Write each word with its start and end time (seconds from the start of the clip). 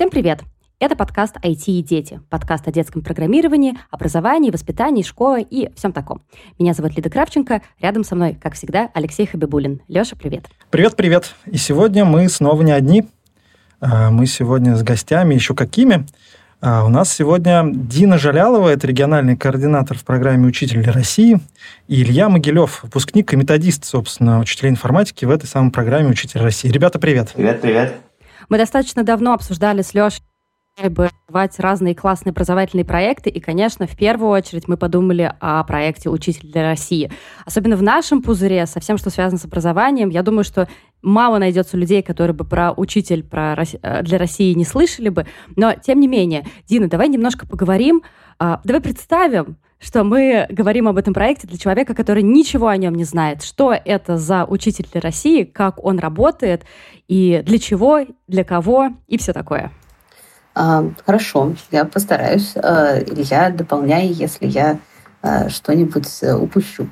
Всем 0.00 0.08
привет! 0.08 0.40
Это 0.78 0.96
подкаст 0.96 1.36
«IT 1.44 1.64
и 1.66 1.82
дети», 1.82 2.22
подкаст 2.30 2.66
о 2.66 2.72
детском 2.72 3.02
программировании, 3.02 3.74
образовании, 3.90 4.50
воспитании, 4.50 5.02
школе 5.02 5.42
и 5.42 5.70
всем 5.76 5.92
таком. 5.92 6.22
Меня 6.58 6.72
зовут 6.72 6.96
Лида 6.96 7.10
Кравченко, 7.10 7.60
рядом 7.82 8.02
со 8.02 8.14
мной, 8.14 8.34
как 8.40 8.54
всегда, 8.54 8.88
Алексей 8.94 9.26
Хабибулин. 9.26 9.82
Леша, 9.88 10.16
привет. 10.16 10.46
Привет-привет. 10.70 11.34
И 11.44 11.58
сегодня 11.58 12.06
мы 12.06 12.30
снова 12.30 12.62
не 12.62 12.72
одни. 12.72 13.08
А, 13.82 14.10
мы 14.10 14.24
сегодня 14.24 14.74
с 14.74 14.82
гостями, 14.82 15.34
еще 15.34 15.54
какими. 15.54 16.06
А, 16.62 16.86
у 16.86 16.88
нас 16.88 17.12
сегодня 17.12 17.62
Дина 17.66 18.16
Жалялова, 18.16 18.70
это 18.70 18.86
региональный 18.86 19.36
координатор 19.36 19.98
в 19.98 20.04
программе 20.06 20.46
«Учитель 20.46 20.80
России», 20.90 21.40
и 21.88 22.02
Илья 22.02 22.30
Могилев, 22.30 22.84
выпускник 22.84 23.34
и 23.34 23.36
методист, 23.36 23.84
собственно, 23.84 24.40
учителя 24.40 24.70
информатики 24.70 25.26
в 25.26 25.30
этой 25.30 25.44
самой 25.44 25.72
программе 25.72 26.08
«Учитель 26.08 26.40
России». 26.40 26.70
Ребята, 26.70 26.98
привет. 26.98 27.32
Привет, 27.34 27.60
привет. 27.60 28.09
Мы 28.48 28.58
достаточно 28.58 29.02
давно 29.02 29.34
обсуждали 29.34 29.82
с 29.82 29.94
Лешей 29.94 30.22
бывать 30.88 31.58
разные 31.58 31.94
классные 31.94 32.30
образовательные 32.30 32.84
проекты. 32.84 33.28
И, 33.28 33.40
конечно, 33.40 33.86
в 33.86 33.96
первую 33.96 34.30
очередь 34.30 34.68
мы 34.68 34.76
подумали 34.76 35.34
о 35.40 35.62
проекте 35.64 36.08
«Учитель 36.08 36.50
для 36.50 36.62
России». 36.62 37.10
Особенно 37.44 37.76
в 37.76 37.82
нашем 37.82 38.22
пузыре, 38.22 38.66
со 38.66 38.80
всем, 38.80 38.96
что 38.96 39.10
связано 39.10 39.38
с 39.38 39.44
образованием, 39.44 40.08
я 40.08 40.22
думаю, 40.22 40.44
что 40.44 40.68
мало 41.02 41.38
найдется 41.38 41.76
людей, 41.76 42.02
которые 42.02 42.34
бы 42.34 42.44
про 42.44 42.72
«Учитель 42.72 43.22
про, 43.22 43.62
э, 43.82 44.02
для 44.02 44.18
России» 44.18 44.54
не 44.54 44.64
слышали 44.64 45.08
бы. 45.10 45.26
Но, 45.56 45.74
тем 45.74 46.00
не 46.00 46.08
менее, 46.08 46.46
Дина, 46.66 46.88
давай 46.88 47.08
немножко 47.08 47.46
поговорим. 47.46 48.02
А, 48.38 48.60
давай 48.64 48.80
представим, 48.80 49.56
что 49.80 50.04
мы 50.04 50.46
говорим 50.50 50.88
об 50.88 50.98
этом 50.98 51.14
проекте 51.14 51.46
для 51.46 51.56
человека, 51.56 51.94
который 51.94 52.22
ничего 52.22 52.68
о 52.68 52.76
нем 52.76 52.94
не 52.94 53.04
знает. 53.04 53.42
Что 53.42 53.72
это 53.72 54.18
за 54.18 54.44
«Учитель 54.44 54.86
для 54.92 55.00
России», 55.00 55.44
как 55.44 55.82
он 55.82 55.98
работает, 55.98 56.64
и 57.08 57.42
для 57.44 57.58
чего, 57.58 58.00
для 58.28 58.44
кого, 58.44 58.90
и 59.08 59.16
все 59.16 59.32
такое. 59.32 59.72
А, 60.54 60.84
хорошо, 61.06 61.54
я 61.70 61.86
постараюсь. 61.86 62.52
А, 62.56 62.98
Илья, 62.98 63.50
дополняй, 63.50 64.08
если 64.08 64.46
я 64.46 64.78
а, 65.22 65.48
что-нибудь 65.48 66.08
э, 66.22 66.34
упущу. 66.34 66.88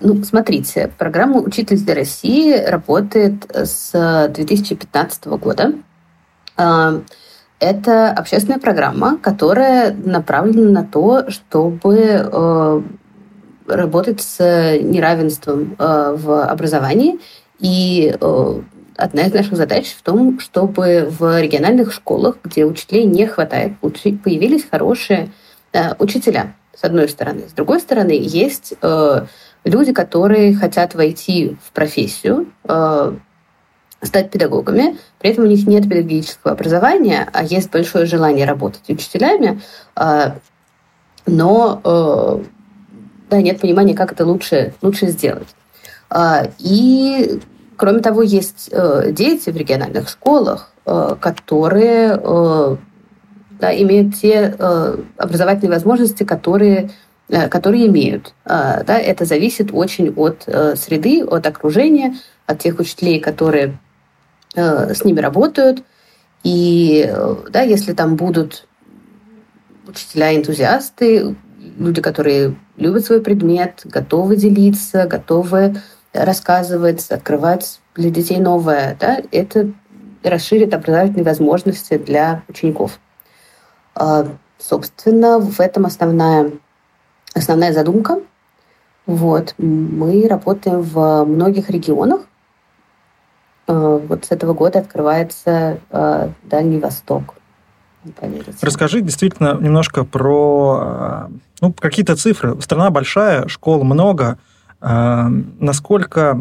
Ну, 0.00 0.22
смотрите, 0.22 0.90
программа 0.96 1.40
«Учитель 1.40 1.78
для 1.78 1.96
России» 1.96 2.56
работает 2.56 3.50
с 3.52 4.28
2015 4.32 5.26
года. 5.26 5.72
Это 7.60 8.10
общественная 8.10 8.60
программа, 8.60 9.18
которая 9.18 9.92
направлена 9.92 10.82
на 10.82 10.84
то, 10.84 11.28
чтобы 11.30 11.96
э, 11.98 12.82
работать 13.66 14.20
с 14.20 14.38
неравенством 14.80 15.74
э, 15.78 16.16
в 16.16 16.44
образовании 16.44 17.18
и 17.58 18.14
одна 18.98 19.22
из 19.22 19.32
наших 19.32 19.56
задач 19.56 19.94
в 19.94 20.02
том, 20.02 20.40
чтобы 20.40 21.08
в 21.08 21.40
региональных 21.40 21.92
школах, 21.92 22.36
где 22.42 22.64
учителей 22.64 23.04
не 23.04 23.26
хватает, 23.26 23.78
появились 23.80 24.66
хорошие 24.68 25.30
э, 25.72 25.94
учителя, 25.98 26.56
с 26.74 26.82
одной 26.84 27.08
стороны. 27.08 27.48
С 27.48 27.52
другой 27.52 27.80
стороны, 27.80 28.18
есть 28.20 28.74
э, 28.82 29.26
люди, 29.64 29.92
которые 29.92 30.54
хотят 30.54 30.94
войти 30.94 31.56
в 31.64 31.72
профессию, 31.72 32.52
э, 32.64 33.12
стать 34.02 34.30
педагогами, 34.30 34.96
при 35.18 35.30
этом 35.30 35.44
у 35.44 35.46
них 35.48 35.66
нет 35.66 35.84
педагогического 35.84 36.52
образования, 36.52 37.28
а 37.32 37.42
есть 37.42 37.70
большое 37.70 38.06
желание 38.06 38.46
работать 38.46 38.88
учителями, 38.88 39.60
э, 39.96 40.32
но 41.26 41.80
э, 41.84 42.44
да, 43.30 43.42
нет 43.42 43.60
понимания, 43.60 43.94
как 43.94 44.12
это 44.12 44.24
лучше, 44.24 44.74
лучше 44.82 45.08
сделать. 45.08 45.48
Э, 46.10 46.50
и 46.58 47.40
Кроме 47.78 48.00
того, 48.00 48.22
есть 48.22 48.70
э, 48.72 49.12
дети 49.12 49.50
в 49.50 49.56
региональных 49.56 50.08
школах, 50.08 50.72
э, 50.84 51.14
которые 51.20 52.16
да, 53.60 53.76
имеют 53.76 54.16
те 54.16 54.54
образовательные 55.16 55.72
возможности, 55.74 56.22
которые, 56.22 56.90
которые 57.28 57.88
имеют. 57.88 58.34
Да, 58.44 58.84
это 58.86 59.24
зависит 59.24 59.70
очень 59.72 60.12
от 60.14 60.44
среды, 60.78 61.24
от 61.24 61.44
окружения, 61.44 62.14
от 62.46 62.60
тех 62.60 62.78
учителей, 62.78 63.18
которые 63.18 63.76
с 64.54 65.04
ними 65.04 65.20
работают. 65.20 65.82
И 66.44 67.12
да, 67.50 67.62
если 67.62 67.92
там 67.92 68.16
будут 68.16 68.66
учителя-энтузиасты, 69.86 71.36
люди, 71.78 72.00
которые 72.00 72.56
любят 72.76 73.04
свой 73.04 73.20
предмет, 73.20 73.80
готовы 73.84 74.36
делиться, 74.36 75.06
готовы 75.06 75.76
рассказывать, 76.12 77.10
открывать 77.10 77.80
для 77.94 78.10
детей 78.10 78.38
новое, 78.38 78.96
да, 78.98 79.20
это 79.32 79.72
расширит 80.22 80.74
образовательные 80.74 81.24
возможности 81.24 81.98
для 81.98 82.42
учеников. 82.48 82.98
А, 83.94 84.26
собственно, 84.58 85.38
в 85.38 85.60
этом 85.60 85.86
основная, 85.86 86.52
основная 87.34 87.72
задумка. 87.72 88.20
Вот. 89.06 89.54
Мы 89.58 90.26
работаем 90.28 90.82
в 90.82 91.24
многих 91.24 91.70
регионах. 91.70 92.27
А, 93.68 93.98
вот 93.98 94.24
с 94.24 94.30
этого 94.30 94.54
года 94.54 94.80
открывается 94.80 95.78
а, 95.90 96.32
Дальний 96.44 96.78
Восток. 96.78 97.34
Расскажи 98.62 99.02
действительно 99.02 99.58
немножко 99.60 100.04
про 100.04 101.28
ну, 101.60 101.72
какие-то 101.72 102.16
цифры. 102.16 102.60
Страна 102.62 102.90
большая, 102.90 103.48
школ 103.48 103.84
много. 103.84 104.38
Насколько 104.80 106.40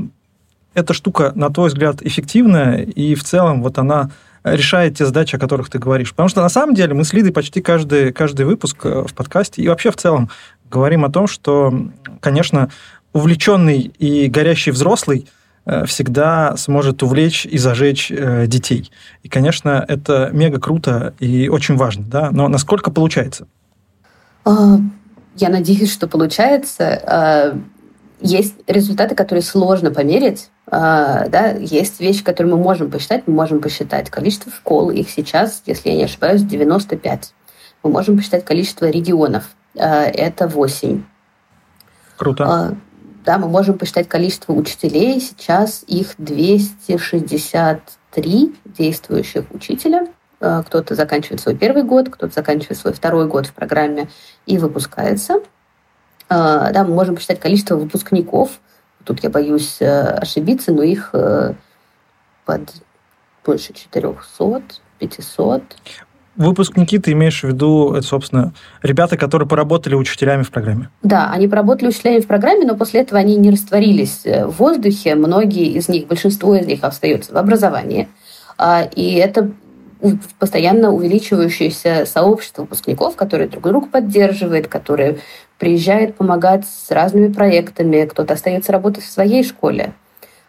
эта 0.75 0.93
штука, 0.93 1.31
на 1.33 1.49
твой 1.49 1.69
взгляд, 1.69 2.03
эффективная, 2.03 2.83
и 2.83 3.15
в 3.15 3.23
целом 3.23 3.63
вот 3.63 3.79
она 3.79 4.11
решает 4.43 4.97
те 4.97 5.05
задачи, 5.05 5.35
о 5.35 5.39
которых 5.39 5.69
ты 5.69 5.79
говоришь. 5.79 6.11
Потому 6.11 6.29
что 6.29 6.41
на 6.41 6.49
самом 6.49 6.75
деле 6.75 6.93
мы 6.93 7.03
с 7.03 7.13
Лидой 7.13 7.31
почти 7.31 7.61
каждый, 7.61 8.13
каждый 8.13 8.45
выпуск 8.45 8.77
э, 8.83 9.03
в 9.07 9.13
подкасте 9.13 9.61
и 9.61 9.67
вообще 9.67 9.91
в 9.91 9.97
целом 9.97 10.29
говорим 10.69 11.05
о 11.05 11.09
том, 11.09 11.27
что, 11.27 11.73
конечно, 12.19 12.69
увлеченный 13.13 13.91
и 13.97 14.27
горящий 14.27 14.71
взрослый 14.71 15.27
э, 15.27 15.36
всегда 15.85 16.55
сможет 16.55 17.03
увлечь 17.03 17.45
и 17.45 17.57
зажечь 17.57 18.09
э, 18.09 18.47
детей. 18.47 18.91
И, 19.23 19.29
конечно, 19.29 19.83
это 19.87 20.29
мега 20.31 20.59
круто 20.59 21.13
и 21.19 21.49
очень 21.49 21.75
важно. 21.75 22.05
Да? 22.05 22.31
Но 22.31 22.47
насколько 22.47 22.89
получается? 22.89 23.47
А, 24.45 24.77
я 25.35 25.49
надеюсь, 25.49 25.91
что 25.91 26.07
получается. 26.07 27.01
А, 27.05 27.59
есть 28.21 28.55
результаты, 28.65 29.13
которые 29.13 29.43
сложно 29.43 29.91
померить. 29.91 30.49
А, 30.67 31.27
да, 31.27 31.49
есть 31.49 31.99
вещи, 31.99 32.23
которые 32.23 32.55
мы 32.55 32.61
можем 32.61 32.89
посчитать. 32.89 33.23
Мы 33.27 33.33
можем 33.33 33.59
посчитать 33.59 34.09
количество 34.09 34.51
школ. 34.51 34.89
Их 34.89 35.09
сейчас, 35.09 35.63
если 35.65 35.89
я 35.89 35.97
не 35.97 36.03
ошибаюсь, 36.05 36.43
95. 36.43 37.33
Мы 37.83 37.91
можем 37.91 38.15
посчитать 38.17 38.45
количество 38.45 38.89
регионов. 38.89 39.43
Это 39.75 40.47
8. 40.47 41.03
Круто. 42.15 42.77
Да, 43.27 43.37
мы 43.37 43.47
можем 43.49 43.77
посчитать 43.77 44.07
количество 44.07 44.53
учителей. 44.53 45.19
Сейчас 45.19 45.83
их 45.85 46.15
263 46.17 48.55
действующих 48.63 49.51
учителя. 49.51 50.07
Кто-то 50.39 50.95
заканчивает 50.95 51.41
свой 51.41 51.57
первый 51.57 51.83
год, 51.83 52.07
кто-то 52.07 52.33
заканчивает 52.33 52.77
свой 52.77 52.93
второй 52.93 53.27
год 53.27 53.47
в 53.47 53.53
программе 53.53 54.07
и 54.45 54.57
выпускается. 54.57 55.41
А, 56.29 56.71
да, 56.71 56.85
мы 56.85 56.93
можем 56.93 57.15
посчитать 57.15 57.41
количество 57.41 57.75
выпускников. 57.75 58.61
Тут 59.03 59.21
я 59.23 59.29
боюсь 59.29 59.81
э, 59.81 60.03
ошибиться, 60.03 60.71
но 60.71 60.83
их 60.83 61.09
э, 61.11 61.53
под 62.45 62.61
больше 63.43 63.73
400, 63.73 64.63
500. 64.99 65.63
Выпускники, 66.37 66.99
ты 66.99 67.13
имеешь 67.13 67.41
в 67.41 67.47
виду, 67.47 67.93
это, 67.93 68.05
собственно, 68.05 68.53
ребята, 68.83 69.17
которые 69.17 69.47
поработали 69.47 69.95
учителями 69.95 70.43
в 70.43 70.51
программе? 70.51 70.89
Да, 71.01 71.31
они 71.31 71.47
поработали 71.47 71.89
учителями 71.89 72.19
в 72.19 72.27
программе, 72.27 72.65
но 72.65 72.75
после 72.75 73.01
этого 73.01 73.19
они 73.19 73.35
не 73.35 73.49
растворились 73.49 74.21
э, 74.23 74.45
в 74.45 74.59
воздухе. 74.59 75.15
Многие 75.15 75.65
из 75.71 75.89
них, 75.89 76.07
большинство 76.07 76.55
из 76.55 76.67
них 76.67 76.83
остаются 76.83 77.33
в 77.33 77.37
образовании. 77.37 78.07
А, 78.57 78.83
и 78.83 79.15
это 79.15 79.51
постоянно 80.37 80.91
увеличивающееся 80.91 82.05
сообщество 82.05 82.61
выпускников, 82.61 83.15
которые 83.15 83.49
друг 83.49 83.63
друга 83.63 83.87
поддерживает, 83.87 84.67
которые 84.67 85.17
приезжает 85.57 86.15
помогать 86.15 86.65
с 86.65 86.91
разными 86.91 87.33
проектами, 87.33 88.05
кто-то 88.05 88.35
остается 88.35 88.71
работать 88.71 89.03
в 89.03 89.11
своей 89.11 89.43
школе, 89.43 89.93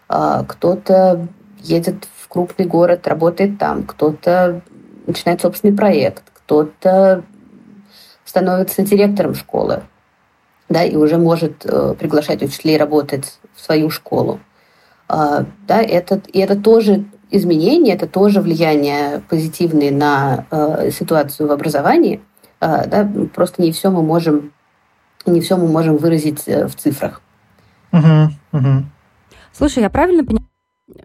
а, 0.06 0.44
кто-то 0.44 1.26
едет 1.62 2.06
в 2.14 2.28
крупный 2.28 2.66
город, 2.66 3.08
работает 3.08 3.58
там, 3.58 3.84
кто-то 3.84 4.60
начинает 5.08 5.40
собственный 5.40 5.76
проект, 5.76 6.24
кто-то 6.32 7.24
становится 8.24 8.82
директором 8.82 9.34
школы, 9.34 9.82
да, 10.68 10.84
и 10.84 10.96
уже 10.96 11.16
может 11.16 11.64
э, 11.64 11.94
приглашать 11.98 12.42
учителей 12.42 12.76
работать 12.76 13.38
в 13.54 13.60
свою 13.60 13.90
школу. 13.90 14.38
А, 15.08 15.46
да, 15.66 15.80
это, 15.80 16.20
и 16.32 16.38
это 16.38 16.56
тоже 16.56 17.06
изменение, 17.30 17.94
это 17.94 18.06
тоже 18.06 18.40
влияние 18.40 19.22
позитивное 19.28 19.90
на 19.90 20.46
э, 20.50 20.90
ситуацию 20.90 21.48
в 21.48 21.52
образовании. 21.52 22.20
Э, 22.60 22.86
да, 22.86 23.10
просто 23.34 23.62
не 23.62 23.72
все 23.72 23.90
мы 23.90 24.02
можем 24.02 24.52
не 25.26 25.40
все 25.40 25.56
мы 25.56 25.68
можем 25.68 25.96
выразить 25.96 26.46
э, 26.46 26.66
в 26.66 26.76
цифрах. 26.76 27.20
Угу, 27.92 28.32
угу. 28.52 28.84
Слушай, 29.52 29.82
я 29.82 29.90
правильно 29.90 30.24
понимаю, 30.24 30.47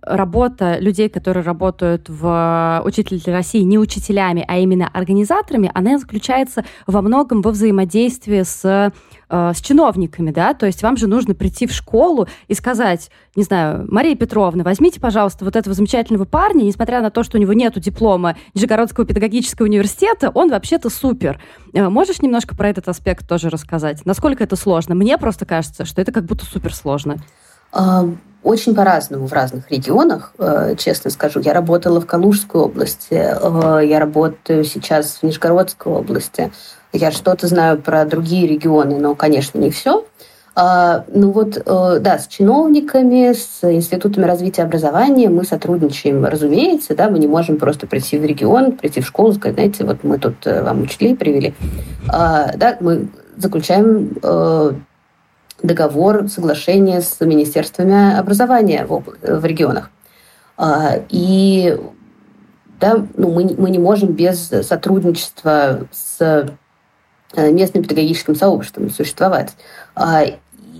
работа 0.01 0.79
людей, 0.79 1.09
которые 1.09 1.43
работают 1.43 2.07
в 2.09 2.81
учителе 2.85 3.21
России 3.33 3.61
не 3.61 3.77
учителями, 3.77 4.45
а 4.47 4.57
именно 4.57 4.87
организаторами, 4.87 5.71
она 5.73 5.97
заключается 5.97 6.63
во 6.87 7.01
многом 7.01 7.41
во 7.41 7.51
взаимодействии 7.51 8.43
с 8.43 8.91
Э, 9.35 9.51
с 9.55 9.61
чиновниками, 9.61 10.29
да, 10.29 10.53
то 10.53 10.67
есть 10.67 10.83
вам 10.83 10.95
же 10.95 11.07
нужно 11.07 11.33
прийти 11.33 11.65
в 11.65 11.71
школу 11.71 12.27
и 12.47 12.53
сказать, 12.53 13.09
не 13.35 13.41
знаю, 13.41 13.87
Мария 13.89 14.15
Петровна, 14.15 14.63
возьмите, 14.63 14.99
пожалуйста, 14.99 15.43
вот 15.43 15.55
этого 15.55 15.73
замечательного 15.73 16.25
парня, 16.25 16.61
несмотря 16.61 17.01
на 17.01 17.09
то, 17.09 17.23
что 17.23 17.39
у 17.39 17.41
него 17.41 17.53
нету 17.53 17.79
диплома 17.79 18.35
Нижегородского 18.53 19.07
педагогического 19.07 19.65
университета, 19.65 20.29
он 20.29 20.51
вообще-то 20.51 20.91
супер. 20.91 21.41
Э, 21.73 21.89
можешь 21.89 22.21
немножко 22.21 22.55
про 22.55 22.69
этот 22.69 22.87
аспект 22.87 23.27
тоже 23.27 23.49
рассказать? 23.49 24.05
Насколько 24.05 24.43
это 24.43 24.55
сложно? 24.55 24.93
Мне 24.93 25.17
просто 25.17 25.47
кажется, 25.47 25.83
что 25.85 25.99
это 25.99 26.11
как 26.11 26.25
будто 26.25 26.45
супер 26.45 26.71
сложно. 26.71 27.17
Очень 28.43 28.75
по-разному 28.75 29.25
в 29.25 29.31
разных 29.31 29.71
регионах, 29.71 30.33
э, 30.37 30.75
честно 30.77 31.09
скажу. 31.11 31.39
Я 31.39 31.53
работала 31.53 32.01
в 32.01 32.05
Калужской 32.05 32.59
области, 32.59 33.13
я 33.13 33.99
работаю 33.99 34.65
сейчас 34.65 35.19
в 35.21 35.23
Нижегородской 35.23 35.93
области. 35.93 36.51
Я 36.91 37.11
что-то 37.11 37.47
знаю 37.47 37.81
про 37.81 38.03
другие 38.03 38.45
регионы, 38.45 38.99
но, 38.99 39.15
конечно, 39.15 39.59
не 39.59 39.71
все. 39.71 40.05
А, 40.55 41.03
ну 41.07 41.31
вот, 41.31 41.57
э, 41.57 41.99
да, 41.99 42.19
с 42.19 42.27
чиновниками, 42.27 43.33
с 43.33 43.63
институтами 43.63 44.25
развития 44.25 44.63
образования 44.63 45.29
мы 45.29 45.45
сотрудничаем, 45.45 46.23
разумеется, 46.25 46.95
да, 46.95 47.09
мы 47.09 47.17
не 47.17 47.25
можем 47.25 47.57
просто 47.57 47.87
прийти 47.87 48.19
в 48.19 48.25
регион, 48.25 48.73
прийти 48.73 49.01
в 49.01 49.07
школу, 49.07 49.33
сказать, 49.33 49.55
знаете, 49.55 49.83
вот 49.83 50.03
мы 50.03 50.19
тут 50.19 50.45
э, 50.45 50.61
вам 50.61 50.83
учителей 50.83 51.15
привели. 51.15 51.55
А, 52.07 52.51
да, 52.55 52.77
мы 52.81 53.07
заключаем 53.35 54.11
э, 54.21 54.73
договор, 55.63 56.29
соглашение 56.29 57.01
с 57.01 57.19
министерствами 57.19 58.17
образования 58.17 58.85
в, 58.85 59.03
в 59.21 59.45
регионах. 59.45 59.89
А, 60.57 60.99
и 61.09 61.77
да, 62.79 63.05
ну, 63.15 63.31
мы, 63.31 63.55
мы 63.57 63.69
не 63.71 63.79
можем 63.79 64.11
без 64.11 64.49
сотрудничества 64.49 65.87
с 65.91 66.47
Э, 67.35 67.51
местным 67.51 67.81
педагогическим 67.81 68.35
сообществом 68.35 68.91
существовать. 68.91 69.53
А, 69.95 70.23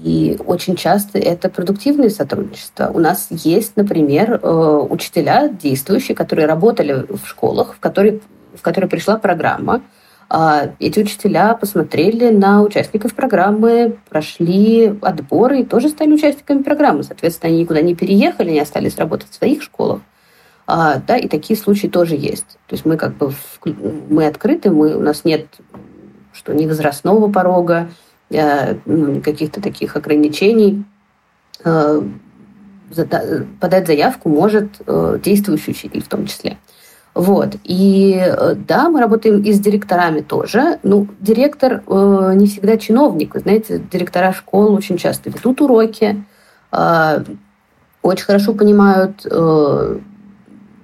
и 0.04 0.38
очень 0.46 0.76
часто 0.76 1.18
это 1.18 1.50
продуктивное 1.50 2.10
сотрудничество. 2.10 2.92
У 2.94 3.00
нас 3.00 3.28
есть, 3.32 3.76
например, 3.76 4.40
э, 4.40 4.88
учителя 4.88 5.48
действующие, 5.48 6.16
которые 6.16 6.46
работали 6.46 7.08
в 7.10 7.26
школах, 7.26 7.74
в 7.74 7.80
которые, 7.80 8.20
в 8.54 8.62
которые 8.62 8.88
пришла 8.88 9.18
программа. 9.18 9.82
А, 10.36 10.72
эти 10.80 11.00
учителя 11.00 11.54
посмотрели 11.54 12.32
на 12.32 12.64
участников 12.64 13.14
программы, 13.14 14.00
прошли 14.10 14.88
отборы 15.04 15.60
и 15.60 15.64
тоже 15.64 15.90
стали 15.90 16.12
участниками 16.12 16.64
программы. 16.64 17.04
Соответственно, 17.04 17.52
они 17.52 17.62
никуда 17.62 17.82
не 17.82 17.94
переехали, 17.94 18.50
не 18.50 18.60
остались 18.60 18.98
работать 18.98 19.30
в 19.30 19.36
своих 19.36 19.62
школах. 19.62 20.02
А, 20.66 20.96
да, 21.06 21.18
и 21.18 21.28
такие 21.28 21.56
случаи 21.56 21.86
тоже 21.86 22.16
есть. 22.16 22.58
То 22.66 22.74
есть 22.74 22.84
мы 22.84 22.98
как 22.98 23.16
бы 23.16 23.32
мы 24.10 24.26
открыты, 24.26 24.72
мы, 24.72 24.96
у 24.96 25.02
нас 25.02 25.24
нет 25.24 25.46
что 26.34 26.52
ни 26.52 26.66
возрастного 26.66 27.32
порога, 27.32 27.92
э, 28.32 28.78
ну, 28.88 29.22
каких-то 29.22 29.62
таких 29.62 29.96
ограничений. 29.96 30.84
Э, 31.64 32.02
подать 33.60 33.86
заявку 33.86 34.30
может 34.30 34.82
э, 34.88 35.20
действующий 35.24 35.72
учитель 35.72 36.02
в 36.02 36.08
том 36.08 36.26
числе. 36.26 36.58
Вот. 37.14 37.56
И 37.64 38.20
да, 38.68 38.90
мы 38.90 39.00
работаем 39.00 39.42
и 39.42 39.52
с 39.52 39.60
директорами 39.60 40.22
тоже. 40.22 40.80
Ну, 40.82 41.08
директор 41.20 41.84
э, 41.86 42.34
не 42.36 42.48
всегда 42.48 42.78
чиновник. 42.78 43.36
Вы 43.36 43.42
знаете, 43.42 43.80
директора 43.92 44.34
школ 44.34 44.74
очень 44.74 44.98
часто 44.98 45.30
ведут 45.30 45.62
уроки, 45.62 46.26
э, 46.72 47.24
очень 48.02 48.26
хорошо 48.26 48.54
понимают 48.54 49.26
э, 49.30 50.00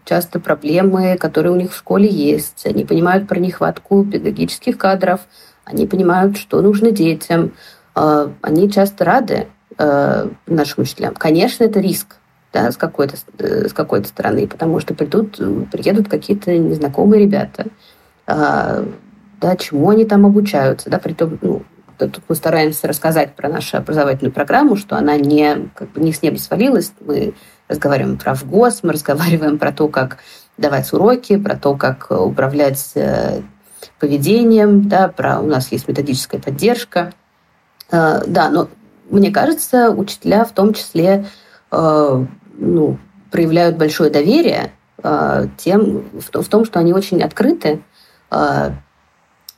часто 0.05 0.39
проблемы, 0.39 1.17
которые 1.17 1.53
у 1.53 1.55
них 1.55 1.71
в 1.71 1.77
школе 1.77 2.07
есть. 2.07 2.65
Они 2.65 2.85
понимают 2.85 3.27
про 3.27 3.39
нехватку 3.39 4.03
педагогических 4.03 4.77
кадров, 4.77 5.21
они 5.65 5.85
понимают, 5.85 6.37
что 6.37 6.61
нужно 6.61 6.91
детям. 6.91 7.51
А, 7.93 8.31
они 8.41 8.71
часто 8.71 9.05
рады 9.05 9.47
а, 9.77 10.29
нашим 10.47 10.83
учителям. 10.83 11.13
Конечно, 11.13 11.63
это 11.63 11.79
риск 11.79 12.17
да, 12.53 12.71
с 12.71 12.77
какой-то 12.77 13.15
э, 13.37 13.67
с 13.67 13.73
какой-то 13.73 14.07
стороны, 14.07 14.47
потому 14.47 14.79
что 14.79 14.93
придут, 14.93 15.37
приедут 15.71 16.09
какие-то 16.09 16.57
незнакомые 16.57 17.23
ребята. 17.23 17.67
А, 18.25 18.85
да, 19.39 19.55
чему 19.55 19.89
они 19.89 20.05
там 20.05 20.25
обучаются, 20.25 20.89
да, 20.89 20.99
при 20.99 21.13
том, 21.13 21.37
ну, 21.41 21.63
тут 21.97 22.21
мы 22.27 22.35
стараемся 22.35 22.87
рассказать 22.87 23.35
про 23.35 23.49
нашу 23.49 23.77
образовательную 23.77 24.33
программу, 24.33 24.75
что 24.75 24.95
она 24.95 25.17
не, 25.17 25.69
как 25.75 25.91
бы 25.91 26.01
не 26.01 26.13
с 26.13 26.21
неба 26.21 26.37
свалилась. 26.37 26.93
Мы 27.01 27.33
разговариваем 27.67 28.17
про 28.17 28.33
ВГОС, 28.33 28.83
мы 28.83 28.93
разговариваем 28.93 29.57
про 29.57 29.71
то, 29.71 29.87
как 29.87 30.17
давать 30.57 30.91
уроки, 30.93 31.37
про 31.37 31.55
то, 31.55 31.75
как 31.75 32.11
управлять 32.11 32.91
э, 32.95 33.41
поведением, 33.99 34.87
да, 34.89 35.07
про 35.07 35.39
у 35.39 35.45
нас 35.45 35.71
есть 35.71 35.87
методическая 35.87 36.41
поддержка. 36.41 37.13
Э, 37.91 38.21
да, 38.27 38.49
но 38.49 38.69
мне 39.09 39.31
кажется, 39.31 39.91
учителя 39.91 40.45
в 40.45 40.51
том 40.51 40.73
числе 40.73 41.25
ну, 41.71 42.97
проявляют 43.31 43.77
большое 43.77 44.09
доверие 44.09 44.71
э, 45.03 45.47
тем, 45.57 46.03
в, 46.19 46.47
том, 46.49 46.65
что 46.65 46.79
они 46.79 46.93
очень 46.93 47.21
открыты 47.21 47.81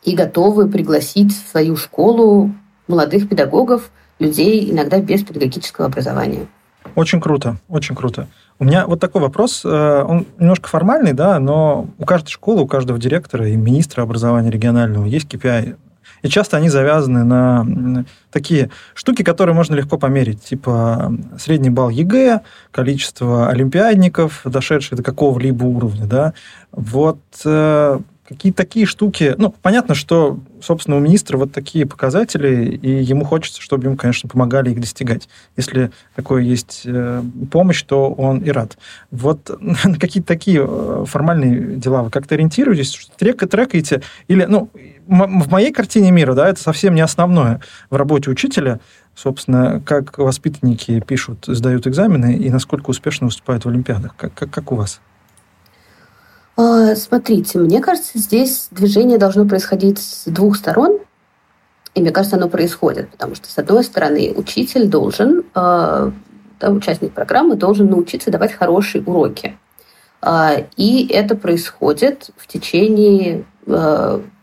и 0.03 0.15
готовы 0.15 0.69
пригласить 0.69 1.31
в 1.31 1.49
свою 1.49 1.75
школу 1.75 2.51
молодых 2.87 3.29
педагогов, 3.29 3.91
людей 4.19 4.71
иногда 4.71 4.99
без 4.99 5.23
педагогического 5.23 5.87
образования. 5.87 6.47
Очень 6.95 7.21
круто, 7.21 7.57
очень 7.69 7.95
круто. 7.95 8.27
У 8.59 8.63
меня 8.63 8.85
вот 8.85 8.99
такой 8.99 9.21
вопрос, 9.21 9.63
э, 9.63 10.03
он 10.03 10.27
немножко 10.37 10.67
формальный, 10.67 11.13
да, 11.13 11.39
но 11.39 11.87
у 11.97 12.05
каждой 12.05 12.29
школы, 12.29 12.61
у 12.61 12.67
каждого 12.67 12.99
директора 12.99 13.47
и 13.47 13.55
министра 13.55 14.03
образования 14.03 14.51
регионального 14.51 15.05
есть 15.05 15.27
KPI. 15.33 15.77
И 16.21 16.29
часто 16.29 16.57
они 16.57 16.69
завязаны 16.69 17.23
на 17.23 18.05
такие 18.31 18.69
штуки, 18.93 19.23
которые 19.23 19.55
можно 19.55 19.75
легко 19.75 19.97
померить, 19.97 20.43
типа 20.43 21.13
средний 21.37 21.69
балл 21.69 21.89
ЕГЭ, 21.89 22.41
количество 22.71 23.49
олимпиадников, 23.49 24.41
дошедших 24.45 24.97
до 24.97 25.03
какого-либо 25.03 25.63
уровня, 25.65 26.05
да. 26.05 26.33
Вот 26.71 27.19
э, 27.45 27.99
какие-то 28.27 28.57
такие 28.57 28.85
штуки. 28.85 29.35
Ну, 29.37 29.53
понятно, 29.61 29.95
что, 29.95 30.39
собственно, 30.61 30.97
у 30.97 30.99
министра 30.99 31.37
вот 31.37 31.51
такие 31.51 31.85
показатели, 31.85 32.75
и 32.75 33.03
ему 33.03 33.25
хочется, 33.25 33.61
чтобы 33.61 33.87
им, 33.87 33.97
конечно, 33.97 34.29
помогали 34.29 34.71
их 34.71 34.79
достигать. 34.79 35.27
Если 35.57 35.91
такое 36.15 36.43
есть 36.43 36.83
э, 36.85 37.23
помощь, 37.51 37.81
то 37.83 38.11
он 38.11 38.39
и 38.39 38.49
рад. 38.51 38.77
Вот 39.11 39.49
на 39.59 39.75
какие-то 39.99 40.27
такие 40.27 40.65
э, 40.65 41.05
формальные 41.07 41.75
дела 41.75 42.03
вы 42.03 42.09
как-то 42.09 42.35
ориентируетесь, 42.35 43.09
трек, 43.17 43.49
трекаете? 43.49 44.01
Или, 44.27 44.45
ну, 44.45 44.69
в 45.07 45.51
моей 45.51 45.73
картине 45.73 46.11
мира, 46.11 46.33
да, 46.33 46.47
это 46.47 46.61
совсем 46.61 46.95
не 46.95 47.01
основное 47.01 47.59
в 47.89 47.95
работе 47.95 48.29
учителя, 48.29 48.79
собственно, 49.15 49.81
как 49.85 50.17
воспитанники 50.17 51.01
пишут, 51.01 51.45
сдают 51.47 51.85
экзамены 51.87 52.35
и 52.35 52.49
насколько 52.49 52.91
успешно 52.91 53.27
выступают 53.27 53.65
в 53.65 53.69
Олимпиадах. 53.69 54.15
Как, 54.15 54.33
как, 54.33 54.49
как 54.49 54.71
у 54.71 54.75
вас? 54.75 55.01
А, 56.57 56.95
смотрите, 56.95 57.59
мне 57.59 57.81
кажется, 57.81 58.17
здесь 58.17 58.67
движение 58.71 59.17
должно 59.17 59.45
происходить 59.45 59.99
с 59.99 60.25
двух 60.25 60.57
сторон. 60.57 60.99
И 61.93 62.01
мне 62.01 62.11
кажется, 62.11 62.37
оно 62.37 62.47
происходит, 62.47 63.09
потому 63.09 63.35
что, 63.35 63.49
с 63.49 63.57
одной 63.57 63.83
стороны, 63.83 64.33
учитель 64.35 64.87
должен, 64.87 65.43
а, 65.53 66.11
да, 66.59 66.69
участник 66.69 67.11
программы 67.13 67.55
должен 67.55 67.87
научиться 67.87 68.31
давать 68.31 68.53
хорошие 68.53 69.03
уроки. 69.03 69.57
А, 70.21 70.55
и 70.77 71.07
это 71.07 71.35
происходит 71.35 72.29
в 72.37 72.47
течение 72.47 73.45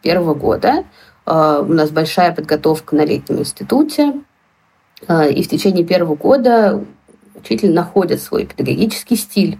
первого 0.02 0.34
года. 0.34 0.84
У 1.26 1.30
нас 1.72 1.90
большая 1.90 2.32
подготовка 2.32 2.94
на 2.94 3.04
летнем 3.04 3.40
институте. 3.40 4.14
И 5.02 5.42
в 5.42 5.48
течение 5.48 5.84
первого 5.84 6.14
года 6.14 6.84
учитель 7.34 7.72
находит 7.72 8.22
свой 8.22 8.46
педагогический 8.46 9.16
стиль 9.16 9.58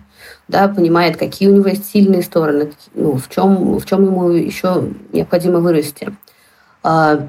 да, 0.49 0.69
понимает, 0.69 1.17
какие 1.17 1.49
у 1.49 1.55
него 1.55 1.69
есть 1.69 1.91
сильные 1.91 2.23
стороны, 2.23 2.73
ну, 2.95 3.19
в, 3.19 3.29
чем, 3.29 3.79
в 3.79 3.87
чем 3.87 4.05
ему 4.05 4.31
еще 4.31 4.85
необходимо 5.13 5.61
вырасти. 5.61 6.17
А, 6.83 7.29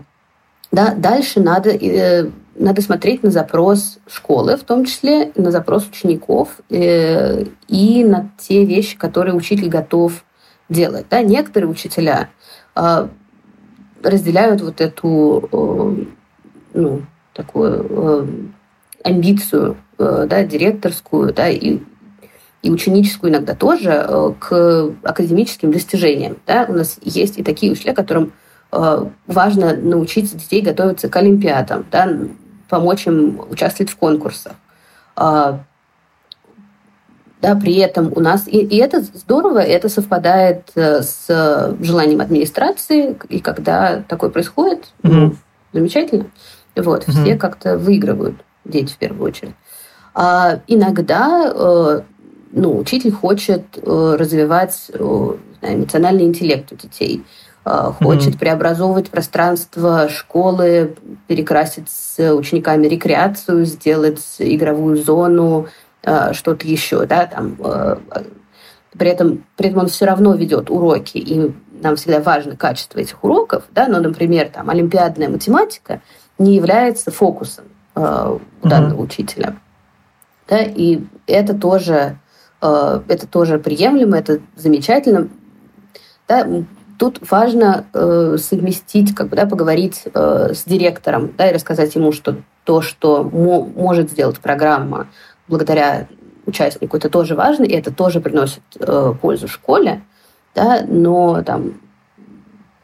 да, 0.72 0.94
дальше 0.96 1.42
надо, 1.42 1.70
э, 1.72 2.30
надо 2.56 2.82
смотреть 2.82 3.24
на 3.24 3.32
запрос 3.32 4.00
школы, 4.08 4.56
в 4.56 4.64
том 4.64 4.86
числе 4.86 5.32
на 5.36 5.52
запрос 5.52 5.88
учеников 5.88 6.60
э, 6.70 7.44
и 7.68 8.04
на 8.06 8.32
те 8.38 8.64
вещи, 8.64 8.98
которые 8.98 9.36
учитель 9.36 9.70
готов 9.70 10.24
делать. 10.70 11.06
Да, 11.10 11.22
некоторые 11.22 11.70
учителя 11.70 12.30
э, 12.76 13.08
разделяют 14.02 14.62
вот 14.62 14.80
эту 14.80 15.50
э, 15.52 16.06
ну, 16.74 17.02
такую 17.34 17.86
э, 17.90 18.28
амбицию 19.04 19.78
э, 19.98 20.28
да, 20.30 20.44
директорскую 20.44 21.34
да, 21.34 21.50
и 21.50 21.80
и 22.62 22.70
ученическую 22.70 23.32
иногда 23.32 23.56
тоже 23.56 24.06
э, 24.08 24.34
к 24.40 24.92
академическим 25.04 25.72
достижениям. 25.72 26.38
Да? 26.46 26.66
У 26.68 26.74
нас 26.74 26.98
есть 27.02 27.38
и 27.38 27.44
такие 27.44 27.72
учителя, 27.72 27.94
которым 27.94 28.34
э, 28.72 29.06
важно 29.28 29.76
научить 29.76 30.36
детей 30.36 30.62
готовиться 30.62 31.10
к 31.10 31.16
олимпиадам, 31.16 31.86
да? 31.92 32.10
помочь 32.68 33.08
им 33.08 33.42
участвовать 33.50 33.92
в 33.92 33.96
конкурсах. 33.96 34.54
А, 35.16 35.60
Да, 37.42 37.56
при 37.56 37.78
этом 37.78 38.12
у 38.14 38.20
нас, 38.20 38.48
и, 38.48 38.58
и 38.60 38.78
это 38.78 39.02
здорово, 39.02 39.60
это 39.60 39.88
совпадает 39.88 40.72
э, 40.76 41.02
с 41.02 41.76
желанием 41.80 42.20
администрации, 42.20 43.18
и 43.30 43.40
когда 43.40 44.04
такое 44.08 44.30
происходит, 44.30 44.92
mm-hmm. 45.04 45.10
ну, 45.10 45.36
замечательно. 45.72 46.26
Вот, 46.76 47.08
mm-hmm. 47.08 47.12
все 47.24 47.38
как-то 47.38 47.78
выигрывают, 47.78 48.36
дети 48.66 48.92
в 48.92 48.98
первую 48.98 49.24
очередь. 49.24 49.56
А 50.14 50.60
иногда 50.68 52.04
ну, 52.52 52.78
учитель 52.78 53.12
хочет 53.12 53.64
э, 53.78 54.16
развивать 54.18 54.90
э, 54.94 55.34
эмоциональный 55.62 56.24
интеллект 56.24 56.72
у 56.72 56.76
детей, 56.76 57.24
э, 57.66 57.92
хочет 58.02 58.36
mm-hmm. 58.36 58.40
преобразовывать 58.40 59.10
пространство 59.10 60.10
школы, 60.10 60.96
перекрасить 61.28 61.90
с 61.90 62.34
учениками 62.34 62.88
рекреацию, 62.88 63.66
сделать 63.66 64.24
игровую 64.40 64.98
зону, 64.98 65.68
э, 66.04 66.34
что-то 66.34 66.68
еще, 66.68 67.06
да, 67.06 67.26
там. 67.28 67.56
Э, 67.60 67.98
при 68.98 69.10
этом, 69.10 69.46
при 69.56 69.70
этом 69.70 69.82
он 69.82 69.88
все 69.88 70.06
равно 70.06 70.34
ведет 70.34 70.70
уроки, 70.72 71.18
и 71.18 71.54
нам 71.82 71.96
всегда 71.96 72.20
важно 72.20 72.56
качество 72.56 73.00
этих 73.00 73.24
уроков, 73.24 73.64
да, 73.72 73.88
но, 73.88 74.00
например, 74.00 74.50
там 74.50 74.70
олимпиадная 74.70 75.30
математика 75.30 76.02
не 76.38 76.56
является 76.56 77.12
фокусом 77.12 77.66
э, 77.96 78.38
у 78.64 78.68
данного 78.68 79.02
mm-hmm. 79.02 79.04
учителя. 79.04 79.56
Да, 80.48 80.62
и 80.62 81.02
это 81.28 81.54
тоже, 81.54 81.94
э, 81.94 82.16
это 82.62 83.28
тоже 83.28 83.58
приемлемо, 83.60 84.18
это 84.18 84.40
замечательно. 84.56 85.30
Да, 86.28 86.46
тут 87.00 87.20
важно 87.32 87.86
э, 87.94 88.38
совместить, 88.38 89.16
как 89.16 89.30
бы, 89.30 89.36
да, 89.36 89.46
поговорить 89.46 90.04
э, 90.14 90.54
с 90.54 90.66
директором, 90.66 91.32
да, 91.38 91.50
и 91.50 91.54
рассказать 91.54 91.96
ему, 91.96 92.12
что 92.12 92.36
то, 92.66 92.82
что 92.82 93.24
мо- 93.24 93.66
может 93.66 94.12
сделать 94.12 94.40
программа 94.40 95.08
благодаря 95.48 96.08
участнику, 96.46 96.98
это 96.98 97.10
тоже 97.10 97.36
важно, 97.36 97.64
и 97.64 97.74
это 97.74 97.92
тоже 97.92 98.20
приносит 98.20 98.62
э, 98.80 99.14
пользу 99.22 99.48
школе, 99.48 100.02
да, 100.54 100.84
но 100.88 101.42
там 101.44 101.80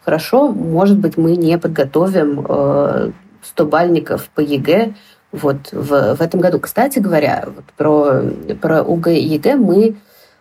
хорошо, 0.03 0.51
может 0.51 0.97
быть, 0.97 1.17
мы 1.17 1.35
не 1.35 1.57
подготовим 1.57 2.45
э, 2.47 3.11
100 3.41 3.65
бальников 3.65 4.29
по 4.33 4.39
ЕГЭ 4.39 4.93
вот 5.41 5.71
в, 5.71 6.15
в 6.15 6.21
этом 6.21 6.39
году. 6.39 6.59
Кстати 6.59 6.99
говоря, 6.99 7.45
вот 7.45 7.65
про, 7.77 8.21
про 8.61 8.83
ОГЭ 8.83 9.15
и 9.15 9.27
ЕГЭ 9.35 9.55
мы 9.55 9.95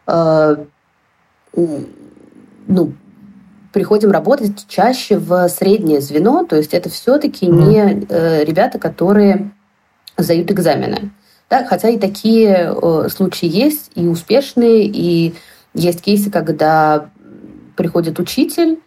э, 0.07 0.57
ну, 2.67 2.93
приходим 3.73 4.11
работать 4.11 4.67
чаще 4.69 5.19
в 5.19 5.49
среднее 5.49 6.01
звено, 6.01 6.45
то 6.45 6.57
есть 6.57 6.75
это 6.75 6.89
все-таки 6.89 7.47
не 7.47 8.07
э, 8.09 8.45
ребята, 8.45 8.79
которые 8.79 9.51
сдают 10.17 10.51
экзамены. 10.51 11.11
Да, 11.51 11.65
хотя 11.65 11.91
и 11.91 11.99
такие 11.99 12.75
э, 12.75 13.09
случаи 13.11 13.49
есть, 13.49 13.91
и 13.95 14.07
успешные, 14.07 14.87
и 14.87 15.35
есть 15.75 16.03
кейсы, 16.03 16.31
когда 16.31 17.11
приходит 17.77 18.19
учитель, 18.19 18.79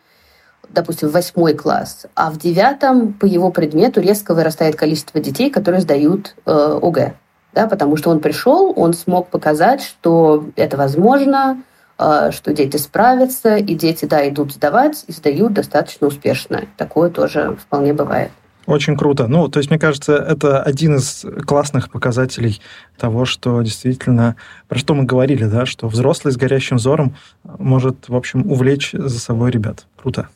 допустим, 0.70 1.10
в 1.10 1.12
восьмой 1.12 1.54
класс, 1.54 2.06
а 2.16 2.32
в 2.32 2.38
девятом 2.38 3.14
по 3.14 3.26
его 3.26 3.52
предмету 3.52 4.02
резко 4.02 4.34
вырастает 4.34 4.76
количество 4.76 5.20
детей, 5.20 5.50
которые 5.50 5.82
сдают 5.82 6.36
э, 6.46 6.80
ОГЭ. 6.82 7.14
Да, 7.54 7.68
потому 7.68 7.98
что 7.98 8.10
он 8.12 8.20
пришел, 8.20 8.74
он 8.76 8.94
смог 8.94 9.30
показать, 9.30 9.82
что 9.82 10.46
это 10.56 10.78
возможно, 10.78 11.64
э, 11.98 12.32
что 12.32 12.54
дети 12.54 12.78
справятся, 12.78 13.56
и 13.56 13.74
дети, 13.74 14.06
да, 14.06 14.28
идут 14.30 14.54
сдавать, 14.54 15.06
и 15.08 15.12
сдают 15.12 15.54
достаточно 15.54 16.08
успешно. 16.08 16.66
Такое 16.78 17.10
тоже 17.10 17.58
вполне 17.60 17.94
бывает. 17.94 18.32
Очень 18.68 18.98
круто. 18.98 19.28
Ну, 19.28 19.48
то 19.48 19.60
есть, 19.60 19.70
мне 19.70 19.80
кажется, 19.80 20.14
это 20.18 20.62
один 20.62 20.98
из 20.98 21.26
классных 21.46 21.90
показателей 21.90 22.62
того, 22.98 23.24
что 23.24 23.62
действительно, 23.62 24.36
про 24.68 24.78
что 24.78 24.94
мы 24.94 25.06
говорили, 25.06 25.46
да, 25.46 25.66
что 25.66 25.88
взрослый 25.88 26.34
с 26.34 26.38
горящим 26.38 26.76
взором 26.76 27.16
может, 27.44 28.10
в 28.10 28.16
общем, 28.16 28.52
увлечь 28.52 28.92
за 28.92 29.20
собой 29.20 29.52
ребят. 29.52 29.86
Круто. 29.96 30.28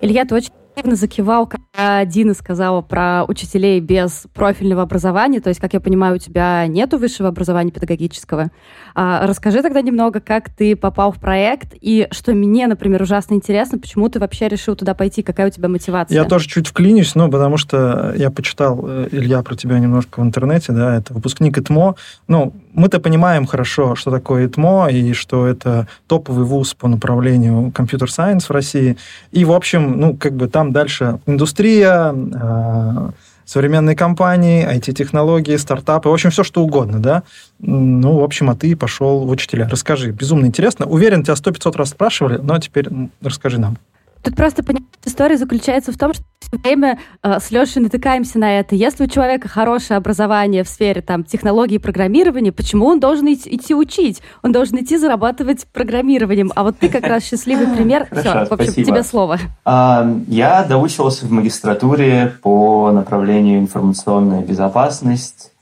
Илья, 0.00 0.24
ты 0.24 0.34
очень 0.34 0.52
активно 0.78 0.94
закивал, 0.94 1.48
когда 1.48 2.04
Дина 2.04 2.34
сказала 2.34 2.82
про 2.82 3.24
учителей 3.26 3.80
без 3.80 4.26
профильного 4.32 4.82
образования. 4.82 5.40
То 5.40 5.48
есть, 5.48 5.60
как 5.60 5.72
я 5.72 5.80
понимаю, 5.80 6.16
у 6.16 6.18
тебя 6.18 6.66
нет 6.68 6.92
высшего 6.92 7.28
образования 7.28 7.72
педагогического. 7.72 8.50
А, 8.94 9.26
расскажи 9.26 9.60
тогда 9.62 9.82
немного, 9.82 10.20
как 10.20 10.50
ты 10.50 10.76
попал 10.76 11.10
в 11.10 11.18
проект, 11.18 11.74
и 11.80 12.06
что 12.12 12.32
мне, 12.32 12.68
например, 12.68 13.02
ужасно 13.02 13.34
интересно, 13.34 13.78
почему 13.78 14.08
ты 14.08 14.20
вообще 14.20 14.46
решил 14.46 14.76
туда 14.76 14.94
пойти, 14.94 15.22
какая 15.22 15.48
у 15.48 15.50
тебя 15.50 15.68
мотивация? 15.68 16.14
Я 16.14 16.24
тоже 16.24 16.48
чуть 16.48 16.68
вклинюсь, 16.68 17.16
но 17.16 17.28
потому 17.28 17.56
что 17.56 18.12
я 18.16 18.30
почитал, 18.30 18.80
э, 18.88 19.08
Илья, 19.10 19.42
про 19.42 19.56
тебя 19.56 19.80
немножко 19.80 20.20
в 20.20 20.22
интернете, 20.22 20.72
да, 20.72 20.96
это 20.96 21.12
выпускник 21.12 21.58
ИТМО. 21.58 21.96
Ну, 22.28 22.52
мы-то 22.72 23.00
понимаем 23.00 23.46
хорошо, 23.46 23.96
что 23.96 24.12
такое 24.12 24.46
ИТМО, 24.46 24.88
и 24.90 25.12
что 25.12 25.46
это 25.46 25.88
топовый 26.06 26.44
вуз 26.44 26.74
по 26.74 26.86
направлению 26.86 27.72
компьютер-сайенс 27.72 28.48
в 28.48 28.52
России. 28.52 28.96
И, 29.32 29.44
в 29.44 29.52
общем, 29.52 29.98
ну, 29.98 30.16
как 30.16 30.34
бы 30.34 30.48
там 30.48 30.67
дальше 30.72 31.20
индустрия, 31.26 32.12
э, 32.14 33.10
современные 33.44 33.96
компании, 33.96 34.66
IT-технологии, 34.66 35.56
стартапы, 35.56 36.08
в 36.08 36.12
общем, 36.12 36.30
все 36.30 36.44
что 36.44 36.62
угодно, 36.62 37.00
да. 37.00 37.22
Ну, 37.58 38.18
в 38.20 38.22
общем, 38.22 38.50
а 38.50 38.54
ты 38.54 38.76
пошел 38.76 39.26
в 39.26 39.30
учителя. 39.30 39.68
Расскажи, 39.70 40.10
безумно 40.10 40.46
интересно. 40.46 40.86
Уверен, 40.86 41.22
тебя 41.22 41.36
сто 41.36 41.50
пятьсот 41.50 41.76
раз 41.76 41.90
спрашивали, 41.90 42.38
но 42.38 42.58
теперь 42.58 42.88
расскажи 43.22 43.58
нам. 43.58 43.78
Тут 44.22 44.36
просто 44.36 44.62
понимаешь, 44.62 44.86
история 45.04 45.38
заключается 45.38 45.92
в 45.92 45.96
том, 45.98 46.12
что 46.12 46.24
все 46.50 46.58
время 46.62 46.98
э, 47.22 47.38
с 47.40 47.50
Лешей 47.50 47.82
натыкаемся 47.82 48.38
на 48.38 48.58
это. 48.58 48.74
Если 48.74 49.04
у 49.04 49.06
человека 49.06 49.48
хорошее 49.48 49.98
образование 49.98 50.64
в 50.64 50.68
сфере 50.68 51.02
там, 51.02 51.24
технологий 51.24 51.78
программирования, 51.78 52.52
почему 52.52 52.86
он 52.86 53.00
должен 53.00 53.32
идти, 53.32 53.56
идти 53.56 53.74
учить? 53.74 54.22
Он 54.42 54.52
должен 54.52 54.78
идти 54.78 54.96
зарабатывать 54.96 55.66
программированием. 55.72 56.52
А 56.54 56.62
вот 56.64 56.78
ты 56.78 56.88
как 56.88 57.04
раз 57.04 57.24
счастливый 57.24 57.66
пример. 57.76 58.06
Все, 58.12 58.46
в 58.46 58.52
общем, 58.52 58.72
тебе 58.72 59.02
слово. 59.02 59.38
Я 59.64 60.64
доучивался 60.68 61.26
в 61.26 61.30
магистратуре 61.30 62.34
по 62.42 62.90
направлению 62.90 63.60
информационная 63.60 64.42
безопасность 64.42 65.52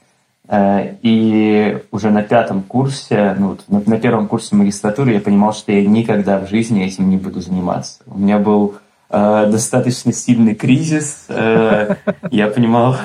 Э, 0.48 0.94
и 1.02 1.78
уже 1.90 2.10
на 2.10 2.22
пятом 2.22 2.62
курсе, 2.62 3.34
ну, 3.38 3.56
на 3.68 3.98
первом 3.98 4.28
курсе 4.28 4.54
магистратуры 4.54 5.12
я 5.12 5.20
понимал, 5.20 5.52
что 5.52 5.72
я 5.72 5.84
никогда 5.84 6.38
в 6.38 6.48
жизни 6.48 6.84
этим 6.84 7.10
не 7.10 7.16
буду 7.16 7.40
заниматься. 7.40 8.02
У 8.06 8.18
меня 8.18 8.38
был 8.38 8.76
э, 9.10 9.46
достаточно 9.50 10.12
сильный 10.12 10.54
кризис. 10.54 11.25
Э, 11.28 11.96
я 12.30 12.48
понимал, 12.48 12.96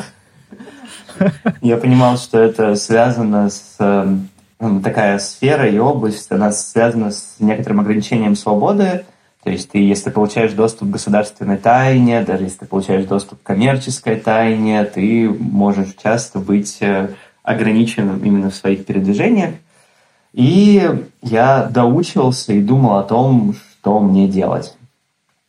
я 1.61 1.77
понимал, 1.77 2.17
что 2.17 2.39
это 2.39 2.75
связано 2.75 3.49
с 3.49 3.75
э, 3.79 4.17
такая 4.83 5.19
сфера 5.19 5.67
и 5.67 5.77
область, 5.77 6.31
она 6.31 6.51
связана 6.51 7.11
с 7.11 7.35
некоторым 7.39 7.79
ограничением 7.79 8.35
свободы. 8.35 9.05
То 9.43 9.49
есть 9.49 9.71
ты, 9.71 9.79
если 9.79 10.11
получаешь 10.11 10.53
доступ 10.53 10.89
к 10.89 10.91
государственной 10.91 11.57
тайне, 11.57 12.21
даже 12.21 12.43
если 12.43 12.59
ты 12.59 12.65
получаешь 12.67 13.05
доступ 13.05 13.41
к 13.41 13.45
коммерческой 13.45 14.17
тайне, 14.17 14.83
ты 14.85 15.29
можешь 15.29 15.95
часто 16.01 16.37
быть 16.37 16.77
э, 16.81 17.09
ограниченным 17.41 18.23
именно 18.23 18.51
в 18.51 18.55
своих 18.55 18.85
передвижениях. 18.85 19.55
И 20.33 20.89
я 21.23 21.63
доучивался 21.65 22.53
и 22.53 22.61
думал 22.61 22.97
о 22.97 23.03
том, 23.03 23.55
что 23.55 23.99
мне 23.99 24.27
делать. 24.27 24.77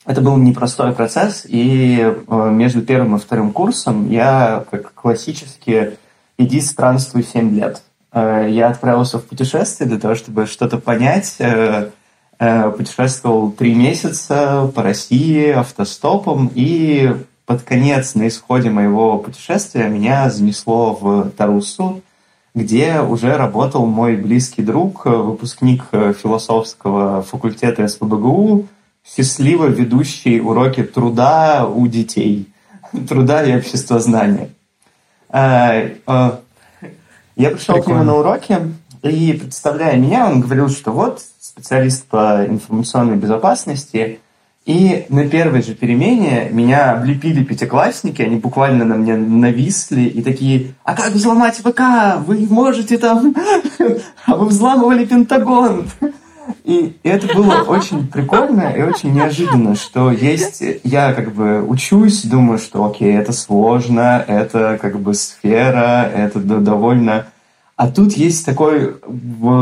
Это 0.05 0.21
был 0.21 0.37
непростой 0.37 0.93
процесс, 0.93 1.45
и 1.47 2.01
э, 2.01 2.51
между 2.51 2.83
первым 2.83 3.17
и 3.17 3.21
вторым 3.21 3.53
курсом 3.53 4.11
я, 4.11 4.65
как 4.69 4.95
классически, 4.95 5.97
иди 6.39 6.61
странствуй 6.61 7.23
7 7.23 7.55
лет. 7.55 7.83
Э, 8.13 8.49
я 8.51 8.69
отправился 8.69 9.21
в 9.21 9.25
путешествие 9.25 9.89
для 9.89 10.01
того, 10.01 10.17
чтобы 10.17 10.47
что-то 10.47 10.79
понять. 10.79 11.37
Э, 11.39 11.91
путешествовал 12.77 13.53
три 13.53 13.73
месяца 13.77 14.69
по 14.75 14.83
России 14.83 15.51
автостопом, 15.51 16.51
и 16.53 17.15
под 17.47 17.63
конец, 17.63 18.17
на 18.17 18.27
исходе 18.27 18.71
моего 18.71 19.19
путешествия, 19.19 19.87
меня 19.89 20.29
занесло 20.31 20.99
в 21.01 21.31
Таруссу, 21.31 22.03
где 22.57 23.01
уже 23.01 23.37
работал 23.37 23.87
мой 23.87 24.17
близкий 24.17 24.63
друг, 24.63 25.05
выпускник 25.05 25.85
философского 25.93 27.23
факультета 27.23 27.87
СПБГУ, 27.87 28.67
счастливо 29.05 29.67
ведущий 29.67 30.41
уроки 30.41 30.83
труда 30.83 31.67
у 31.67 31.87
детей, 31.87 32.53
труда 33.09 33.45
и 33.45 33.57
обществознания. 33.57 34.51
А, 35.29 35.89
а, 36.07 36.41
я 37.37 37.51
пришел 37.51 37.77
Прикольно. 37.77 37.83
к 37.83 37.89
нему 37.89 38.05
на 38.05 38.17
уроки, 38.19 38.59
и 39.03 39.33
представляя 39.33 39.97
меня, 39.97 40.29
он 40.29 40.41
говорил, 40.41 40.69
что 40.69 40.93
вот 40.93 41.23
специалист 41.41 42.05
по 42.07 42.45
информационной 42.47 43.17
безопасности– 43.17 44.21
и 44.65 45.07
на 45.09 45.29
первой 45.29 45.61
же 45.63 45.75
перемене 45.75 46.49
меня 46.53 46.93
облепили 46.93 47.43
пятиклассники, 47.43 48.23
они 48.23 48.37
буквально 48.37 48.85
на 48.85 48.95
мне 48.95 49.17
нависли 49.17 50.03
и 50.03 50.23
такие, 50.23 50.75
а 50.85 50.95
как 50.95 51.13
взломать 51.13 51.57
ВК? 51.57 51.81
Вы 52.25 52.47
можете 52.49 52.99
там... 52.99 53.35
А 54.25 54.37
вы 54.37 54.47
взламывали 54.47 55.05
Пентагон. 55.05 55.89
И 56.65 56.97
это 57.03 57.35
было 57.35 57.63
очень 57.63 58.07
прикольно 58.07 58.71
и 58.71 58.83
очень 58.83 59.13
неожиданно, 59.13 59.75
что 59.75 60.11
есть... 60.11 60.63
Я 60.85 61.13
как 61.13 61.33
бы 61.33 61.63
учусь, 61.63 62.23
думаю, 62.25 62.59
что 62.59 62.85
окей, 62.85 63.15
это 63.17 63.33
сложно, 63.33 64.25
это 64.27 64.79
как 64.81 64.99
бы 65.01 65.15
сфера, 65.15 66.09
это 66.15 66.39
довольно 66.41 67.27
А 67.77 67.89
тут 67.89 68.13
есть 68.13 68.47
такой 68.47 68.97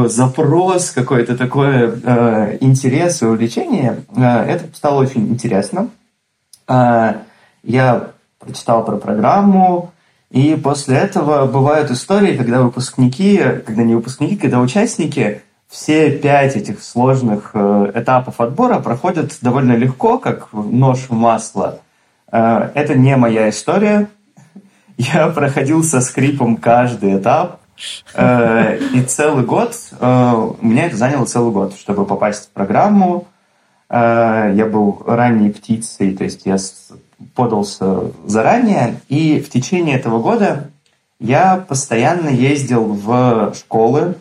запрос, 0.07 0.91
какой-то 0.91 1.37
такой 1.37 2.01
э, 2.03 2.59
интерес 2.61 3.23
и 3.23 3.27
увлечение. 3.27 4.05
Э, 4.17 4.45
это 4.45 4.65
стало 4.75 5.01
очень 5.01 5.29
интересно. 5.29 5.89
Э, 6.69 7.15
я 7.63 8.11
прочитал 8.39 8.85
про 8.85 8.97
программу, 8.97 9.93
и 10.31 10.55
после 10.55 10.97
этого 10.97 11.47
бывают 11.47 11.91
истории, 11.91 12.37
когда 12.37 12.63
выпускники, 12.63 13.39
когда 13.67 13.83
не 13.83 13.95
выпускники, 13.97 14.37
когда 14.37 14.61
участники 14.61 15.43
все 15.71 16.11
пять 16.11 16.57
этих 16.57 16.83
сложных 16.83 17.53
э, 17.55 17.93
этапов 17.95 18.41
отбора 18.41 18.81
проходят 18.81 19.39
довольно 19.41 19.77
легко, 19.77 20.19
как 20.19 20.53
нож 20.53 21.07
в 21.09 21.13
масло. 21.13 21.79
Э, 22.33 22.71
это 22.75 22.97
не 22.97 23.17
моя 23.17 23.49
история. 23.49 24.09
Я 24.97 25.29
проходил 25.29 25.85
со 25.85 26.01
скрипом 26.01 26.57
каждый 26.57 27.17
этап. 27.17 27.61
Э, 28.15 28.79
и 28.79 29.01
целый 29.03 29.45
год, 29.45 29.77
у 30.01 30.67
меня 30.67 30.87
это 30.87 30.97
заняло 30.97 31.25
целый 31.25 31.53
год, 31.53 31.75
чтобы 31.77 32.05
попасть 32.05 32.47
в 32.47 32.49
программу. 32.51 33.29
Я 33.89 34.69
был 34.71 35.03
ранней 35.05 35.51
птицей, 35.51 36.17
то 36.17 36.23
есть 36.23 36.43
я 36.45 36.59
подался 37.35 38.13
заранее. 38.25 39.01
И 39.09 39.41
в 39.41 39.51
течение 39.51 39.97
этого 39.97 40.21
года 40.21 40.71
я 41.19 41.57
постоянно 41.57 42.29
ездил 42.29 42.85
в 42.85 43.53
школы, 43.55 44.15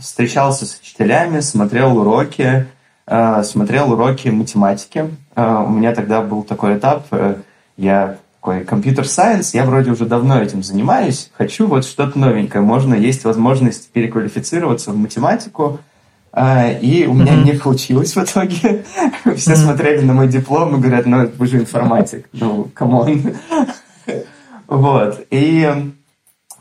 встречался 0.00 0.66
с 0.66 0.78
учителями, 0.80 1.40
смотрел 1.40 1.98
уроки, 1.98 2.66
э, 3.06 3.42
смотрел 3.44 3.92
уроки 3.92 4.28
математики. 4.28 5.10
Э, 5.36 5.64
у 5.66 5.70
меня 5.70 5.94
тогда 5.94 6.22
был 6.22 6.42
такой 6.42 6.78
этап, 6.78 7.06
э, 7.10 7.36
я 7.76 8.16
такой 8.40 8.64
компьютер-сайенс, 8.64 9.54
я 9.54 9.64
вроде 9.64 9.90
уже 9.90 10.06
давно 10.06 10.40
этим 10.40 10.62
занимаюсь, 10.62 11.30
хочу 11.36 11.66
вот 11.66 11.84
что-то 11.84 12.18
новенькое, 12.18 12.64
можно, 12.64 12.94
есть 12.94 13.24
возможность 13.24 13.90
переквалифицироваться 13.90 14.92
в 14.92 14.96
математику, 14.96 15.78
и 16.32 17.06
у 17.06 17.12
меня 17.12 17.34
не 17.34 17.52
получилось 17.52 18.14
в 18.16 18.24
итоге. 18.24 18.84
Все 19.36 19.56
смотрели 19.56 20.02
на 20.02 20.14
мой 20.14 20.28
диплом 20.28 20.76
и 20.76 20.80
говорят, 20.80 21.04
ну, 21.04 21.28
вы 21.36 21.46
же 21.48 21.58
информатик, 21.58 22.28
ну, 22.32 22.70
come 22.72 23.07
on. 23.07 23.34
вот, 24.68 25.26
и 25.30 25.92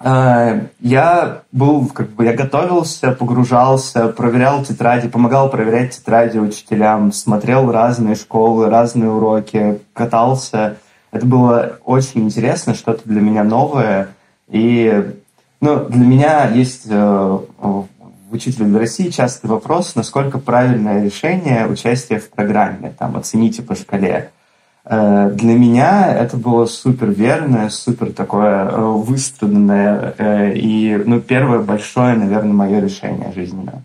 я 0.02 1.42
был, 1.52 1.88
как 1.88 2.10
бы, 2.12 2.24
я 2.24 2.34
готовился, 2.34 3.12
погружался, 3.12 4.08
проверял 4.08 4.64
тетради, 4.64 5.10
помогал 5.10 5.50
проверять 5.50 5.98
тетради 5.98 6.38
учителям, 6.38 7.12
смотрел 7.12 7.70
разные 7.72 8.16
школы, 8.16 8.70
разные 8.70 9.10
уроки, 9.10 9.82
катался. 9.94 10.78
Это 11.12 11.26
было 11.26 11.80
очень 11.84 12.22
интересно, 12.22 12.76
что-то 12.76 13.02
для 13.06 13.20
меня 13.20 13.44
новое. 13.44 14.10
И 14.48 15.16
ну, 15.60 15.86
для 15.86 16.06
меня 16.06 16.50
есть 16.50 16.86
э, 16.90 17.40
в 17.60 17.88
учителе 18.32 18.66
для 18.66 18.80
России 18.80 19.10
частый 19.10 19.50
вопрос, 19.50 19.96
насколько 19.96 20.38
правильное 20.38 21.04
решение 21.04 21.68
участия 21.68 22.20
в 22.20 22.30
программе, 22.30 22.94
там, 22.98 23.18
оцените 23.18 23.64
по 23.64 23.76
шкале. 23.76 24.30
Э, 24.86 25.32
для 25.34 25.54
меня 25.54 26.14
это 26.14 26.38
было 26.38 26.66
супер 26.66 27.08
верное, 27.08 27.70
супер 27.70 28.12
такое 28.12 28.66
э, 28.66 28.82
выстраданное 28.82 30.16
э, 30.18 30.54
и 30.56 30.96
ну, 31.06 31.20
первое 31.22 31.60
большое, 31.60 32.16
наверное, 32.16 32.54
мое 32.54 32.80
решение 32.80 33.32
жизненное. 33.34 33.84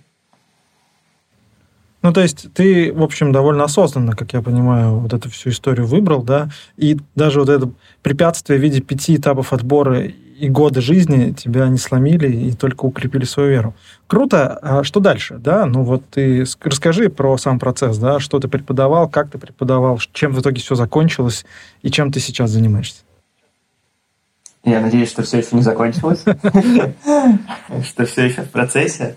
Ну, 2.03 2.13
то 2.13 2.21
есть 2.21 2.53
ты, 2.53 2.93
в 2.93 3.03
общем, 3.03 3.33
довольно 3.33 3.65
осознанно, 3.65 4.15
как 4.15 4.35
я 4.35 4.43
понимаю, 4.43 4.99
вот 4.99 5.15
эту 5.15 5.31
всю 5.31 5.49
историю 5.49 5.87
выбрал, 5.87 6.23
да, 6.23 6.51
и 6.77 6.99
даже 7.15 7.41
вот 7.41 7.49
это 7.49 7.71
препятствие 8.03 8.59
в 8.59 8.63
виде 8.63 8.83
пяти 8.83 9.17
этапов 9.17 9.55
отбора 9.55 10.03
и 10.39 10.49
годы 10.49 10.81
жизни 10.81 11.33
тебя 11.33 11.69
не 11.69 11.79
сломили 11.79 12.29
и 12.29 12.53
только 12.53 12.85
укрепили 12.85 13.25
свою 13.25 13.51
веру. 13.51 13.75
Круто. 14.07 14.59
А 14.63 14.85
что 14.85 15.01
дальше? 15.01 15.37
Да, 15.39 15.67
ну 15.67 15.83
вот 15.83 16.03
ты 16.11 16.45
расскажи 16.63 17.09
про 17.09 17.37
сам 17.39 17.59
процесс, 17.59 17.99
да, 17.99 18.19
что 18.21 18.41
ты 18.41 18.49
преподавал, 18.49 19.09
как 19.09 19.31
ты 19.31 19.39
преподавал, 19.39 19.99
чем 20.13 20.33
в 20.33 20.41
итоге 20.41 20.61
все 20.61 20.75
закончилось 20.75 21.45
и 21.83 21.91
чем 21.91 22.11
ты 22.11 22.21
сейчас 22.21 22.51
занимаешься. 22.51 23.03
Я 24.65 24.81
надеюсь, 24.81 25.11
что 25.11 25.23
все 25.23 25.39
еще 25.39 25.49
не 25.53 25.63
закончилось, 25.63 26.25
что 27.85 28.07
все 28.07 28.25
еще 28.25 28.43
в 28.43 28.51
процессе. 28.51 29.17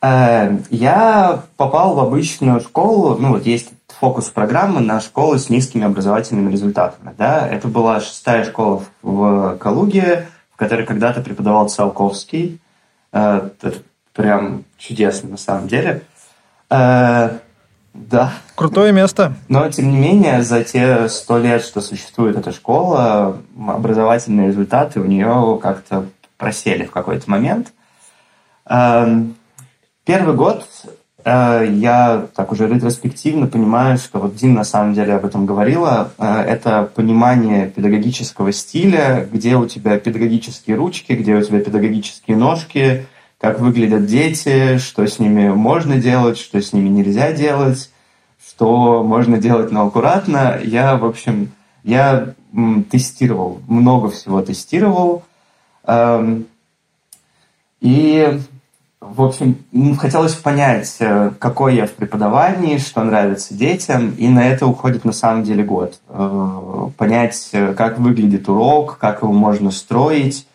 Э, 0.00 0.58
я 0.70 1.42
попал 1.56 1.94
в 1.96 2.00
обычную 2.00 2.60
школу, 2.60 3.16
ну 3.18 3.30
вот 3.30 3.46
есть 3.46 3.70
фокус 3.88 4.30
программы 4.30 4.80
на 4.80 5.00
школы 5.00 5.38
с 5.38 5.50
низкими 5.50 5.84
образовательными 5.84 6.52
результатами. 6.52 7.14
Да? 7.18 7.48
Это 7.48 7.66
была 7.66 8.00
шестая 8.00 8.44
школа 8.44 8.84
в 9.02 9.56
Калуге, 9.58 10.26
в 10.56 10.58
которой 10.58 10.86
когда-то 10.86 11.20
преподавал 11.20 11.68
Циолковский. 11.68 12.60
Э, 13.12 13.50
это 13.60 13.74
прям 14.14 14.64
чудесно 14.78 15.28
на 15.28 15.36
самом 15.36 15.68
деле. 15.68 16.00
Э, 16.70 17.38
да. 17.92 18.32
Крутое 18.54 18.90
место. 18.90 19.34
Но, 19.48 19.68
тем 19.70 19.90
не 19.90 19.98
менее, 19.98 20.42
за 20.42 20.64
те 20.64 21.10
сто 21.10 21.36
лет, 21.36 21.62
что 21.62 21.82
существует 21.82 22.38
эта 22.38 22.52
школа, 22.52 23.36
образовательные 23.54 24.48
результаты 24.48 25.00
у 25.00 25.04
нее 25.04 25.58
как-то 25.62 26.06
просели 26.38 26.84
в 26.84 26.90
какой-то 26.90 27.30
момент. 27.30 27.72
Эм, 28.66 29.36
первый 30.04 30.34
год 30.34 30.66
я 31.30 32.28
так 32.36 32.52
уже 32.52 32.68
ретроспективно 32.68 33.48
понимаю, 33.48 33.98
что 33.98 34.20
вот 34.20 34.36
Дин 34.36 34.54
на 34.54 34.62
самом 34.62 34.94
деле 34.94 35.14
об 35.14 35.24
этом 35.24 35.44
говорила, 35.44 36.12
э, 36.18 36.24
это 36.24 36.88
понимание 36.94 37.68
педагогического 37.68 38.52
стиля, 38.52 39.28
где 39.32 39.56
у 39.56 39.66
тебя 39.66 39.98
педагогические 39.98 40.76
ручки, 40.76 41.14
где 41.14 41.34
у 41.34 41.42
тебя 41.42 41.58
педагогические 41.58 42.36
ножки, 42.36 43.06
как 43.40 43.58
выглядят 43.58 44.06
дети, 44.06 44.78
что 44.78 45.04
с 45.04 45.18
ними 45.18 45.48
можно 45.48 45.96
делать, 45.96 46.38
что 46.38 46.62
с 46.62 46.72
ними 46.72 46.88
нельзя 46.88 47.32
делать, 47.32 47.90
что 48.48 49.02
можно 49.02 49.38
делать, 49.38 49.72
но 49.72 49.86
аккуратно. 49.88 50.60
Я, 50.62 50.96
в 50.96 51.04
общем, 51.04 51.50
я 51.82 52.34
тестировал, 52.90 53.60
много 53.66 54.10
всего 54.10 54.42
тестировал. 54.42 55.24
Эм, 55.84 56.46
и 57.80 58.40
в 59.14 59.22
общем, 59.22 59.56
хотелось 59.98 60.34
понять, 60.34 60.96
э, 61.00 61.30
какой 61.38 61.76
я 61.76 61.86
в 61.86 61.92
преподавании, 61.92 62.78
что 62.78 63.04
нравится 63.04 63.54
детям, 63.54 64.10
и 64.10 64.28
на 64.28 64.46
это 64.46 64.66
уходит 64.66 65.04
на 65.04 65.12
самом 65.12 65.44
деле 65.44 65.64
год. 65.64 66.00
Э, 66.08 66.88
понять, 66.96 67.48
э, 67.52 67.74
как 67.74 67.98
выглядит 67.98 68.48
урок, 68.48 68.98
как 68.98 69.22
его 69.22 69.32
можно 69.32 69.70
строить. 69.70 70.46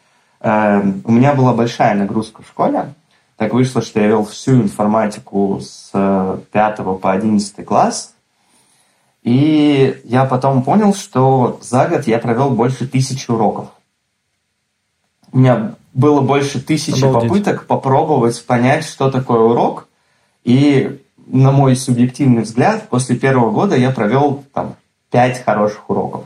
У 0.43 1.11
меня 1.11 1.35
была 1.35 1.53
большая 1.53 1.93
нагрузка 1.93 2.41
в 2.41 2.47
школе. 2.47 2.95
Так 3.37 3.53
вышло, 3.53 3.83
что 3.83 3.99
я 3.99 4.07
вел 4.07 4.25
всю 4.25 4.53
информатику 4.53 5.59
с 5.61 5.91
5 6.51 6.97
по 6.97 7.11
11 7.11 7.63
класс. 7.63 8.15
И 9.21 10.01
я 10.03 10.25
потом 10.25 10.63
понял, 10.63 10.95
что 10.95 11.59
за 11.61 11.87
год 11.87 12.07
я 12.07 12.17
провел 12.17 12.49
больше 12.49 12.87
тысячи 12.87 13.29
уроков. 13.29 13.67
У 15.31 15.37
меня 15.37 15.75
было 15.93 16.21
больше 16.21 16.61
тысячи 16.61 17.03
Обалдеть. 17.03 17.29
попыток 17.29 17.65
попробовать 17.65 18.43
понять, 18.45 18.85
что 18.85 19.11
такое 19.11 19.39
урок. 19.39 19.87
И, 20.43 20.99
на 21.27 21.51
мой 21.51 21.75
субъективный 21.75 22.43
взгляд, 22.43 22.89
после 22.89 23.15
первого 23.15 23.51
года 23.51 23.75
я 23.75 23.91
провел 23.91 24.43
там 24.53 24.75
пять 25.09 25.43
хороших 25.43 25.89
уроков. 25.89 26.25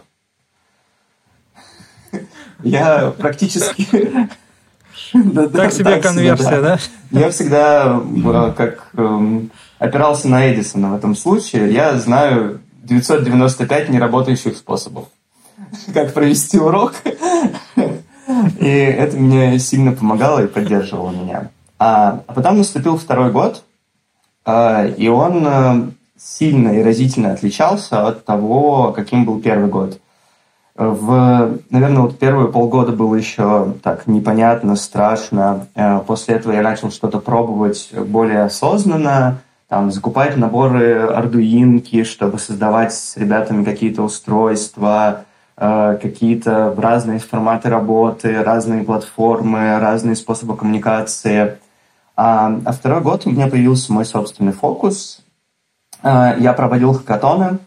Я 2.63 3.13
практически... 3.17 4.29
Так 5.53 5.71
себе 5.71 6.01
конверсия, 6.01 6.61
да? 6.61 6.79
Я 7.11 7.29
всегда 7.29 8.01
э, 8.01 8.53
как 8.55 8.89
эм, 8.97 9.51
опирался 9.77 10.27
на 10.27 10.51
Эдисона 10.51 10.89
в 10.91 10.95
этом 10.95 11.15
случае. 11.15 11.71
Я 11.71 11.97
знаю 11.99 12.59
995 12.83 13.89
неработающих 13.89 14.57
способов. 14.57 15.05
Как 15.93 16.13
провести 16.13 16.59
урок, 16.59 16.93
и 18.59 18.67
это 18.67 19.17
мне 19.17 19.59
сильно 19.59 19.91
помогало 19.91 20.43
и 20.43 20.47
поддерживало 20.47 21.11
меня. 21.11 21.49
А, 21.77 22.21
а 22.27 22.33
потом 22.33 22.57
наступил 22.57 22.97
второй 22.97 23.31
год, 23.31 23.63
а, 24.45 24.85
и 24.85 25.07
он 25.07 25.45
а, 25.45 25.89
сильно 26.17 26.69
и 26.69 26.83
разительно 26.83 27.33
отличался 27.33 28.07
от 28.07 28.25
того, 28.25 28.93
каким 28.93 29.25
был 29.25 29.41
первый 29.41 29.69
год. 29.69 29.99
В, 30.75 31.57
наверное, 31.69 32.01
вот 32.01 32.19
первые 32.19 32.51
полгода 32.51 32.91
было 32.91 33.15
еще 33.15 33.75
так 33.81 34.07
непонятно, 34.07 34.75
страшно. 34.75 35.67
Э, 35.73 35.99
после 35.99 36.35
этого 36.35 36.51
я 36.51 36.61
начал 36.61 36.91
что-то 36.91 37.19
пробовать 37.19 37.91
более 37.93 38.41
осознанно, 38.41 39.39
там, 39.69 39.89
закупать 39.89 40.35
наборы 40.35 40.99
ардуинки, 40.99 42.03
чтобы 42.03 42.39
создавать 42.39 42.93
с 42.93 43.15
ребятами 43.15 43.63
какие-то 43.63 44.01
устройства, 44.01 45.21
Э, 45.21 45.34
какие-то 45.57 46.75
разные 46.77 47.19
форматы 47.19 47.69
работы, 47.69 48.43
разные 48.43 48.83
платформы, 48.83 49.79
разные 49.79 50.15
способы 50.15 50.57
коммуникации. 50.57 51.57
А, 52.17 52.59
а 52.65 52.71
второй 52.73 53.01
год 53.01 53.25
у 53.25 53.31
меня 53.31 53.47
появился 53.47 53.93
мой 53.93 54.05
собственный 54.05 54.51
фокус. 54.51 55.21
Э, 56.03 56.35
я 56.39 56.53
проводил 56.53 56.93
хакатоны. 56.93 57.59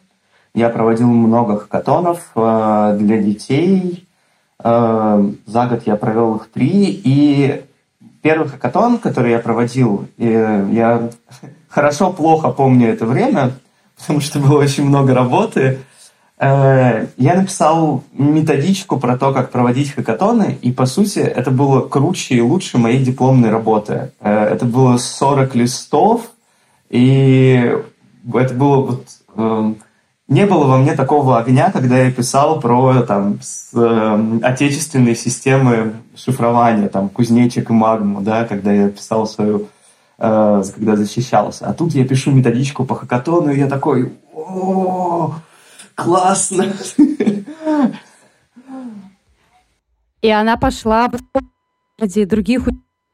Я 0.55 0.71
проводил 0.71 1.09
много 1.09 1.59
хакатонов 1.59 2.31
э, 2.35 2.97
для 2.99 3.19
детей. 3.19 4.05
За 4.61 5.37
год 5.47 5.85
я 5.87 5.95
провел 5.95 6.35
их 6.35 6.51
три, 6.51 7.01
и 7.05 7.63
первый 8.23 8.49
хакатон, 8.49 8.99
который 8.99 9.31
я 9.31 9.39
проводил, 9.39 10.09
я 10.17 11.11
хорошо-плохо 11.69 12.51
помню 12.51 12.89
это 12.89 13.07
время, 13.07 13.53
потому 13.97 14.21
что 14.21 14.41
было 14.41 14.59
очень 14.59 14.85
много 14.85 15.15
работы. 15.15 15.79
Э, 16.41 17.07
я 17.17 17.35
написал 17.35 18.05
методичку 18.13 18.99
про 18.99 19.17
то, 19.19 19.33
как 19.33 19.51
проводить 19.51 19.93
хакатоны, 19.93 20.59
и, 20.63 20.71
по 20.71 20.87
сути, 20.87 21.19
это 21.19 21.51
было 21.51 21.81
круче 21.81 22.37
и 22.37 22.41
лучше 22.41 22.79
моей 22.79 23.03
дипломной 23.05 23.51
работы. 23.51 24.13
Э, 24.21 24.45
это 24.45 24.65
было 24.65 24.99
40 24.99 25.55
листов, 25.57 26.31
и 26.91 27.77
это 28.35 28.55
было 28.55 28.81
вот... 28.85 29.07
Эм, 29.37 29.79
не 30.29 30.45
было 30.45 30.67
во 30.67 30.77
мне 30.77 30.95
такого 30.95 31.39
огня, 31.39 31.71
когда 31.73 31.99
я 31.99 32.13
писал 32.13 32.61
про 32.61 33.03
там, 33.03 33.39
с, 33.41 33.71
э, 33.73 34.39
отечественные 34.43 35.17
системы 35.17 35.95
шифрования, 36.15 36.89
там, 36.89 37.09
кузнечик 37.09 37.71
и 37.71 37.73
магму, 37.73 38.21
да, 38.21 38.45
когда 38.45 38.73
я 38.73 38.91
писал 38.91 39.27
свою, 39.27 39.69
э, 40.19 40.63
когда 40.75 40.97
защищался. 40.97 41.67
А 41.67 41.73
тут 41.73 41.95
я 41.95 42.05
пишу 42.05 42.31
методичку 42.31 42.85
по 42.85 42.95
хакатону, 42.95 43.51
и 43.51 43.59
я 43.59 43.69
такой, 43.69 44.13
о 44.35 45.33
классно! 45.99 46.73
И 50.23 50.31
она 50.31 50.57
пошла 50.57 51.11
среди 51.99 52.25
других 52.25 52.69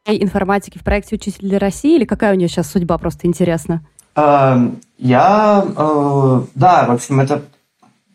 информатики 0.07 0.79
в 0.79 0.85
проекте 0.85 1.17
«Учитель 1.17 1.57
России» 1.57 1.97
или 1.97 2.05
какая 2.05 2.33
у 2.33 2.37
нее 2.37 2.49
сейчас 2.49 2.71
судьба, 2.71 2.99
просто 2.99 3.27
интересно? 3.27 3.85
Эм, 4.17 4.81
я, 4.99 5.65
э, 5.67 6.41
да, 6.55 6.87
в 6.87 6.91
общем, 6.93 7.21
это 7.21 7.43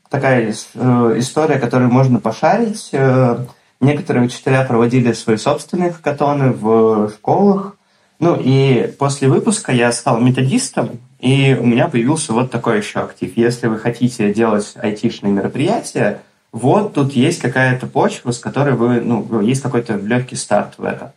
такая 0.10 0.54
э, 0.54 1.14
история, 1.18 1.60
которую 1.60 1.92
можно 1.92 2.20
пошарить. 2.20 2.90
Э, 2.94 3.46
некоторые 3.82 4.26
учителя 4.26 4.64
проводили 4.66 5.14
свои 5.14 5.38
собственные 5.38 5.92
хакатоны 5.92 6.52
в 6.52 7.10
школах. 7.10 7.76
Ну 8.20 8.38
и 8.40 8.94
после 9.00 9.30
выпуска 9.30 9.72
я 9.72 9.92
стал 9.92 10.20
методистом, 10.20 11.00
и 11.20 11.58
у 11.60 11.66
меня 11.66 11.88
появился 11.88 12.34
вот 12.34 12.50
такой 12.50 12.78
еще 12.78 13.00
актив. 13.00 13.36
Если 13.36 13.68
вы 13.68 13.78
хотите 13.78 14.34
делать 14.34 14.74
айтишные 14.76 15.34
мероприятия, 15.34 16.22
вот 16.52 16.94
тут 16.94 17.12
есть 17.14 17.40
какая-то 17.40 17.88
почва, 17.88 18.32
с 18.32 18.40
которой 18.40 18.76
вы, 18.76 19.02
ну, 19.02 19.42
есть 19.42 19.62
какой-то 19.62 19.96
легкий 19.96 20.36
старт 20.36 20.76
в 20.78 20.84
это. 20.84 21.14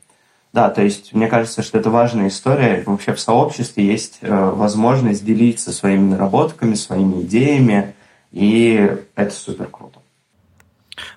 Да, 0.53 0.69
то 0.69 0.83
есть 0.83 1.15
мне 1.15 1.29
кажется, 1.29 1.63
что 1.63 1.79
это 1.79 1.89
важная 1.89 2.29
история. 2.29 2.83
Вообще 2.85 3.15
в 3.15 3.21
сообществе 3.21 3.87
есть 3.87 4.19
э, 4.21 4.51
возможность 4.51 5.25
делиться 5.25 5.73
своими 5.73 6.11
наработками, 6.11 6.75
своими 6.75 7.23
идеями, 7.23 7.95
и 8.33 8.99
это 9.15 9.35
супер 9.35 9.69
круто. 9.69 10.02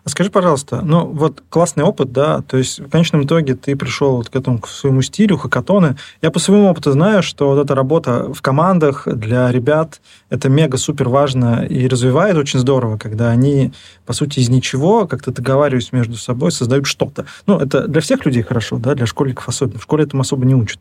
Скажи, 0.06 0.30
пожалуйста, 0.30 0.82
ну 0.84 1.06
вот 1.06 1.44
классный 1.50 1.84
опыт, 1.84 2.12
да, 2.12 2.42
то 2.42 2.58
есть 2.58 2.80
в 2.80 2.90
конечном 2.90 3.24
итоге 3.24 3.56
ты 3.56 3.76
пришел 3.76 4.18
вот 4.18 4.30
к 4.30 4.36
этому, 4.36 4.60
к 4.60 4.68
своему 4.68 5.02
стилю, 5.02 5.38
хакатоны. 5.38 5.96
Я 6.22 6.32
по 6.32 6.40
своему 6.40 6.70
опыту 6.70 6.92
знаю, 6.92 7.24
что 7.24 7.50
вот 7.50 7.64
эта 7.64 7.76
работа 7.76 8.32
в 8.34 8.42
командах 8.42 9.08
для 9.08 9.52
ребят, 9.52 10.02
это 10.30 10.50
мега-супер 10.50 11.10
важно 11.10 11.66
и 11.66 11.88
развивает 11.88 12.38
очень 12.38 12.60
здорово, 12.60 12.98
когда 12.98 13.30
они, 13.30 13.74
по 14.06 14.14
сути, 14.14 14.40
из 14.40 14.50
ничего, 14.50 15.08
как-то 15.08 15.32
договариваясь 15.32 15.92
между 15.92 16.16
собой, 16.16 16.52
создают 16.52 16.86
что-то. 16.86 17.26
Ну, 17.48 17.60
это 17.60 17.88
для 17.88 18.02
всех 18.02 18.26
людей 18.26 18.44
хорошо, 18.44 18.78
да, 18.78 18.96
для 18.96 19.06
школьников 19.06 19.48
особенно. 19.48 19.80
В 19.80 19.84
школе 19.84 20.04
этому 20.04 20.22
особо 20.22 20.46
не 20.46 20.56
учат. 20.56 20.80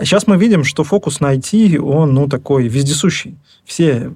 Сейчас 0.00 0.26
мы 0.26 0.36
видим, 0.36 0.64
что 0.64 0.84
фокус 0.84 1.20
на 1.20 1.34
IT, 1.34 1.78
он, 1.78 2.14
ну, 2.14 2.28
такой 2.28 2.68
вездесущий. 2.68 3.38
Все 3.64 4.12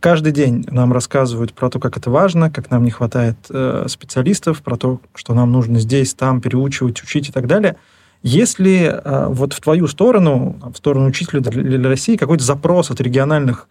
каждый 0.00 0.32
день 0.32 0.64
нам 0.70 0.92
рассказывают 0.92 1.52
про 1.52 1.70
то, 1.70 1.78
как 1.78 1.96
это 1.96 2.10
важно, 2.10 2.50
как 2.50 2.70
нам 2.70 2.84
не 2.84 2.90
хватает 2.90 3.36
э, 3.48 3.86
специалистов, 3.88 4.62
про 4.62 4.76
то, 4.76 5.00
что 5.14 5.34
нам 5.34 5.50
нужно 5.52 5.80
здесь, 5.80 6.14
там 6.14 6.40
переучивать, 6.40 7.02
учить 7.02 7.28
и 7.28 7.32
так 7.32 7.46
далее. 7.46 7.76
Если 8.22 8.92
э, 8.92 9.26
вот 9.28 9.54
в 9.54 9.60
твою 9.60 9.86
сторону, 9.86 10.56
в 10.72 10.76
сторону 10.76 11.06
учителя 11.06 11.40
для, 11.40 11.88
России, 11.88 12.16
какой-то 12.16 12.44
запрос 12.44 12.90
от 12.90 13.00
региональных 13.00 13.68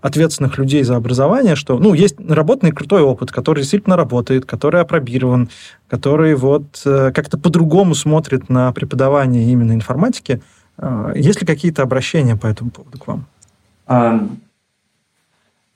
ответственных 0.00 0.56
людей 0.58 0.84
за 0.84 0.94
образование, 0.94 1.56
что, 1.56 1.78
ну, 1.78 1.92
есть 1.92 2.20
наработанный 2.20 2.72
крутой 2.72 3.02
опыт, 3.02 3.32
который 3.32 3.60
действительно 3.60 3.96
работает, 3.96 4.44
который 4.46 4.80
опробирован, 4.80 5.50
который 5.88 6.36
вот 6.36 6.80
э, 6.84 7.10
как-то 7.12 7.38
по-другому 7.38 7.94
смотрит 7.94 8.48
на 8.48 8.72
преподавание 8.72 9.50
именно 9.50 9.72
информатики. 9.72 10.40
Э, 10.76 11.12
есть 11.16 11.40
ли 11.40 11.46
какие-то 11.46 11.82
обращения 11.82 12.36
по 12.36 12.46
этому 12.46 12.70
поводу 12.70 12.98
к 12.98 13.06
вам? 13.08 13.26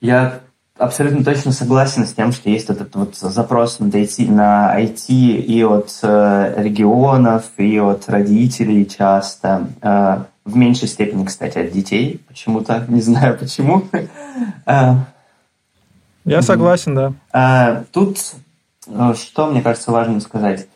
Я 0.03 0.41
абсолютно 0.77 1.25
точно 1.25 1.53
согласен 1.53 2.07
с 2.07 2.13
тем, 2.13 2.33
что 2.33 2.51
есть 2.51 2.69
этот 2.69 2.95
вот 2.97 3.15
запрос 3.15 3.79
на 3.79 3.87
IT, 3.87 4.29
на 4.29 4.77
IT 4.77 5.07
и 5.07 5.63
от 5.63 5.97
э, 6.03 6.55
регионов, 6.57 7.45
и 7.57 7.79
от 7.79 8.09
родителей 8.09 8.85
часто. 8.89 9.69
Э, 9.81 10.25
в 10.45 10.57
меньшей 10.57 10.89
степени, 10.89 11.25
кстати, 11.25 11.59
от 11.59 11.71
детей 11.71 12.21
почему-то. 12.27 12.85
Не 12.89 13.01
знаю 13.01 13.39
почему. 13.39 13.85
Э, 14.67 14.95
Я 16.25 16.43
согласен, 16.43 16.97
да. 17.31 17.85
Тут 17.93 18.19
что, 19.15 19.47
мне 19.47 19.63
кажется, 19.63 19.93
важно 19.93 20.19
сказать. 20.19 20.67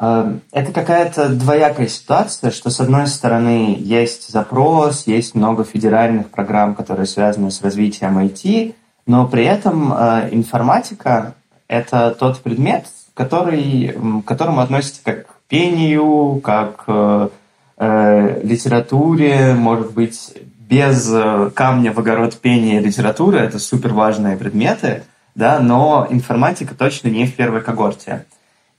Э, 0.00 0.38
это 0.50 0.72
какая-то 0.72 1.28
двоякая 1.28 1.86
ситуация, 1.86 2.50
что 2.50 2.70
с 2.70 2.80
одной 2.80 3.06
стороны 3.06 3.76
есть 3.78 4.30
запрос, 4.30 5.06
есть 5.06 5.34
много 5.34 5.62
федеральных 5.64 6.30
программ, 6.30 6.74
которые 6.74 7.06
связаны 7.06 7.50
с 7.50 7.62
развитием 7.62 8.18
IT, 8.18 8.74
но 9.06 9.26
при 9.26 9.44
этом 9.44 9.92
э, 9.92 10.28
информатика— 10.32 11.34
это 11.68 12.16
тот 12.18 12.40
предмет, 12.40 12.86
который, 13.14 13.94
к 14.24 14.28
которому 14.28 14.60
относится 14.60 15.02
как 15.04 15.26
к 15.26 15.34
пению, 15.48 16.40
как 16.42 16.84
э, 16.86 17.28
э, 17.76 18.40
литературе, 18.42 19.54
может 19.54 19.92
быть, 19.92 20.32
без 20.58 21.12
камня 21.54 21.92
в 21.92 21.98
огород 21.98 22.36
пения 22.36 22.80
и 22.80 22.84
литературы, 22.84 23.38
это 23.38 23.58
супер 23.58 23.92
важные 23.92 24.36
предметы, 24.36 25.02
да, 25.34 25.58
но 25.58 26.06
информатика 26.08 26.76
точно 26.76 27.08
не 27.08 27.26
в 27.26 27.34
первой 27.34 27.60
когорте. 27.60 28.24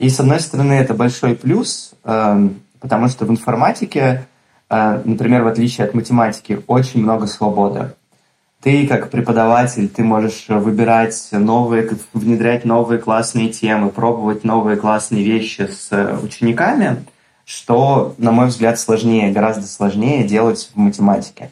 И, 0.02 0.10
с 0.10 0.20
одной 0.20 0.40
стороны, 0.40 0.74
это 0.74 0.96
большой 0.96 1.36
плюс, 1.36 1.92
эм, 2.06 2.62
потому 2.80 3.08
что 3.08 3.26
в 3.26 3.30
информатике, 3.30 4.26
э, 4.68 5.02
например, 5.06 5.44
в 5.44 5.48
отличие 5.48 5.86
от 5.86 5.94
математики, 5.94 6.64
очень 6.66 7.04
много 7.04 7.28
свободы. 7.28 7.92
Ты, 8.64 8.88
как 8.88 9.12
преподаватель, 9.12 9.88
ты 9.88 10.04
можешь 10.04 10.46
выбирать 10.48 11.28
новые, 11.32 11.88
внедрять 12.14 12.66
новые 12.66 12.98
классные 12.98 13.50
темы, 13.50 13.90
пробовать 13.90 14.44
новые 14.44 14.76
классные 14.76 15.24
вещи 15.24 15.70
с 15.72 15.92
учениками, 16.24 17.06
что, 17.46 18.16
на 18.18 18.32
мой 18.32 18.48
взгляд, 18.48 18.80
сложнее, 18.80 19.32
гораздо 19.32 19.68
сложнее 19.68 20.24
делать 20.24 20.72
в 20.74 20.80
математике, 20.80 21.52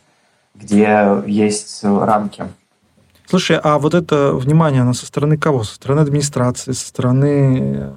где 0.56 1.22
есть 1.28 1.84
рамки. 1.84 2.46
Слушай, 3.28 3.60
а 3.62 3.78
вот 3.78 3.94
это 3.94 4.34
внимание, 4.34 4.82
оно 4.82 4.94
со 4.94 5.06
стороны 5.06 5.38
кого? 5.38 5.64
Со 5.64 5.76
стороны 5.76 6.00
администрации, 6.00 6.72
со 6.72 6.88
стороны 6.88 7.94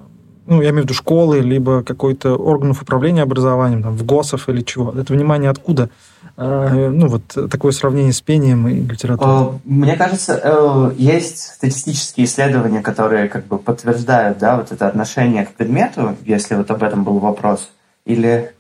ну, 0.47 0.61
я 0.61 0.71
имею 0.71 0.83
в 0.83 0.85
виду 0.87 0.95
школы, 0.95 1.41
либо 1.41 1.83
какой-то 1.83 2.35
органов 2.37 2.83
управления 2.83 3.23
образованием, 3.23 3.83
там, 3.83 3.97
в 3.97 4.05
ГОСов 4.05 4.49
или 4.49 4.63
чего. 4.63 4.93
Это 4.93 5.13
внимание 5.13 5.51
откуда? 5.51 5.89
А, 6.37 6.91
ну, 6.91 7.09
вот 7.09 7.23
такое 7.51 7.73
сравнение 7.73 8.13
с 8.13 8.21
пением 8.21 8.67
и 8.67 8.81
литературой. 8.81 9.57
Э, 9.57 9.59
мне 9.65 9.97
кажется, 9.97 10.41
э, 10.43 10.93
есть 10.97 11.39
статистические 11.39 12.27
исследования, 12.27 12.81
которые 12.81 13.29
как 13.29 13.47
бы 13.47 13.59
подтверждают, 13.59 14.39
да, 14.39 14.57
вот 14.57 14.73
это 14.73 14.89
отношение 14.89 15.47
к 15.47 15.53
предмету, 15.53 16.17
если 16.25 16.55
вот 16.57 16.71
об 16.71 16.83
этом 16.83 17.05
был 17.05 17.19
вопрос, 17.19 17.71
или... 18.05 18.53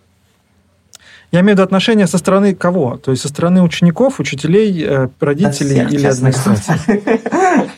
Я 1.32 1.40
имею 1.40 1.54
в 1.54 1.58
виду 1.58 1.62
отношение 1.62 2.06
со 2.06 2.18
стороны 2.18 2.54
кого? 2.54 2.98
То 2.98 3.10
есть 3.10 3.22
со 3.22 3.28
стороны 3.28 3.62
учеников, 3.62 4.20
учителей, 4.20 4.84
э, 4.84 5.08
родителей 5.18 5.86
или 5.90 6.06
администрации? 6.06 7.02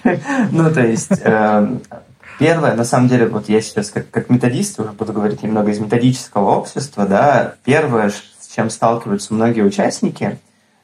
Ну, 0.50 0.70
то 0.70 0.86
есть 0.86 1.22
Первое, 2.38 2.74
на 2.74 2.84
самом 2.84 3.08
деле, 3.08 3.26
вот 3.26 3.48
я 3.48 3.60
сейчас 3.60 3.90
как, 3.90 4.10
как 4.10 4.28
методист 4.28 4.80
уже 4.80 4.90
буду 4.90 5.12
говорить 5.12 5.42
немного 5.42 5.70
из 5.70 5.78
методического 5.78 6.50
общества, 6.50 7.06
да, 7.06 7.54
первое, 7.64 8.10
с 8.10 8.54
чем 8.54 8.70
сталкиваются 8.70 9.34
многие 9.34 9.62
участники, 9.62 10.38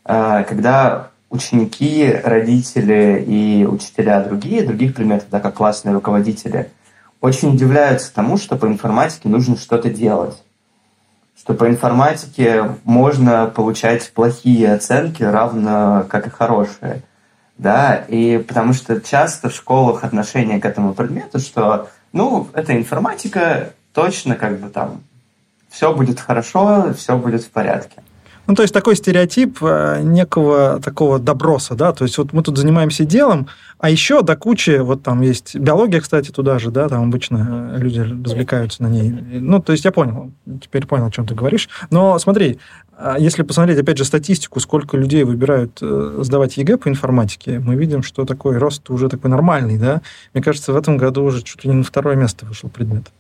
э, 0.05 0.45
когда 0.49 1.11
ученики, 1.29 2.13
родители 2.25 3.25
и 3.27 3.67
учителя 3.67 4.23
другие, 4.23 4.63
других 4.63 4.95
предметов, 4.95 5.29
да, 5.31 5.41
как 5.41 5.55
классные 5.55 5.95
руководители, 5.95 6.71
очень 7.21 7.55
удивляются 7.55 8.13
тому, 8.15 8.37
что 8.37 8.57
по 8.57 8.67
информатике 8.67 9.29
нужно 9.29 9.57
что-то 9.57 9.91
делать. 9.91 10.43
Что 11.37 11.55
по 11.55 11.69
информатике 11.69 12.77
можно 12.85 13.47
получать 13.47 14.13
плохие 14.13 14.73
оценки, 14.73 15.23
равно 15.23 16.05
как 16.09 16.27
и 16.27 16.31
хорошие 16.31 17.03
да, 17.61 17.97
и 18.09 18.39
потому 18.39 18.73
что 18.73 19.01
часто 19.03 19.51
в 19.51 19.55
школах 19.55 20.03
отношение 20.03 20.61
к 20.61 20.65
этому 20.65 20.95
предмету, 20.95 21.39
что, 21.39 21.91
ну, 22.13 22.49
это 22.55 22.75
информатика, 22.75 23.75
точно 23.93 24.35
как 24.35 24.59
бы 24.59 24.71
там 24.71 25.03
все 25.69 25.95
будет 25.95 26.21
хорошо, 26.21 26.95
все 26.95 27.19
будет 27.19 27.43
в 27.43 27.51
порядке. 27.51 28.03
Ну, 28.51 28.57
то 28.57 28.63
есть 28.63 28.75
такой 28.75 28.97
стереотип 28.97 29.59
э, 29.63 30.01
некого 30.03 30.81
такого 30.83 31.21
доброса, 31.21 31.77
да, 31.77 31.93
то 31.93 32.03
есть 32.03 32.19
вот 32.19 32.33
мы 32.33 32.43
тут 32.43 32.59
занимаемся 32.59 33.05
делом, 33.05 33.47
а 33.79 33.91
еще 33.91 34.23
до 34.23 34.35
кучи, 34.35 34.79
вот 34.79 35.05
там 35.05 35.21
есть 35.21 35.55
биология, 35.55 36.01
кстати, 36.01 36.33
туда 36.33 36.59
же, 36.59 36.73
да, 36.73 36.89
там 36.89 37.05
обычно 37.05 37.77
люди 37.77 38.01
развлекаются 38.01 38.83
на 38.83 38.89
ней. 38.89 39.09
Ну, 39.13 39.63
то 39.63 39.71
есть 39.71 39.85
я 39.85 39.93
понял, 39.93 40.33
теперь 40.61 40.85
понял, 40.85 41.07
о 41.07 41.11
чем 41.13 41.29
ты 41.29 41.37
говоришь. 41.37 41.69
Но 41.93 42.19
смотри, 42.19 42.59
а 42.99 43.21
если 43.21 43.45
посмотреть, 43.45 43.79
опять 43.79 43.99
же, 43.99 44.05
статистику, 44.05 44.59
сколько 44.59 44.97
людей 44.97 45.23
выбирают 45.23 45.79
э, 45.81 46.19
сдавать 46.23 46.57
ЕГЭ 46.57 46.77
по 46.77 46.89
информатике, 46.89 47.61
мы 47.61 47.77
видим, 47.77 48.03
что 48.03 48.25
такой 48.25 48.59
рост 48.59 48.91
уже 48.91 49.09
такой 49.09 49.31
нормальный, 49.31 49.79
да. 49.79 50.03
Мне 50.35 50.43
кажется, 50.43 50.73
в 50.73 50.77
этом 50.77 50.97
году 50.97 51.23
уже 51.23 51.43
чуть 51.43 51.65
ли 51.65 51.71
не 51.71 51.77
на 51.77 51.85
второе 51.85 52.17
место 52.17 52.47
вышел 52.47 52.69
предмет. 52.69 53.13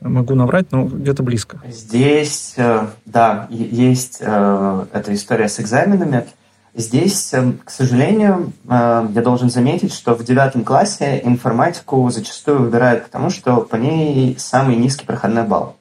Могу 0.00 0.34
наврать, 0.34 0.66
но 0.70 0.84
где-то 0.84 1.22
близко. 1.22 1.60
Здесь, 1.66 2.54
э, 2.56 2.86
да, 3.04 3.48
есть 3.50 4.18
э, 4.20 4.84
эта 4.92 5.12
история 5.12 5.48
с 5.48 5.58
экзаменами. 5.58 6.26
Здесь, 6.74 7.34
э, 7.34 7.52
к 7.64 7.70
сожалению, 7.70 8.52
я 8.68 9.22
должен 9.24 9.50
заметить, 9.50 9.92
что 9.92 10.14
в 10.14 10.24
девятом 10.24 10.62
классе 10.62 11.20
информатику 11.24 12.08
зачастую 12.10 12.60
выбирают 12.60 13.04
потому, 13.04 13.30
что 13.30 13.56
по 13.62 13.74
ней 13.74 14.36
самый 14.38 14.76
низкий 14.76 15.04
проходной 15.04 15.42
балл. 15.42 15.76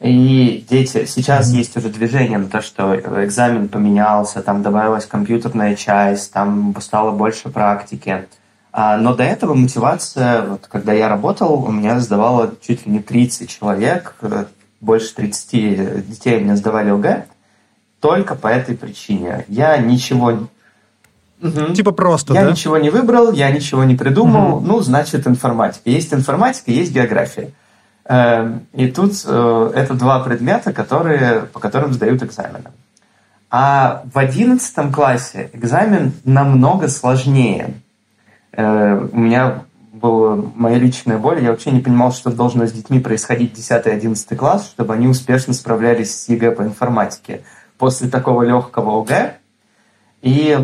И 0.00 0.64
дети, 0.70 1.04
сейчас 1.04 1.52
есть 1.52 1.76
уже 1.76 1.90
движение 1.90 2.38
на 2.38 2.48
то, 2.48 2.62
что 2.62 2.98
экзамен 3.22 3.68
поменялся, 3.68 4.40
там 4.40 4.62
добавилась 4.62 5.04
компьютерная 5.04 5.76
часть, 5.76 6.32
там 6.32 6.74
стало 6.80 7.10
больше 7.10 7.50
практики. 7.50 8.26
А, 8.72 8.96
но 8.96 9.14
до 9.14 9.24
этого 9.24 9.54
мотивация, 9.54 10.42
вот 10.42 10.66
когда 10.68 10.92
я 10.92 11.08
работал, 11.08 11.64
у 11.64 11.72
меня 11.72 11.98
сдавало 12.00 12.54
чуть 12.66 12.86
ли 12.86 12.92
не 12.92 13.00
30 13.00 13.50
человек, 13.50 14.14
э, 14.22 14.44
больше 14.80 15.14
30 15.14 16.06
детей 16.08 16.38
у 16.38 16.40
меня 16.40 16.56
сдавали 16.56 16.90
ОГЭ, 16.90 17.26
только 18.00 18.34
по 18.34 18.46
этой 18.46 18.76
причине. 18.76 19.44
Я 19.48 19.76
ничего... 19.78 20.48
Угу. 21.42 21.74
Типа 21.74 21.92
просто, 21.92 22.34
Я 22.34 22.44
да? 22.44 22.50
ничего 22.50 22.76
не 22.76 22.90
выбрал, 22.90 23.32
я 23.32 23.50
ничего 23.50 23.84
не 23.84 23.96
придумал, 23.96 24.56
угу. 24.56 24.66
ну, 24.66 24.80
значит, 24.80 25.26
информатика. 25.26 25.90
Есть 25.90 26.12
информатика, 26.12 26.70
есть 26.70 26.92
география. 26.92 27.50
Эм, 28.04 28.66
и 28.72 28.88
тут 28.88 29.12
э, 29.24 29.72
это 29.74 29.94
два 29.94 30.20
предмета, 30.20 30.72
которые, 30.72 31.42
по 31.52 31.60
которым 31.60 31.92
сдают 31.92 32.22
экзамены. 32.22 32.70
А 33.50 34.02
в 34.12 34.18
одиннадцатом 34.18 34.92
классе 34.92 35.50
экзамен 35.52 36.12
намного 36.24 36.88
сложнее. 36.88 37.74
Э, 38.52 39.08
у 39.12 39.18
меня 39.18 39.64
была 39.92 40.36
моя 40.54 40.78
личная 40.78 41.18
боль, 41.18 41.42
я 41.42 41.50
вообще 41.50 41.70
не 41.70 41.80
понимал, 41.80 42.12
что 42.12 42.30
должно 42.30 42.66
с 42.66 42.72
детьми 42.72 43.00
происходить 43.00 43.52
10-11 43.58 44.36
класс, 44.36 44.66
чтобы 44.66 44.94
они 44.94 45.08
успешно 45.08 45.52
справлялись 45.52 46.14
с 46.14 46.28
ЕГЭ 46.28 46.52
по 46.52 46.62
информатике 46.62 47.42
после 47.78 48.08
такого 48.08 48.42
легкого 48.42 49.00
ОГЭ. 49.00 49.36
И, 50.22 50.58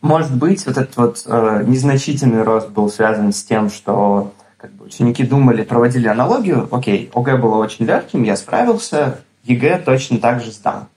может 0.00 0.36
быть, 0.36 0.66
вот 0.66 0.76
этот 0.76 0.96
вот 0.96 1.22
э, 1.26 1.64
незначительный 1.66 2.42
рост 2.42 2.68
был 2.70 2.88
связан 2.88 3.32
с 3.32 3.42
тем, 3.42 3.70
что 3.70 4.32
как 4.56 4.72
бы, 4.72 4.86
ученики 4.86 5.24
думали, 5.24 5.64
проводили 5.64 6.08
аналогию, 6.08 6.68
окей, 6.70 7.10
ОГЭ 7.14 7.36
было 7.36 7.56
очень 7.56 7.84
легким, 7.84 8.22
я 8.22 8.36
справился, 8.36 9.18
ЕГЭ 9.44 9.82
точно 9.84 10.18
так 10.18 10.40
же 10.40 10.52
сдам. 10.52 10.88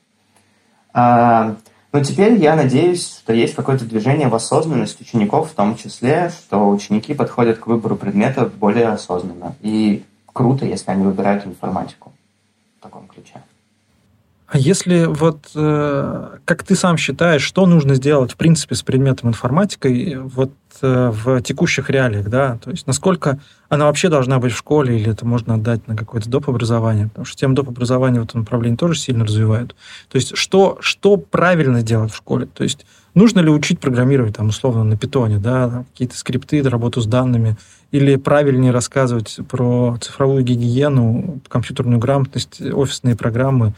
Но 1.95 2.03
теперь 2.03 2.33
я 2.33 2.57
надеюсь, 2.57 3.07
что 3.07 3.31
есть 3.31 3.55
какое-то 3.55 3.85
движение 3.85 4.27
в 4.27 4.35
осознанность 4.35 4.99
учеников, 4.99 5.51
в 5.51 5.53
том 5.53 5.77
числе, 5.77 6.29
что 6.29 6.67
ученики 6.67 7.13
подходят 7.13 7.59
к 7.59 7.67
выбору 7.67 7.95
предмета 7.95 8.47
более 8.47 8.89
осознанно. 8.89 9.55
И 9.61 10.03
круто, 10.33 10.65
если 10.65 10.91
они 10.91 11.05
выбирают 11.05 11.47
информатику 11.47 12.11
в 12.79 12.83
таком 12.83 13.07
ключе. 13.07 13.41
А 14.47 14.59
если 14.59 15.05
вот, 15.05 15.49
э, 15.55 16.37
как 16.45 16.63
ты 16.63 16.75
сам 16.75 16.97
считаешь, 16.97 17.41
что 17.41 17.65
нужно 17.65 17.95
сделать, 17.95 18.31
в 18.31 18.35
принципе, 18.35 18.75
с 18.75 18.83
предметом 18.83 19.29
информатикой 19.29 20.17
вот 20.17 20.51
э, 20.81 21.11
в 21.11 21.41
текущих 21.41 21.89
реалиях, 21.89 22.29
да? 22.29 22.59
То 22.63 22.69
есть 22.69 22.85
насколько 22.85 23.39
она 23.69 23.85
вообще 23.85 24.07
должна 24.07 24.37
быть 24.37 24.53
в 24.53 24.57
школе, 24.57 24.99
или 24.99 25.11
это 25.11 25.25
можно 25.25 25.55
отдать 25.55 25.87
на 25.87 25.95
какое-то 25.95 26.29
доп. 26.29 26.47
образование? 26.47 27.07
Потому 27.07 27.25
что 27.25 27.37
тему 27.37 27.55
доп. 27.55 27.69
образования 27.69 28.19
в 28.21 28.25
этом 28.25 28.41
направлении 28.41 28.77
тоже 28.77 28.99
сильно 28.99 29.25
развивают. 29.25 29.75
То 30.11 30.17
есть 30.17 30.37
что, 30.37 30.77
что 30.79 31.17
правильно 31.17 31.81
делать 31.81 32.11
в 32.11 32.17
школе? 32.17 32.45
То 32.45 32.63
есть 32.63 32.85
нужно 33.15 33.39
ли 33.39 33.49
учить 33.49 33.79
программировать, 33.79 34.35
там, 34.35 34.49
условно, 34.49 34.83
на 34.83 34.95
питоне, 34.95 35.39
да, 35.39 35.85
какие-то 35.91 36.17
скрипты, 36.17 36.61
работу 36.61 37.01
с 37.01 37.07
данными, 37.07 37.57
или 37.91 38.15
правильнее 38.17 38.71
рассказывать 38.71 39.39
про 39.49 39.97
цифровую 40.01 40.43
гигиену, 40.43 41.39
компьютерную 41.47 41.97
грамотность, 41.97 42.61
офисные 42.61 43.15
программы, 43.15 43.73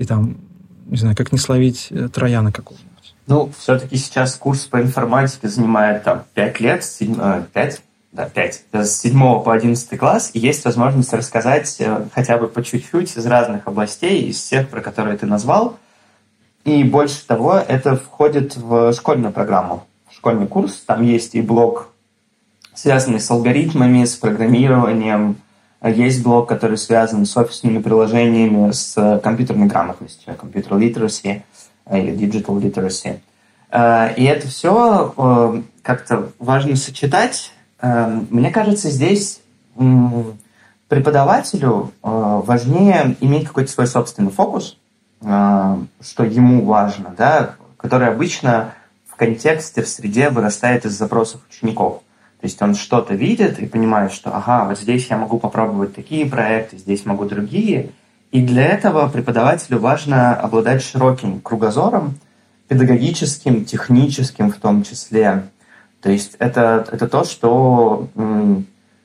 и 0.00 0.06
там, 0.06 0.38
не 0.86 0.96
знаю, 0.96 1.14
как 1.14 1.30
не 1.30 1.38
словить 1.38 1.88
э, 1.90 2.08
трояна 2.08 2.50
какого-нибудь. 2.50 3.14
Ну, 3.26 3.52
все-таки 3.58 3.96
сейчас 3.96 4.34
курс 4.34 4.60
по 4.60 4.80
информатике 4.80 5.48
занимает 5.48 6.04
там 6.04 6.24
5 6.32 6.60
лет, 6.60 6.82
7, 6.82 7.44
5, 7.52 7.74
э, 7.74 7.78
да, 8.12 8.24
5, 8.24 8.64
с 8.72 9.00
7 9.00 9.42
по 9.42 9.52
11 9.52 9.98
класс, 9.98 10.30
и 10.32 10.38
есть 10.38 10.64
возможность 10.64 11.12
рассказать 11.12 11.76
э, 11.80 12.06
хотя 12.14 12.38
бы 12.38 12.48
по 12.48 12.64
чуть-чуть 12.64 13.14
из 13.14 13.26
разных 13.26 13.68
областей, 13.68 14.22
из 14.22 14.36
всех, 14.36 14.70
про 14.70 14.80
которые 14.80 15.18
ты 15.18 15.26
назвал. 15.26 15.78
И 16.64 16.82
больше 16.82 17.26
того, 17.26 17.56
это 17.56 17.96
входит 17.96 18.56
в 18.56 18.94
школьную 18.94 19.34
программу, 19.34 19.86
в 20.08 20.14
школьный 20.16 20.46
курс. 20.46 20.82
Там 20.86 21.02
есть 21.02 21.34
и 21.34 21.42
блок, 21.42 21.90
связанный 22.74 23.20
с 23.20 23.30
алгоритмами, 23.30 24.06
с 24.06 24.16
программированием, 24.16 25.36
есть 25.88 26.22
блок, 26.22 26.48
который 26.48 26.76
связан 26.76 27.24
с 27.24 27.36
офисными 27.36 27.80
приложениями, 27.80 28.70
с 28.70 29.20
компьютерной 29.22 29.66
грамотностью, 29.66 30.34
компьютер 30.36 30.74
literacy 30.74 31.42
э, 31.86 32.00
или 32.00 32.12
digital 32.12 32.60
literacy. 32.60 33.20
Э, 33.70 34.14
и 34.14 34.24
это 34.24 34.46
все 34.46 35.14
э, 35.16 35.62
как-то 35.82 36.30
важно 36.38 36.76
сочетать. 36.76 37.52
Мне 37.82 38.50
кажется, 38.50 38.90
здесь 38.90 39.40
преподавателю 40.88 41.92
важнее 42.02 43.16
иметь 43.20 43.46
какой-то 43.46 43.72
свой 43.72 43.86
собственный 43.86 44.30
фокус, 44.30 44.76
что 45.22 46.24
ему 46.24 46.66
важно, 46.66 47.14
да, 47.16 47.54
который 47.78 48.08
обычно 48.08 48.74
в 49.08 49.16
контексте, 49.16 49.82
в 49.82 49.88
среде 49.88 50.28
вырастает 50.28 50.84
из 50.84 50.92
запросов 50.92 51.40
учеников. 51.48 52.02
То 52.40 52.46
есть 52.46 52.60
он 52.62 52.74
что-то 52.74 53.14
видит 53.14 53.58
и 53.58 53.66
понимает, 53.66 54.12
что 54.12 54.34
ага, 54.34 54.64
вот 54.64 54.78
здесь 54.78 55.08
я 55.10 55.18
могу 55.18 55.38
попробовать 55.38 55.94
такие 55.94 56.24
проекты, 56.24 56.78
здесь 56.78 57.04
могу 57.04 57.26
другие. 57.26 57.90
И 58.30 58.40
для 58.40 58.64
этого 58.64 59.08
преподавателю 59.08 59.78
важно 59.78 60.34
обладать 60.34 60.82
широким 60.82 61.40
кругозором, 61.40 62.14
педагогическим, 62.68 63.66
техническим 63.66 64.50
в 64.50 64.56
том 64.56 64.84
числе. 64.84 65.48
То 66.00 66.10
есть 66.10 66.36
это, 66.38 66.86
это 66.90 67.08
то, 67.08 67.24
что 67.24 68.08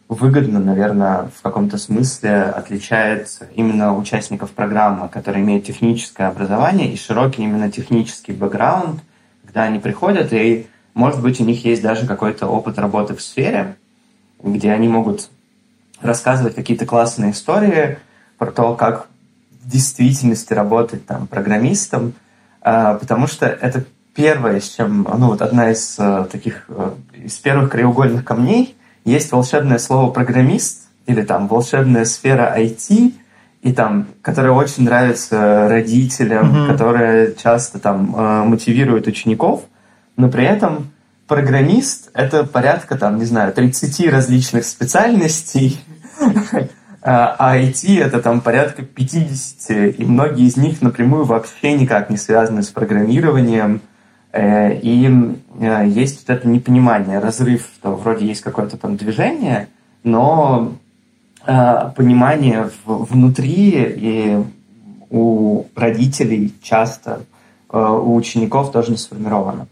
выгодно, 0.08 0.60
наверное, 0.60 1.30
в 1.36 1.42
каком-то 1.42 1.78
смысле 1.78 2.44
отличает 2.44 3.28
именно 3.54 3.98
участников 3.98 4.52
программы, 4.52 5.10
которые 5.10 5.44
имеют 5.44 5.66
техническое 5.66 6.28
образование 6.28 6.94
и 6.94 6.96
широкий 6.96 7.44
именно 7.44 7.70
технический 7.70 8.32
бэкграунд, 8.32 9.02
когда 9.44 9.64
они 9.64 9.80
приходят 9.80 10.32
и 10.32 10.68
может 10.96 11.22
быть, 11.22 11.42
у 11.42 11.44
них 11.44 11.64
есть 11.66 11.84
даже 11.84 12.08
какой-то 12.08 12.48
опыт 12.48 12.80
работы 12.80 13.16
в 13.16 13.22
сфере, 13.22 13.76
где 14.42 14.72
они 14.72 14.88
могут 14.88 15.30
рассказывать 16.02 16.56
какие-то 16.56 16.86
классные 16.86 17.32
истории 17.32 18.00
про 18.38 18.52
то, 18.52 18.76
как 18.76 19.08
в 19.62 19.70
действительности 19.70 20.54
работать 20.54 21.06
там 21.06 21.28
программистом, 21.28 22.14
а, 22.62 22.96
потому 22.96 23.28
что 23.28 23.46
это 23.46 23.84
первое, 24.16 24.62
с 24.62 24.70
чем, 24.70 25.06
ну 25.18 25.28
вот 25.28 25.42
одна 25.42 25.72
из 25.72 25.98
э, 26.00 26.26
таких, 26.32 26.64
э, 26.70 26.92
из 27.14 27.34
первых 27.34 27.72
краеугольных 27.72 28.24
камней, 28.24 28.78
есть 29.04 29.34
волшебное 29.34 29.78
слово 29.78 30.12
программист 30.12 30.88
или 31.08 31.22
там 31.24 31.50
волшебная 31.50 32.06
сфера 32.06 32.56
IT, 32.58 33.14
и 33.62 33.74
там, 33.74 34.08
которая 34.22 34.54
очень 34.54 34.84
нравится 34.84 35.68
родителям, 35.68 36.54
mm-hmm. 36.54 36.68
которая 36.72 37.32
часто 37.34 37.80
там 37.80 38.16
э, 38.16 38.44
мотивирует 38.46 39.08
учеников– 39.08 39.64
но 40.18 40.30
при 40.30 40.46
этом 40.46 40.92
программист— 41.28 42.12
это 42.14 42.44
порядка, 42.44 42.98
там, 42.98 43.18
не 43.18 43.26
знаю, 43.26 43.54
30 43.54 44.10
различных 44.10 44.66
специальностей, 44.66 45.80
а 47.02 47.58
IT— 47.58 48.00
это 48.02 48.22
там 48.22 48.42
порядка 48.42 48.84
50, 48.84 49.98
и 50.00 50.06
многие 50.06 50.48
из 50.48 50.58
них 50.58 50.82
напрямую 50.82 51.26
вообще 51.26 51.74
никак 51.74 52.10
не 52.10 52.18
связаны 52.18 52.64
с 52.64 52.70
программированием, 52.70 53.82
э, 54.32 54.76
и 54.80 55.08
э, 55.60 55.88
есть 55.88 56.28
вот 56.28 56.36
это 56.36 56.48
непонимание, 56.48 57.20
разрыв, 57.20 57.70
что 57.76 57.96
вроде 57.96 58.26
есть 58.26 58.42
какое-то 58.42 58.78
там 58.78 58.98
движение, 58.98 59.68
но 60.04 60.74
э, 61.46 61.92
понимание 61.96 62.70
внутри 62.86 63.72
и 63.76 64.44
у 65.10 65.66
родителей 65.76 66.54
часто, 66.62 67.22
у 67.70 68.16
учеников 68.16 68.72
тоже 68.72 68.92
не 68.92 68.98
сформировано. 68.98 69.68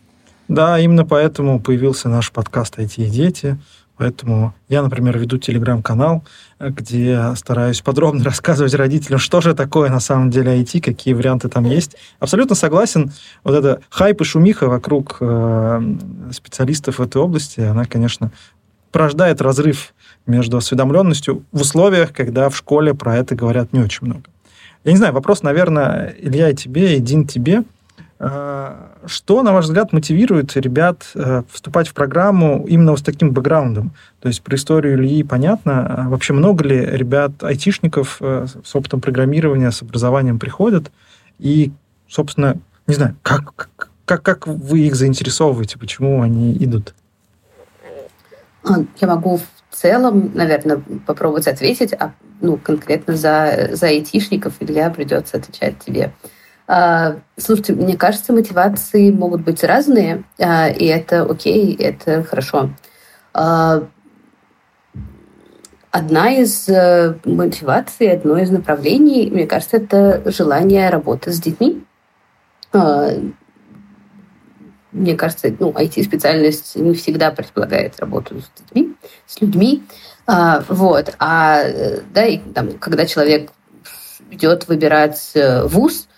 Да, 0.47 0.79
именно 0.79 1.05
поэтому 1.05 1.59
появился 1.59 2.09
наш 2.09 2.31
подкаст 2.31 2.77
«IT 2.77 2.95
и 2.97 3.09
дети». 3.09 3.57
Поэтому 3.95 4.55
я, 4.69 4.81
например, 4.81 5.17
веду 5.19 5.37
телеграм-канал, 5.37 6.23
где 6.59 7.35
стараюсь 7.35 7.81
подробно 7.81 8.23
рассказывать 8.25 8.73
родителям, 8.73 9.19
что 9.19 9.39
же 9.39 9.53
такое 9.53 9.89
на 9.89 9.99
самом 9.99 10.31
деле 10.31 10.59
IT, 10.59 10.81
какие 10.81 11.13
варианты 11.13 11.47
там 11.47 11.65
есть. 11.65 11.95
Абсолютно 12.19 12.55
согласен. 12.55 13.11
Вот 13.43 13.53
это 13.53 13.81
хайп 13.89 14.21
и 14.21 14.23
шумиха 14.23 14.67
вокруг 14.67 15.17
э, 15.21 15.95
специалистов 16.31 16.97
в 16.97 17.01
этой 17.03 17.21
области, 17.21 17.61
она, 17.61 17.85
конечно, 17.85 18.31
порождает 18.91 19.41
разрыв 19.41 19.93
между 20.25 20.57
осведомленностью 20.57 21.43
в 21.51 21.61
условиях, 21.61 22.13
когда 22.13 22.49
в 22.49 22.57
школе 22.57 22.93
про 22.93 23.15
это 23.17 23.35
говорят 23.35 23.73
не 23.73 23.79
очень 23.79 24.07
много. 24.07 24.23
Я 24.83 24.91
не 24.91 24.97
знаю, 24.97 25.13
вопрос, 25.13 25.43
наверное, 25.43 26.13
Илья 26.19 26.49
и 26.49 26.55
тебе, 26.55 26.97
и 26.97 26.99
Дин 26.99 27.25
тебе. 27.25 27.63
А, 28.19 28.91
что, 29.05 29.43
на 29.43 29.53
ваш 29.53 29.65
взгляд, 29.65 29.91
мотивирует 29.91 30.55
ребят 30.55 31.03
э, 31.15 31.43
вступать 31.51 31.87
в 31.87 31.93
программу 31.93 32.65
именно 32.67 32.91
вот 32.91 32.99
с 32.99 33.03
таким 33.03 33.31
бэкграундом? 33.31 33.91
То 34.21 34.27
есть 34.27 34.41
про 34.41 34.55
историю 34.55 34.95
Ильи 34.95 35.23
понятно. 35.23 35.85
А 35.85 36.09
вообще 36.09 36.33
много 36.33 36.63
ли 36.63 36.77
ребят, 36.85 37.43
айтишников 37.43 38.17
э, 38.21 38.47
с 38.63 38.75
опытом 38.75 39.01
программирования, 39.01 39.71
с 39.71 39.81
образованием 39.81 40.39
приходят? 40.39 40.91
И, 41.39 41.71
собственно, 42.07 42.57
не 42.87 42.95
знаю, 42.95 43.15
как, 43.23 43.69
как, 44.05 44.23
как 44.23 44.47
вы 44.47 44.81
их 44.81 44.95
заинтересовываете, 44.95 45.77
почему 45.77 46.21
они 46.21 46.55
идут? 46.57 46.93
А, 48.63 48.75
я 49.01 49.07
могу 49.07 49.37
в 49.37 49.75
целом, 49.75 50.31
наверное, 50.33 50.81
попробовать 51.05 51.47
ответить, 51.47 51.93
а 51.93 52.13
ну, 52.41 52.57
конкретно 52.57 53.15
за, 53.15 53.69
за 53.73 53.87
айтишников, 53.87 54.53
Илья, 54.59 54.89
придется 54.89 55.37
отвечать 55.37 55.79
тебе. 55.79 56.13
Слушайте, 57.37 57.73
мне 57.73 57.97
кажется, 57.97 58.33
мотивации 58.33 59.11
могут 59.11 59.41
быть 59.41 59.63
разные, 59.63 60.23
а, 60.39 60.69
и 60.69 60.85
это 60.85 61.23
окей, 61.23 61.75
это 61.75 62.23
хорошо. 62.23 62.69
А, 63.33 63.83
одна 65.91 66.31
из 66.31 66.69
э, 66.69 67.15
мотиваций, 67.25 68.11
одно 68.11 68.37
из 68.37 68.49
направлений, 68.49 69.29
мне 69.29 69.45
кажется, 69.45 69.77
это 69.77 70.23
желание 70.31 70.89
работать 70.89 71.35
с 71.35 71.41
детьми. 71.41 71.83
Мне 74.93 75.15
кажется, 75.15 75.53
ну, 75.59 75.71
IT-специальность 75.71 76.75
не 76.75 76.93
всегда 76.93 77.31
предполагает 77.31 77.99
работу 77.99 78.41
с 78.41 78.61
детьми, 78.61 78.95
с 79.25 79.41
людьми. 79.41 79.83
А, 80.25 80.63
вот. 80.69 81.13
А 81.19 81.63
да, 82.13 82.25
и, 82.25 82.37
там, 82.37 82.73
когда 82.73 83.05
человек 83.05 83.51
идет 84.29 84.67
выбирать 84.67 85.31
э, 85.33 85.63
вуз, 85.65 86.07
а, 86.07 86.12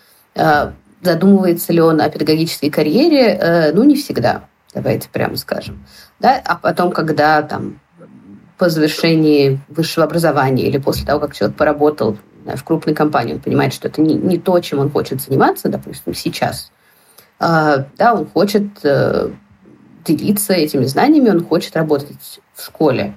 задумывается 1.06 1.72
ли 1.72 1.80
он 1.80 2.00
о 2.00 2.10
педагогической 2.10 2.70
карьере, 2.70 3.38
э, 3.40 3.72
ну, 3.72 3.84
не 3.84 3.96
всегда, 3.96 4.44
давайте 4.74 5.08
прямо 5.08 5.36
скажем. 5.36 5.86
Да? 6.20 6.40
А 6.44 6.56
потом, 6.56 6.92
когда 6.92 7.42
там 7.42 7.80
по 8.58 8.68
завершении 8.68 9.60
высшего 9.68 10.04
образования 10.04 10.66
или 10.66 10.78
после 10.78 11.06
того, 11.06 11.20
как 11.20 11.34
человек 11.34 11.56
поработал 11.56 12.16
в 12.44 12.64
крупной 12.64 12.94
компании, 12.94 13.34
он 13.34 13.40
понимает, 13.40 13.72
что 13.72 13.88
это 13.88 14.00
не, 14.00 14.14
не 14.14 14.38
то, 14.38 14.58
чем 14.60 14.78
он 14.78 14.90
хочет 14.90 15.20
заниматься, 15.20 15.68
допустим, 15.68 16.14
сейчас, 16.14 16.70
а, 17.38 17.86
да, 17.98 18.14
он 18.14 18.26
хочет 18.26 18.64
э, 18.82 19.30
делиться 20.04 20.54
этими 20.54 20.84
знаниями, 20.84 21.30
он 21.30 21.44
хочет 21.44 21.76
работать 21.76 22.40
в 22.54 22.64
школе, 22.64 23.16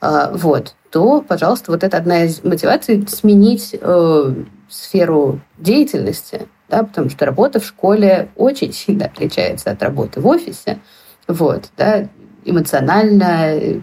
вот, 0.00 0.74
то, 0.90 1.20
пожалуйста, 1.20 1.72
вот 1.72 1.82
это 1.82 1.96
одна 1.96 2.22
из 2.22 2.44
мотиваций 2.44 3.04
сменить 3.08 3.76
э, 3.78 4.34
сферу 4.68 5.40
деятельности, 5.58 6.46
да, 6.68 6.82
потому 6.84 7.10
что 7.10 7.26
работа 7.26 7.60
в 7.60 7.64
школе 7.64 8.28
очень 8.36 8.72
сильно 8.72 9.06
отличается 9.06 9.70
от 9.70 9.82
работы 9.82 10.20
в 10.20 10.26
офисе, 10.26 10.78
вот, 11.26 11.70
да, 11.76 12.08
эмоционально, 12.44 13.50
э, 13.50 13.80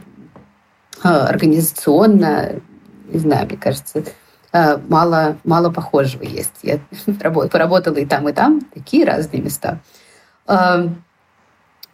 организационно, 1.03 2.61
не 3.07 3.19
знаю, 3.19 3.45
мне 3.47 3.57
кажется, 3.57 4.03
Э, 4.55 4.77
мало, 4.87 5.37
мало 5.43 5.69
похожего 5.69 6.23
есть. 6.23 6.53
Я 6.63 6.79
поработала 7.51 7.97
и 7.97 8.05
там, 8.05 8.29
и 8.29 8.31
там, 8.31 8.61
такие 8.73 9.05
разные 9.05 9.41
места. 9.41 9.79
Эм, 10.47 11.03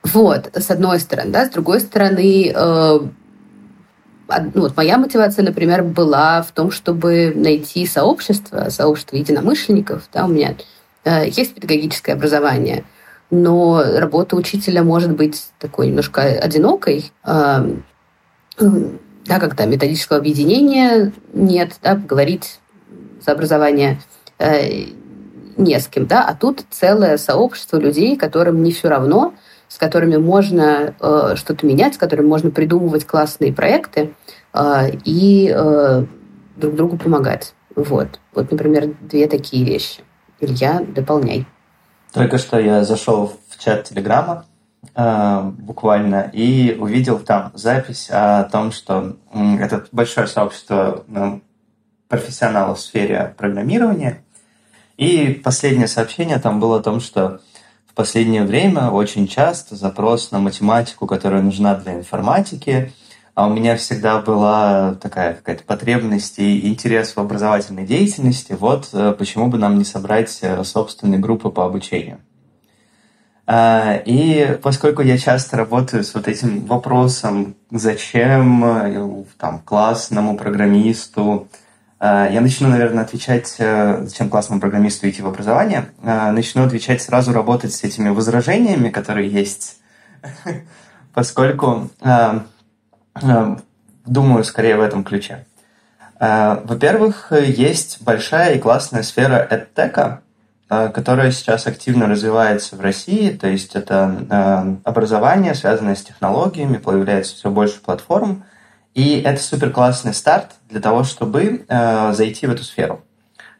вот, 0.03 0.51
с 0.53 0.69
одной 0.69 0.99
стороны, 0.99 1.31
да, 1.31 1.47
с 1.47 1.49
другой 1.49 1.79
стороны, 1.79 2.51
э, 2.53 2.99
ну, 4.53 4.61
вот 4.61 4.77
моя 4.77 4.99
мотивация, 4.99 5.43
например, 5.43 5.81
была 5.81 6.43
в 6.43 6.51
том, 6.51 6.69
чтобы 6.69 7.33
найти 7.35 7.87
сообщество, 7.87 8.69
сообщество 8.69 9.15
единомышленников. 9.15 10.07
Да, 10.13 10.25
у 10.25 10.27
меня 10.27 10.51
э, 10.51 10.55
есть 11.05 11.55
педагогическое 11.55 12.15
образование, 12.15 12.83
но 13.31 13.83
работа 13.97 14.35
учителя 14.35 14.83
может 14.83 15.15
быть 15.15 15.47
такой 15.57 15.87
немножко 15.87 16.21
одинокой. 16.21 17.11
Эм, 17.25 17.83
да, 18.59 19.39
когда 19.39 19.65
методического 19.65 20.19
объединения 20.19 21.13
нет, 21.33 21.73
да, 21.81 21.95
поговорить 21.95 22.59
за 23.25 23.31
образование 23.31 23.99
э, 24.39 24.85
не 25.57 25.79
с 25.79 25.87
кем, 25.87 26.05
да, 26.05 26.25
а 26.25 26.35
тут 26.35 26.65
целое 26.69 27.17
сообщество 27.17 27.77
людей, 27.77 28.17
которым 28.17 28.63
не 28.63 28.71
все 28.71 28.89
равно, 28.89 29.33
с 29.67 29.77
которыми 29.77 30.17
можно 30.17 30.95
э, 30.99 31.35
что-то 31.35 31.65
менять, 31.65 31.95
с 31.95 31.97
которыми 31.97 32.27
можно 32.27 32.51
придумывать 32.51 33.05
классные 33.05 33.53
проекты 33.53 34.13
э, 34.53 34.91
и 35.05 35.53
э, 35.55 36.05
друг 36.57 36.75
другу 36.75 36.97
помогать. 36.97 37.53
Вот. 37.75 38.19
Вот, 38.33 38.51
например, 38.51 38.93
две 38.99 39.27
такие 39.27 39.63
вещи. 39.63 40.01
Илья, 40.41 40.81
дополняй. 40.81 41.45
Только 42.11 42.37
что 42.37 42.59
я 42.59 42.83
зашел 42.83 43.33
в 43.49 43.57
чат 43.57 43.85
Телеграма, 43.85 44.45
Э, 44.95 45.43
буквально 45.43 46.31
и 46.33 46.75
увидел 46.79 47.19
там 47.19 47.51
запись 47.53 48.09
о 48.09 48.43
том, 48.45 48.71
что 48.71 49.15
это 49.31 49.85
большое 49.91 50.25
сообщество 50.25 51.03
ну, 51.07 51.41
профессионалов 52.07 52.79
в 52.79 52.81
сфере 52.81 53.35
программирования. 53.37 54.23
И 54.97 55.39
последнее 55.43 55.87
сообщение 55.87 56.39
там 56.39 56.59
было 56.59 56.79
о 56.79 56.83
том, 56.83 56.99
что 56.99 57.41
в 57.85 57.93
последнее 57.93 58.43
время 58.43 58.89
очень 58.89 59.27
часто 59.27 59.75
запрос 59.75 60.31
на 60.31 60.39
математику, 60.39 61.05
которая 61.05 61.43
нужна 61.43 61.75
для 61.75 61.93
информатики, 61.93 62.91
а 63.33 63.47
у 63.47 63.53
меня 63.53 63.77
всегда 63.77 64.19
была 64.19 64.95
такая 64.95 65.35
какая-то 65.35 65.63
потребность 65.63 66.37
и 66.39 66.67
интерес 66.67 67.15
в 67.15 67.19
образовательной 67.19 67.85
деятельности, 67.85 68.55
вот 68.59 68.89
э, 68.93 69.15
почему 69.17 69.47
бы 69.47 69.57
нам 69.57 69.77
не 69.77 69.85
собрать 69.85 70.39
э, 70.41 70.63
собственные 70.63 71.19
группы 71.19 71.49
по 71.49 71.65
обучению. 71.65 72.19
А, 73.47 73.95
и 74.05 74.59
поскольку 74.61 75.01
я 75.01 75.17
часто 75.17 75.55
работаю 75.55 76.03
с 76.03 76.13
вот 76.13 76.27
этим 76.27 76.65
вопросом, 76.65 77.55
зачем 77.71 78.65
э, 78.65 79.23
там, 79.37 79.59
классному 79.59 80.37
программисту, 80.37 81.47
я 82.03 82.41
начну, 82.41 82.67
наверное, 82.67 83.03
отвечать, 83.03 83.57
зачем 83.57 84.27
классному 84.31 84.59
программисту 84.59 85.07
идти 85.07 85.21
в 85.21 85.27
образование, 85.27 85.85
начну 86.01 86.65
отвечать 86.65 86.99
сразу 86.99 87.31
работать 87.31 87.75
с 87.75 87.83
этими 87.83 88.09
возражениями, 88.09 88.89
которые 88.89 89.29
есть, 89.29 89.77
поскольку 91.13 91.91
думаю 94.05 94.43
скорее 94.43 94.77
в 94.77 94.81
этом 94.81 95.03
ключе. 95.03 95.45
Во-первых, 96.19 97.31
есть 97.31 98.01
большая 98.01 98.55
и 98.55 98.59
классная 98.59 99.03
сфера 99.03 99.45
эдтека, 99.49 100.21
Э, 100.73 100.87
которая 100.87 101.31
сейчас 101.31 101.67
активно 101.67 102.07
развивается 102.07 102.77
в 102.77 102.79
России. 102.79 103.31
То 103.31 103.49
есть 103.49 103.75
это 103.75 104.25
э, 104.29 104.75
образование, 104.85 105.53
связанное 105.53 105.95
с 105.95 106.01
технологиями, 106.01 106.77
появляется 106.77 107.35
все 107.35 107.49
больше 107.49 107.81
платформ. 107.81 108.45
И 108.93 109.19
это 109.19 109.41
супер 109.41 109.71
классный 109.71 110.13
старт 110.13 110.51
для 110.69 110.79
того, 110.79 111.03
чтобы 111.03 111.65
э, 111.67 112.13
зайти 112.13 112.47
в 112.47 112.51
эту 112.51 112.63
сферу. 112.63 113.01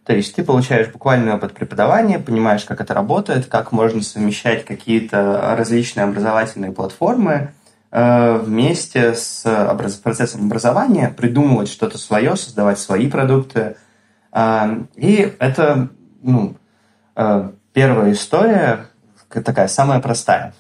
То 0.06 0.14
есть 0.14 0.34
ты 0.34 0.44
получаешь 0.44 0.88
буквальный 0.88 1.34
опыт 1.34 1.52
преподавания, 1.52 2.18
понимаешь, 2.18 2.64
как 2.64 2.80
это 2.80 2.94
работает, 2.94 3.48
как 3.48 3.74
можно 3.74 4.02
совмещать 4.02 4.64
какие-то 4.64 5.54
различные 5.58 6.06
образовательные 6.06 6.72
платформы 6.72 7.52
вместе 7.92 9.14
с 9.14 9.44
процессом 10.02 10.46
образования, 10.46 11.14
придумывать 11.16 11.70
что-то 11.70 11.98
свое, 11.98 12.36
создавать 12.38 12.80
свои 12.80 13.10
продукты. 13.10 13.76
И 14.96 15.36
это 15.40 15.90
ну, 16.22 16.56
Э, 17.16 17.50
первая 17.74 18.14
история 18.14 18.88
такая 19.30 19.68
самая 19.68 20.00
простая. 20.00 20.54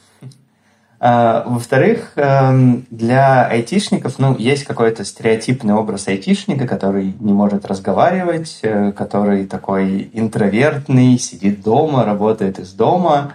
Э, 1.00 1.44
во-вторых, 1.46 2.14
для 2.16 3.48
айтишников, 3.48 4.20
ну, 4.20 4.38
есть 4.38 4.66
какой-то 4.66 5.04
стереотипный 5.04 5.74
образ 5.74 6.08
айтишника, 6.08 6.68
который 6.68 7.16
не 7.20 7.34
может 7.34 7.66
разговаривать, 7.66 8.60
э, 8.62 8.92
который 8.92 9.46
такой 9.48 10.10
интровертный, 10.14 11.18
сидит 11.18 11.64
дома, 11.64 12.06
работает 12.06 12.60
из 12.60 12.74
дома. 12.74 13.34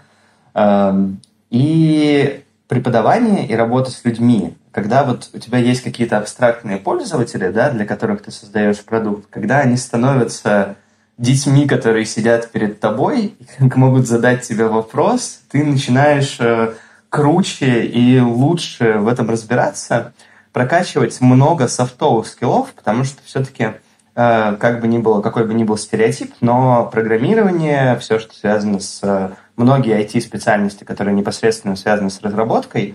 Эм, 0.54 1.20
и 1.50 2.44
преподавание 2.68 3.46
и 3.46 3.54
работа 3.54 3.90
с 3.90 4.04
людьми, 4.04 4.56
когда 4.72 5.04
вот 5.04 5.30
у 5.32 5.38
тебя 5.38 5.58
есть 5.58 5.82
какие-то 5.82 6.18
абстрактные 6.18 6.78
пользователи, 6.78 7.48
да, 7.48 7.70
для 7.70 7.84
которых 7.86 8.22
ты 8.22 8.30
создаешь 8.30 8.84
продукт, 8.84 9.26
когда 9.30 9.60
они 9.60 9.76
становятся 9.76 10.76
детьми, 11.18 11.66
которые 11.66 12.04
сидят 12.04 12.50
перед 12.50 12.80
тобой, 12.80 13.36
могут 13.60 14.06
задать 14.06 14.42
тебе 14.42 14.66
вопрос, 14.66 15.40
ты 15.50 15.64
начинаешь 15.64 16.36
э, 16.40 16.74
круче 17.08 17.84
и 17.84 18.20
лучше 18.20 18.98
в 18.98 19.08
этом 19.08 19.30
разбираться, 19.30 20.12
прокачивать 20.52 21.20
много 21.20 21.68
софтовых 21.68 22.26
скиллов, 22.26 22.72
потому 22.72 23.04
что 23.04 23.20
все-таки 23.24 23.74
Э, 24.16 24.56
как 24.58 24.80
бы 24.80 24.88
ни 24.88 24.96
было, 24.96 25.20
какой 25.20 25.46
бы 25.46 25.52
ни 25.52 25.62
был 25.62 25.76
стереотип, 25.76 26.34
но 26.40 26.88
программирование, 26.90 27.98
все, 27.98 28.18
что 28.18 28.34
связано 28.34 28.80
с 28.80 29.00
э, 29.02 29.30
многие 29.56 30.00
IT-специальности, 30.02 30.84
которые 30.84 31.14
непосредственно 31.14 31.76
связаны 31.76 32.10
с 32.10 32.20
разработкой, 32.20 32.94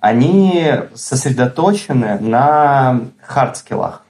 они 0.00 0.64
сосредоточены 0.94 2.18
на 2.18 3.02
хард-скиллах. 3.26 4.02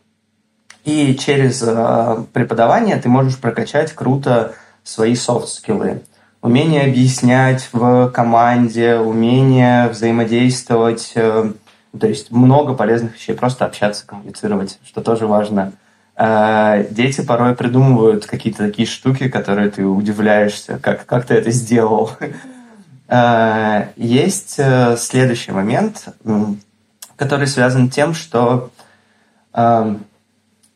И 0.85 1.15
через 1.17 1.63
э, 1.63 2.25
преподавание 2.33 2.97
ты 2.97 3.09
можешь 3.09 3.39
прокачать 3.39 3.93
круто 3.93 4.55
свои 4.85 5.15
софт-скиллы. 5.15 6.03
Умение 6.43 6.85
объяснять 6.85 7.69
в 7.73 8.11
команде, 8.11 8.97
умение 8.97 9.89
взаимодействовать, 9.89 11.13
то 11.13 12.07
есть 12.07 12.31
много 12.31 12.73
полезных 12.73 13.15
вещей, 13.17 13.35
просто 13.35 13.67
общаться, 13.67 14.07
коммуницировать, 14.07 14.79
что 14.85 15.03
тоже 15.03 15.27
важно– 15.27 15.73
дети 16.91 17.23
порой 17.23 17.55
придумывают 17.55 18.27
какие-то 18.27 18.67
такие 18.67 18.87
штуки, 18.87 19.29
которые 19.29 19.71
ты 19.71 19.85
удивляешься, 19.85 20.79
как, 20.79 21.07
как 21.07 21.27
ты 21.27 21.35
это 21.35 21.51
сделал. 21.51 22.11
А, 23.13 23.89
есть 23.97 24.55
э, 24.59 24.97
следующий 24.97 25.51
момент, 25.51 26.11
который 27.17 27.49
связан 27.49 27.91
с 27.91 27.95
тем, 27.97 28.15
что 28.15 28.71
а, 29.53 29.97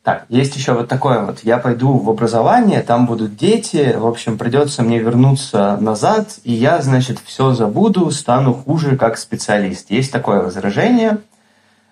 так, 0.05 0.25
есть 0.29 0.55
еще 0.55 0.73
вот 0.73 0.87
такое 0.87 1.21
вот. 1.21 1.39
Я 1.43 1.57
пойду 1.57 1.97
в 1.97 2.07
образование, 2.11 2.81
там 2.83 3.07
будут 3.07 3.35
дети, 3.35 3.95
в 3.97 4.05
общем, 4.05 4.37
придется 4.37 4.83
мне 4.83 4.99
вернуться 4.99 5.77
назад, 5.77 6.37
и 6.43 6.53
я, 6.53 6.79
значит, 6.83 7.17
все 7.25 7.53
забуду, 7.53 8.11
стану 8.11 8.53
хуже 8.53 8.97
как 8.97 9.17
специалист. 9.17 9.89
Есть 9.89 10.11
такое 10.11 10.41
возражение. 10.41 11.17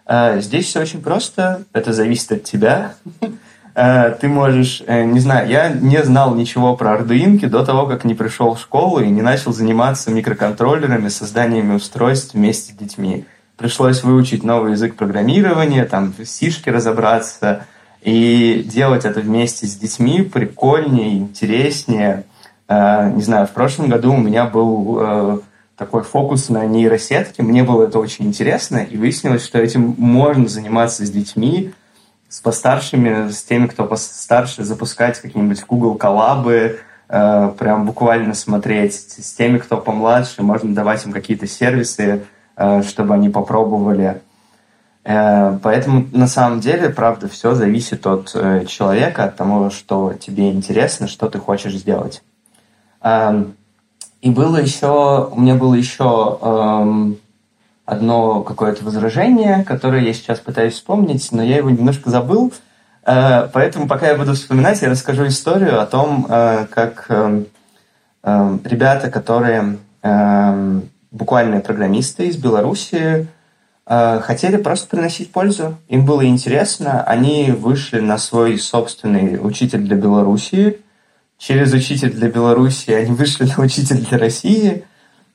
Здесь 0.07 0.65
все 0.65 0.81
очень 0.81 1.01
просто. 1.01 1.63
Это 1.73 1.93
зависит 1.93 2.31
от 2.31 2.43
тебя. 2.43 2.93
Э, 3.75 4.15
ты 4.19 4.27
можешь, 4.27 4.83
э, 4.85 5.03
не 5.03 5.19
знаю, 5.19 5.49
я 5.49 5.69
не 5.69 6.03
знал 6.03 6.35
ничего 6.35 6.75
про 6.75 6.93
ардуинки 6.93 7.45
до 7.45 7.65
того, 7.65 7.87
как 7.87 8.03
не 8.03 8.13
пришел 8.13 8.53
в 8.53 8.59
школу 8.59 8.99
и 8.99 9.09
не 9.09 9.21
начал 9.21 9.51
заниматься 9.51 10.11
микроконтроллерами, 10.11 11.07
созданиями 11.07 11.75
устройств 11.75 12.35
вместе 12.35 12.73
с 12.73 12.75
детьми. 12.75 13.25
Пришлось 13.57 14.03
выучить 14.03 14.43
новый 14.43 14.73
язык 14.73 14.95
программирования, 14.95 15.85
там, 15.85 16.13
в 16.15 16.25
сишке 16.25 16.71
разобраться, 16.71 17.65
и 18.01 18.63
делать 18.65 19.05
это 19.05 19.21
вместе 19.21 19.65
с 19.65 19.75
детьми 19.75 20.21
прикольнее, 20.21 21.17
интереснее. 21.17 22.25
Э, 22.67 23.09
не 23.09 23.23
знаю, 23.23 23.47
в 23.47 23.51
прошлом 23.51 23.89
году 23.89 24.13
у 24.13 24.17
меня 24.17 24.45
был 24.45 25.41
такой 25.77 26.03
фокус 26.03 26.49
на 26.49 26.65
нейросетке, 26.65 27.41
мне 27.43 27.63
было 27.63 27.83
это 27.87 27.99
очень 27.99 28.25
интересно, 28.25 28.77
и 28.77 28.97
выяснилось, 28.97 29.43
что 29.43 29.59
этим 29.59 29.95
можно 29.97 30.47
заниматься 30.47 31.05
с 31.05 31.09
детьми, 31.09 31.73
с 32.29 32.39
постаршими, 32.39 33.29
с 33.29 33.43
теми, 33.43 33.67
кто 33.67 33.85
постарше, 33.85 34.63
запускать 34.63 35.19
какие-нибудь 35.19 35.63
Google 35.65 35.95
коллабы, 35.95 36.79
э, 37.09 37.51
прям 37.57 37.85
буквально 37.85 38.33
смотреть. 38.33 38.95
С 38.95 39.33
теми, 39.33 39.57
кто 39.57 39.77
помладше, 39.77 40.41
можно 40.41 40.73
давать 40.73 41.05
им 41.05 41.11
какие-то 41.11 41.47
сервисы, 41.47 42.23
э, 42.55 42.81
чтобы 42.83 43.13
они 43.15 43.29
попробовали. 43.29 44.21
Э, 45.03 45.57
поэтому 45.61 46.07
на 46.11 46.27
самом 46.27 46.59
деле, 46.59 46.89
правда, 46.89 47.27
все 47.27 47.53
зависит 47.53 48.07
от 48.07 48.31
человека, 48.67 49.25
от 49.25 49.35
того, 49.35 49.69
что 49.69 50.13
тебе 50.13 50.51
интересно, 50.51 51.07
что 51.07 51.29
ты 51.29 51.39
хочешь 51.39 51.75
сделать. 51.75 52.23
Э, 53.01 53.43
и 54.23 54.29
было 54.31 54.55
еще, 54.55 55.29
у 55.29 55.41
меня 55.41 55.55
было 55.55 55.73
еще 55.75 56.39
эм, 56.41 57.17
одно 57.83 58.41
какое-то 58.41 58.85
возражение, 58.85 59.65
которое 59.65 60.01
я 60.01 60.13
сейчас 60.13 60.39
пытаюсь 60.39 60.75
вспомнить, 60.75 61.29
но 61.33 61.43
я 61.43 61.57
его 61.57 61.69
немножко 61.69 62.09
забыл. 62.09 62.53
Э, 63.05 63.49
поэтому 63.51 63.85
пока 63.85 64.07
я 64.07 64.15
буду 64.15 64.33
вспоминать, 64.33 64.81
я 64.81 64.89
расскажу 64.89 65.27
историю 65.27 65.81
о 65.81 65.85
том, 65.85 66.25
э, 66.29 66.67
как 66.69 67.05
э, 67.09 67.43
ребята, 68.23 69.11
которые 69.11 69.77
буквальные 71.11 71.61
программисты 71.61 72.27
из 72.27 72.35
Беларуси, 72.35 73.27
хотели 73.85 74.57
просто 74.57 74.87
приносить 74.87 75.31
пользу. 75.31 75.77
Им 75.87 76.05
было 76.05 76.25
интересно. 76.25 77.03
Они 77.03 77.51
вышли 77.51 78.01
на 78.01 78.17
свой 78.17 78.59
собственный 78.59 79.37
учитель 79.41 79.79
для 79.79 79.95
Беларуси. 79.95 80.81
Через 81.37 81.73
учитель 81.73 82.11
для 82.11 82.29
Беларуси 82.29 82.91
они 82.91 83.11
вышли 83.11 83.45
на 83.45 83.63
учитель 83.63 84.05
для 84.05 84.17
России– 84.17 84.83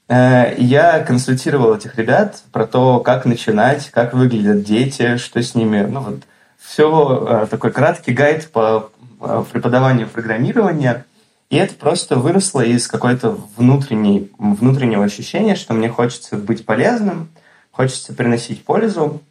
Э, 0.08 0.54
я 0.56 1.00
консультировал 1.00 1.74
этих 1.74 1.96
ребят 1.96 2.42
про 2.50 2.66
то, 2.66 3.00
как 3.00 3.26
начинать, 3.26 3.90
как 3.90 4.14
выглядят 4.14 4.64
дети, 4.64 5.18
что 5.18 5.42
с 5.42 5.54
ними. 5.54 5.82
Ну 5.82 6.00
вот 6.00 6.22
все 6.58 7.26
э, 7.28 7.46
такой 7.46 7.70
краткий 7.70 8.12
гайд 8.12 8.50
по 8.50 8.90
э, 9.20 9.44
преподаванию 9.52 10.08
программирования. 10.08 11.04
И 11.50 11.56
это 11.56 11.74
просто 11.74 12.16
выросло 12.16 12.60
из 12.62 12.88
какой-то 12.88 13.38
внутренней, 13.56 14.30
внутреннего 14.38 15.04
ощущения, 15.04 15.54
что 15.54 15.72
мне 15.72 15.88
хочется 15.88 16.36
быть 16.36 16.66
полезным, 16.66 17.28
хочется 17.70 18.12
приносить 18.12 18.64
пользу. 18.64 19.22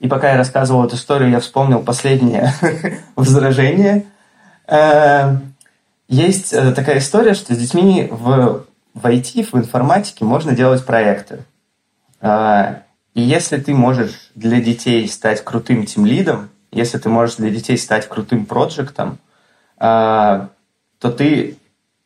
И 0.00 0.08
пока 0.08 0.32
я 0.32 0.36
рассказывал 0.36 0.84
эту 0.84 0.96
историю, 0.96 1.30
я 1.30 1.38
вспомнил 1.38 1.80
последнее 1.80 2.52
возражение. 3.16 4.06
Есть 6.12 6.50
такая 6.50 6.98
история, 6.98 7.32
что 7.32 7.54
с 7.54 7.58
детьми 7.58 8.06
в 8.10 8.66
в 8.94 9.06
IT, 9.06 9.48
в 9.50 9.54
информатике 9.56 10.26
можно 10.26 10.52
делать 10.52 10.84
проекты. 10.84 11.44
А, 12.20 12.82
и 13.14 13.22
если 13.22 13.56
ты 13.56 13.74
можешь 13.74 14.30
для 14.34 14.60
детей 14.60 15.08
стать 15.08 15.42
крутым 15.42 15.86
тимлидом, 15.86 16.50
если 16.70 16.98
ты 16.98 17.08
можешь 17.08 17.36
для 17.36 17.48
детей 17.48 17.78
стать 17.78 18.06
крутым 18.08 18.44
проектом, 18.44 19.18
а, 19.78 20.50
то 20.98 21.10
ты 21.10 21.56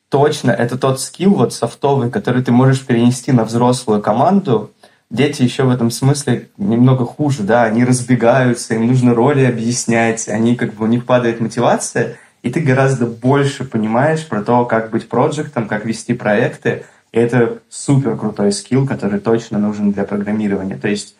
точно, 0.09 0.53
это 0.53 0.79
тот 0.79 1.01
скилл 1.01 1.35
вот 1.35 1.53
софтовый, 1.53 2.09
который 2.09 2.45
ты 2.45 2.53
можешь 2.53 2.87
перенести 2.87 3.33
на 3.33 3.45
взрослую 3.45 4.01
команду. 4.01 4.71
Дети 5.11 5.43
еще 5.43 5.65
в 5.65 5.71
этом 5.71 5.91
смысле 5.91 6.49
немного 6.57 7.05
хуже, 7.05 7.43
да, 7.43 7.65
они 7.65 7.85
разбегаются, 7.85 8.75
им 8.75 8.87
нужно 8.87 9.15
роли 9.15 9.45
объяснять, 9.45 10.29
они 10.29 10.55
как 10.55 10.75
бы 10.75 10.85
у 10.85 10.89
них 10.89 11.05
падает 11.05 11.41
мотивация– 11.41 12.19
и 12.47 12.51
ты 12.51 12.61
гораздо 12.61 13.07
больше 13.07 13.65
понимаешь 13.65 14.25
про 14.29 14.41
то, 14.41 14.65
как 14.67 14.91
быть 14.91 15.09
проектом, 15.09 15.67
как 15.67 15.85
вести 15.85 16.15
проекты. 16.15 16.85
И 17.11 17.19
это 17.19 17.59
супер 17.69 18.17
крутой 18.17 18.53
скилл, 18.53 18.87
который 18.87 19.19
точно 19.19 19.59
нужен 19.59 19.91
для 19.91 20.05
программирования. 20.05 20.77
То 20.77 20.87
есть 20.87 21.17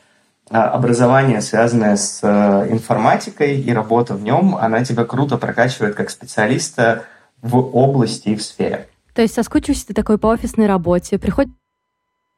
а, 0.51 0.69
образование, 0.69 1.41
связанное 1.41 1.97
с 1.97 2.21
э, 2.23 2.69
информатикой 2.71 3.61
и 3.61 3.73
работа 3.73 4.15
в 4.15 4.23
нем, 4.23 4.55
она 4.55 4.85
тебя 4.85 5.05
круто 5.05 5.37
прокачивает 5.37 5.97
как 5.97 6.11
специалиста 6.11 7.07
в 7.43 7.57
области 7.57 8.29
и 8.29 8.37
в 8.37 8.43
сфере. 8.43 8.87
То 9.13 9.23
есть 9.23 9.35
соскучишься 9.35 9.89
ты 9.89 9.95
такой 9.95 10.19
по 10.19 10.29
офисной 10.29 10.69
работе, 10.69 11.19
приходит 11.19 11.51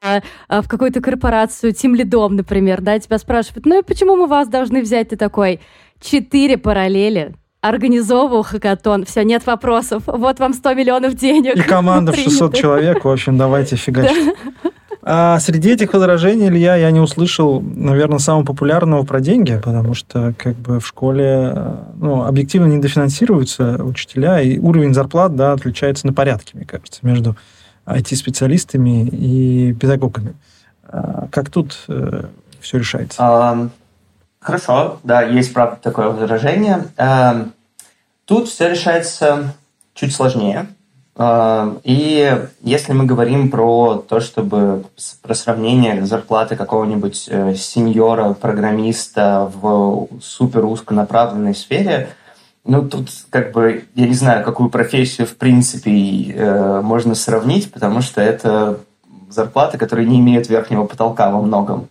а, 0.01 0.22
в 0.62 0.66
какую-то 0.66 1.03
корпорацию, 1.03 1.74
тем 1.74 1.95
лидом, 1.95 2.36
например, 2.36 2.80
да, 2.80 2.99
тебя 2.99 3.18
спрашивают, 3.18 3.66
ну 3.66 3.80
и 3.80 3.82
почему 3.82 4.16
мы 4.16 4.26
вас 4.26 4.49
должны 4.49 4.80
взять? 4.80 5.11
Ты 5.11 5.16
такой, 5.16 5.61
четыре 6.01 6.57
параллели, 6.57 7.34
организовывал 7.61 8.43
хакатон. 8.43 9.05
Все, 9.05 9.25
нет 9.25 9.47
вопросов. 9.47 10.05
Вот 10.07 10.39
вам 10.39 10.55
100 10.55 10.75
миллионов 10.75 11.15
денег. 11.15 11.57
И 11.57 11.63
команда 11.63 12.13
в 12.13 12.17
600 12.17 12.55
человек. 12.55 13.05
В 13.05 13.09
общем, 13.09 13.37
давайте 13.37 13.77
фигачить. 13.77 14.35
А 15.11 15.41
среди 15.41 15.71
этих 15.71 15.95
возражений, 15.95 16.49
Илья, 16.49 16.77
я 16.77 16.91
не 16.91 17.01
услышал, 17.01 17.63
наверное, 17.63 18.19
самого 18.19 18.45
популярного 18.45 19.05
про 19.05 19.21
деньги, 19.21 19.59
потому 19.65 19.95
что 19.95 20.35
как 20.37 20.55
бы 20.57 20.81
в 20.81 20.87
школе 20.87 21.79
ну, 21.97 22.25
объективно 22.25 22.67
недофинансируются 22.67 23.83
учителя, 23.83 24.43
и 24.43 24.59
уровень 24.59 24.93
зарплат 24.93 25.35
да, 25.35 25.53
отличается 25.53 26.07
на 26.07 26.13
порядке, 26.13 26.51
мне 26.59 26.67
кажется, 26.67 27.01
между 27.03 27.37
IT-специалистами 27.87 29.07
и 29.07 29.73
педагогами. 29.73 30.35
А 30.87 31.29
как 31.31 31.49
тут 31.49 31.85
э, 31.89 32.25
все 32.61 32.79
решается? 32.79 33.17
Хорошо, 34.49 34.99
да, 35.05 35.20
есть, 35.20 35.53
правда, 35.53 35.76
такое 35.82 36.09
возражение. 36.09 36.86
Эм, 36.96 37.53
тут 38.24 38.49
все 38.49 38.70
решается 38.70 39.53
чуть 39.92 40.14
сложнее. 40.14 40.68
Эм, 41.18 41.80
и 41.84 42.34
если 42.62 42.94
мы 42.94 43.05
говорим 43.05 43.51
про 43.51 44.03
то, 44.09 44.20
чтобы 44.20 44.86
про 45.20 45.34
сравнение 45.34 46.07
зарплаты 46.07 46.57
какого-нибудь 46.57 47.28
э, 47.28 47.55
сеньора, 47.57 48.32
программиста 48.32 49.53
в 49.55 50.09
супер 50.22 50.64
узконаправленной 50.64 51.55
сфере, 51.55 52.09
ну, 52.64 52.88
тут 52.88 53.11
как 53.28 53.53
бы, 53.53 53.84
я 53.94 54.07
не 54.07 54.14
знаю, 54.14 54.46
какую 54.46 54.70
профессию 54.70 55.26
в 55.26 55.36
принципе 55.36 56.32
э, 56.32 56.80
можно 56.80 57.14
сравнить, 57.14 57.70
потому 57.70 58.01
что 58.01 58.22
это 58.22 58.80
зарплаты, 59.28 59.76
которые 59.76 60.09
не 60.09 60.20
имеют 60.20 60.49
верхнего 60.49 60.86
потолка 60.86 61.28
во 61.28 61.42
многом. 61.42 61.88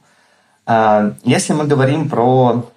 А, 0.68 1.14
если 1.24 1.54
мы 1.54 1.66
говорим 1.66 2.10
про 2.10 2.70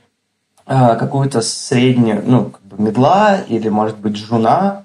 а, 0.65 0.95
какую-то 0.95 1.41
среднюю, 1.43 2.23
ну, 2.25 2.45
как 2.51 2.63
бы 2.63 2.81
медла 2.81 3.39
или, 3.49 3.69
может 3.69 3.99
быть, 3.99 4.17
жуна, 4.17 4.85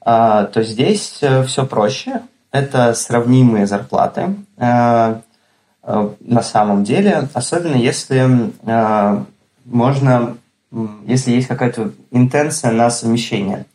а, 0.00 0.44
то 0.44 0.62
здесь 0.62 1.18
э, 1.20 1.44
все 1.44 1.66
проще. 1.66 2.22
Это 2.50 2.94
сравнимые 2.94 3.66
зарплаты. 3.66 4.34
на 4.56 5.22
самом 6.42 6.84
деле, 6.84 7.28
особенно 7.34 7.76
если 7.76 8.50
можно, 9.64 10.38
если 11.04 11.32
есть 11.32 11.48
какая-то 11.48 11.92
интенция 12.10 12.72
на 12.72 12.88
совмещение. 12.88 13.66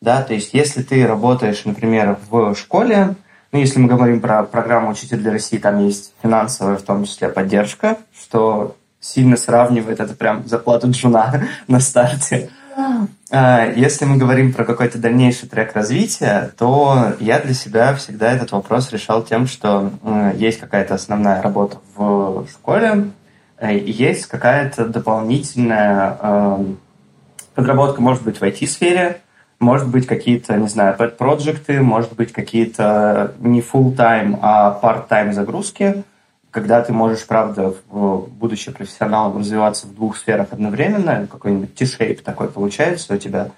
Да, 0.00 0.22
то 0.22 0.34
есть 0.34 0.52
если 0.52 0.82
ты 0.82 1.06
работаешь, 1.06 1.64
например, 1.64 2.18
в 2.28 2.54
школе, 2.56 3.14
ну, 3.54 3.60
если 3.60 3.78
мы 3.78 3.86
говорим 3.86 4.20
про 4.20 4.42
программу 4.42 4.90
«Учитель 4.90 5.18
для 5.18 5.30
России», 5.30 5.58
там 5.58 5.78
есть 5.78 6.12
финансовая, 6.20 6.76
в 6.76 6.82
том 6.82 7.04
числе, 7.04 7.28
поддержка, 7.28 7.98
что 8.12 8.74
сильно 8.98 9.36
сравнивает 9.36 10.00
это 10.00 10.12
прям 10.14 10.44
зарплату 10.44 10.90
джуна 10.90 11.44
на 11.68 11.78
старте. 11.78 12.50
А, 13.30 13.66
если 13.66 14.06
мы 14.06 14.16
говорим 14.16 14.52
про 14.52 14.64
какой-то 14.64 14.98
дальнейший 14.98 15.48
трек 15.48 15.72
развития, 15.76 16.50
то 16.58 17.12
я 17.20 17.38
для 17.38 17.54
себя 17.54 17.94
всегда 17.94 18.32
этот 18.32 18.50
вопрос 18.50 18.90
решал 18.90 19.22
тем, 19.22 19.46
что 19.46 19.92
есть 20.34 20.58
какая-то 20.58 20.94
основная 20.94 21.40
работа 21.40 21.78
в 21.94 22.48
школе, 22.50 23.12
э, 23.58 23.76
и 23.76 23.92
есть 23.92 24.26
какая-то 24.26 24.86
дополнительная 24.86 26.18
эм, 26.20 26.80
подработка, 27.54 28.02
может 28.02 28.24
быть, 28.24 28.40
в 28.40 28.42
IT-сфере, 28.42 29.20
может 29.60 29.88
быть, 29.88 30.06
какие-то, 30.06 30.56
не 30.56 30.68
знаю, 30.68 30.96
pet-проекты, 30.98 31.80
может 31.80 32.14
быть, 32.14 32.32
какие-то 32.32 33.34
не 33.40 33.60
full-time, 33.60 34.38
а 34.42 34.78
part-time 34.82 35.32
загрузки, 35.32 36.04
когда 36.50 36.82
ты 36.82 36.92
можешь, 36.92 37.26
правда, 37.26 37.74
будучи 37.90 38.70
профессионалом, 38.70 39.38
развиваться 39.38 39.88
в 39.88 39.94
двух 39.94 40.16
сферах 40.16 40.48
одновременно, 40.52 41.26
какой-нибудь 41.26 41.74
T-shape 41.74 42.22
такой 42.22 42.48
получается 42.48 43.14
у 43.14 43.16
тебя. 43.16 43.50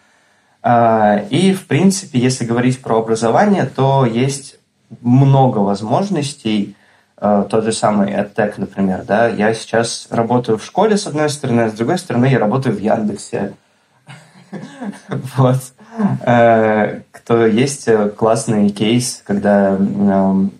А, 0.62 1.18
и, 1.28 1.52
в 1.52 1.66
принципе, 1.66 2.18
если 2.18 2.46
говорить 2.46 2.80
про 2.80 2.98
образование, 2.98 3.66
то 3.66 4.06
есть 4.06 4.58
много 5.02 5.58
возможностей, 5.58 6.74
а, 7.18 7.44
тот 7.44 7.64
же 7.64 7.72
самый 7.72 8.12
EdTech, 8.12 8.54
например, 8.56 9.04
да, 9.04 9.28
я 9.28 9.52
сейчас 9.52 10.08
работаю 10.10 10.58
в 10.58 10.64
школе, 10.64 10.96
с 10.96 11.06
одной 11.06 11.28
стороны, 11.28 11.60
а 11.62 11.68
с 11.68 11.74
другой 11.74 11.98
стороны, 11.98 12.26
я 12.26 12.38
работаю 12.38 12.74
в 12.74 12.80
Яндексе. 12.80 13.54
Вот. 15.36 15.60
Э, 16.22 17.00
кто 17.12 17.46
есть 17.46 17.88
э, 17.88 18.08
классный 18.10 18.70
кейс, 18.70 19.22
когда 19.24 19.78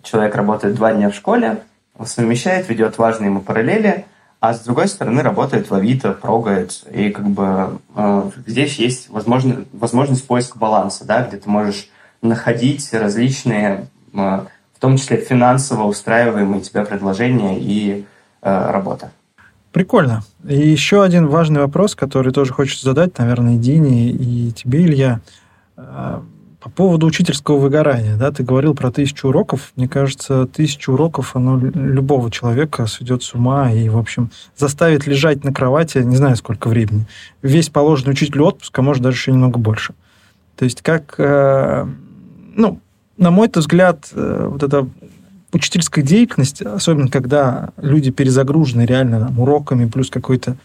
человек 0.03 0.35
работает 0.35 0.75
два 0.75 0.93
дня 0.93 1.09
в 1.09 1.15
школе, 1.15 1.61
совмещает, 2.03 2.69
ведет 2.69 2.97
важные 2.97 3.27
ему 3.29 3.41
параллели, 3.41 4.05
а 4.39 4.53
с 4.53 4.59
другой 4.61 4.87
стороны 4.87 5.21
работает 5.23 5.69
в 5.69 5.73
Авито, 5.73 6.11
прогает, 6.13 6.83
и 6.91 7.09
как 7.09 7.25
бы 7.25 7.79
э, 7.95 8.31
здесь 8.45 8.77
есть 8.77 9.09
возможно, 9.09 9.65
возможность 9.73 10.25
поиска 10.27 10.57
баланса, 10.57 11.05
да, 11.05 11.23
где 11.23 11.37
ты 11.37 11.49
можешь 11.49 11.89
находить 12.21 12.91
различные, 12.93 13.87
в 14.11 14.79
том 14.79 14.97
числе 14.97 15.17
финансово 15.17 15.83
устраиваемые 15.83 16.61
тебя 16.61 16.83
предложения 16.83 17.59
и 17.59 18.05
работа. 18.41 19.11
Прикольно. 19.71 20.23
И 20.47 20.55
еще 20.57 21.03
один 21.03 21.27
важный 21.27 21.61
вопрос, 21.61 21.95
который 21.95 22.31
тоже 22.33 22.53
хочется 22.53 22.85
задать, 22.85 23.17
наверное, 23.17 23.57
Дине 23.57 24.09
и 24.09 24.51
тебе, 24.51 24.83
Илья. 24.83 25.21
А, 25.75 26.23
по 26.59 26.69
поводу 26.69 27.05
учительского 27.05 27.57
выгорания, 27.59 28.17
да, 28.17 28.31
ты 28.31 28.43
говорил 28.43 28.73
про 28.73 28.91
тысячу 28.91 29.29
уроков. 29.29 29.71
Мне 29.75 29.87
кажется, 29.87 30.47
тысячу 30.47 30.93
уроков, 30.93 31.35
оно 31.35 31.57
любого 31.57 32.31
человека 32.31 32.87
сведет 32.87 33.23
с 33.23 33.33
ума 33.33 33.71
и, 33.71 33.87
в 33.89 33.97
общем, 33.97 34.31
заставит 34.55 35.05
лежать 35.05 35.43
на 35.43 35.53
кровати, 35.53 35.99
не 35.99 36.15
знаю, 36.15 36.35
сколько 36.35 36.67
времени. 36.67 37.05
Весь 37.41 37.69
положенный 37.69 38.13
учителю 38.13 38.45
отпуск, 38.45 38.77
а 38.77 38.81
может, 38.81 39.03
даже 39.03 39.15
еще 39.15 39.31
немного 39.31 39.59
больше. 39.59 39.93
То 40.55 40.65
есть, 40.65 40.81
как, 40.81 41.15
э, 41.19 41.87
ну, 42.55 42.81
на 43.17 43.31
мой 43.31 43.49
взгляд, 43.53 44.09
э, 44.13 44.47
вот 44.51 44.63
это 44.63 44.89
учительская 45.53 46.03
деятельность, 46.03 46.61
особенно 46.61 47.09
когда 47.09 47.69
люди 47.77 48.11
перезагружены 48.11 48.85
реально 48.85 49.19
там, 49.19 49.39
уроками, 49.39 49.87
плюс 49.87 50.09
какой-то 50.09 50.57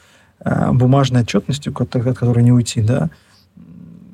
э, 0.45 0.73
бумажной 0.73 1.23
отчетностью, 1.23 1.75
от 1.77 1.91
которой 1.91 2.43
не 2.43 2.53
уйти, 2.53 2.83
да, 2.83 3.11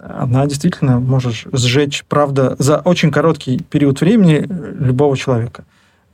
она 0.00 0.46
действительно 0.46 1.00
может 1.00 1.34
сжечь, 1.52 2.04
правда, 2.08 2.54
за 2.58 2.78
очень 2.78 3.10
короткий 3.10 3.58
период 3.62 4.00
времени 4.00 4.46
любого 4.48 5.16
человека. 5.16 5.64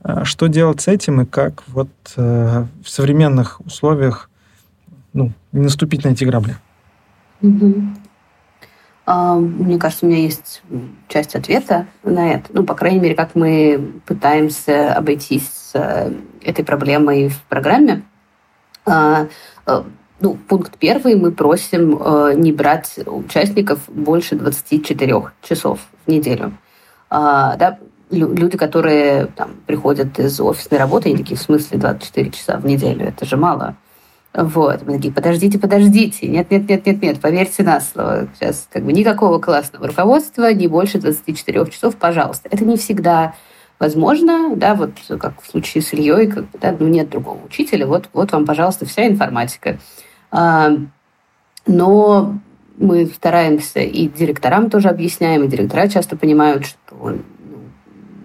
А 0.01 0.25
что 0.25 0.47
делать 0.47 0.81
с 0.81 0.87
этим 0.87 1.21
и 1.21 1.25
как 1.25 1.63
вот 1.67 1.89
э, 2.15 2.65
в 2.83 2.89
современных 2.89 3.59
условиях 3.61 4.29
ну, 5.13 5.31
не 5.51 5.61
наступить 5.61 6.03
на 6.03 6.09
эти 6.09 6.23
грабли? 6.23 6.55
Угу. 7.41 7.83
А, 9.05 9.35
мне 9.35 9.77
кажется, 9.77 10.05
у 10.05 10.09
меня 10.09 10.21
есть 10.21 10.61
часть 11.07 11.35
ответа 11.35 11.85
на 12.03 12.33
это. 12.33 12.49
Ну, 12.53 12.63
по 12.63 12.73
крайней 12.73 12.99
мере, 12.99 13.15
как 13.15 13.35
мы 13.35 13.93
пытаемся 14.05 14.93
обойтись 14.93 15.47
с 15.49 16.11
этой 16.41 16.65
проблемой 16.65 17.29
в 17.29 17.41
программе. 17.43 18.03
А, 18.85 19.27
э, 19.67 19.83
ну, 20.19 20.37
пункт 20.47 20.77
первый, 20.79 21.15
мы 21.15 21.31
просим 21.31 21.97
э, 21.99 22.33
не 22.35 22.51
брать 22.51 22.99
участников 23.05 23.79
больше 23.87 24.35
24 24.35 25.31
часов 25.41 25.79
в 26.05 26.09
неделю. 26.09 26.53
Да, 27.09 27.77
люди, 28.09 28.57
которые 28.57 29.27
там, 29.27 29.51
приходят 29.67 30.19
из 30.19 30.39
офисной 30.41 30.79
работы, 30.79 31.09
они 31.09 31.19
такие, 31.19 31.37
в 31.37 31.41
смысле 31.41 31.77
24 31.77 32.31
часа 32.31 32.57
в 32.57 32.65
неделю? 32.65 33.05
Это 33.05 33.25
же 33.25 33.37
мало. 33.37 33.75
Вот. 34.35 34.83
Мы 34.85 34.97
такие, 34.97 35.13
подождите, 35.13 35.57
подождите. 35.57 36.27
Нет, 36.27 36.51
нет, 36.51 36.67
нет, 36.67 36.85
нет, 36.85 37.01
нет, 37.01 37.21
поверьте 37.21 37.63
на 37.63 37.79
слово. 37.79 38.27
Сейчас 38.35 38.67
как 38.71 38.83
бы 38.83 38.91
никакого 38.91 39.39
классного 39.39 39.87
руководства, 39.87 40.51
не 40.53 40.67
больше 40.67 40.99
24 40.99 41.65
часов, 41.71 41.95
пожалуйста. 41.95 42.49
Это 42.51 42.65
не 42.65 42.75
всегда 42.75 43.33
возможно, 43.79 44.55
да, 44.55 44.75
вот 44.75 44.91
как 45.19 45.41
в 45.41 45.49
случае 45.49 45.81
с 45.81 45.93
Ильей, 45.93 46.27
как 46.27 46.49
бы, 46.49 46.59
да, 46.59 46.75
ну 46.77 46.87
нет 46.87 47.09
другого 47.09 47.43
учителя, 47.45 47.85
вот, 47.85 48.09
вот 48.13 48.31
вам, 48.31 48.45
пожалуйста, 48.45 48.85
вся 48.85 49.07
информатика. 49.07 49.79
А, 50.31 50.71
но 51.67 52.39
мы 52.77 53.05
стараемся 53.07 53.79
и 53.79 54.07
директорам 54.07 54.69
тоже 54.69 54.89
объясняем, 54.89 55.43
и 55.43 55.47
директора 55.47 55.87
часто 55.87 56.15
понимают, 56.15 56.65
что 56.65 56.95
ну, 56.95 57.19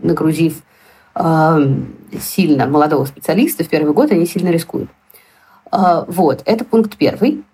нагрузив 0.03 0.63
а, 1.15 1.61
сильно 2.21 2.67
молодого 2.67 3.05
специалиста 3.05 3.65
в 3.65 3.69
первый 3.69 3.93
год, 3.93 4.13
они 4.13 4.27
сильно 4.27 4.51
рискуют. 4.51 4.91
А, 5.71 6.05
вот, 6.09 6.43
это 6.45 6.65
пункт 6.65 6.97
первый. 6.97 7.45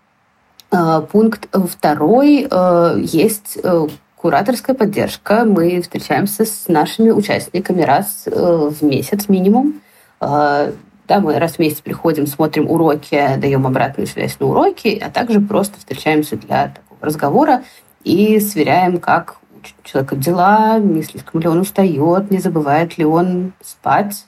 А, 0.71 1.03
пункт 1.03 1.49
второй. 1.53 2.47
А, 2.51 2.95
есть 2.97 3.59
э, 3.63 3.87
кураторская 4.17 4.75
поддержка. 4.75 5.45
Мы 5.45 5.81
встречаемся 5.83 6.45
с 6.45 6.69
нашими 6.69 7.11
участниками 7.11 7.83
раз 7.83 8.25
э, 8.27 8.31
в 8.31 8.83
месяц 8.83 9.29
минимум. 9.29 9.81
Да, 10.19 11.21
мы 11.21 11.39
раз 11.39 11.53
в 11.53 11.59
месяц 11.61 11.83
приходим, 11.83 12.27
смотрим 12.27 12.69
уроки, 12.69 13.37
даем 13.37 13.65
обратную 13.67 14.09
связь 14.09 14.41
на 14.41 14.47
уроки, 14.47 15.01
а 15.01 15.09
также 15.11 15.41
просто 15.41 15.79
встречаемся 15.79 16.37
для 16.37 16.69
такого 16.69 16.99
разговора 17.01 17.63
и 18.03 18.41
сверяем, 18.41 18.99
как 18.99 19.37
у 19.53 19.87
человека 19.87 20.17
дела, 20.17 20.79
не 20.81 21.03
слишком 21.03 21.41
ли 21.41 21.49
он 21.49 21.61
устает, 21.61 22.31
не 22.31 22.39
забывает 22.39 22.99
ли 22.99 23.05
он 23.05 23.53
спать, 23.63 24.25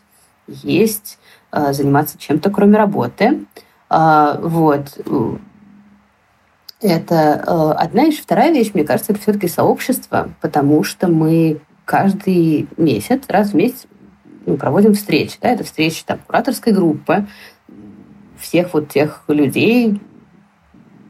есть, 0.47 1.19
заниматься 1.51 2.17
чем-то, 2.19 2.51
кроме 2.51 2.77
работы. 2.77 3.47
А, 3.89 4.39
вот. 4.41 4.99
Это 6.81 7.15
э, 7.45 7.73
одна 7.77 8.05
вещь. 8.05 8.21
Вторая 8.21 8.53
вещь, 8.53 8.71
мне 8.73 8.85
кажется, 8.85 9.13
это 9.13 9.21
все-таки 9.21 9.49
сообщество, 9.49 10.31
потому 10.41 10.85
что 10.85 11.09
мы 11.09 11.61
каждый 11.85 12.69
месяц, 12.77 13.23
раз 13.29 13.51
в 13.51 13.55
месяц 13.55 13.87
ну, 14.47 14.57
проводим 14.57 14.95
встречи. 14.95 15.39
Да? 15.41 15.49
Это 15.49 15.65
встречи 15.65 16.05
там, 16.05 16.21
кураторской 16.27 16.73
группы, 16.73 17.27
всех 18.39 18.75
вот 18.75 18.91
тех 18.91 19.25
людей, 19.27 20.01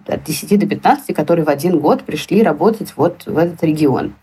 от 0.07 0.25
10 0.25 0.59
до 0.59 0.67
15, 0.67 1.15
которые 1.15 1.45
в 1.45 1.51
один 1.51 1.79
год 1.81 2.03
пришли 2.03 2.43
работать 2.43 2.95
вот 2.97 3.27
в 3.27 3.37
этот 3.37 3.63
регион. 3.63 4.15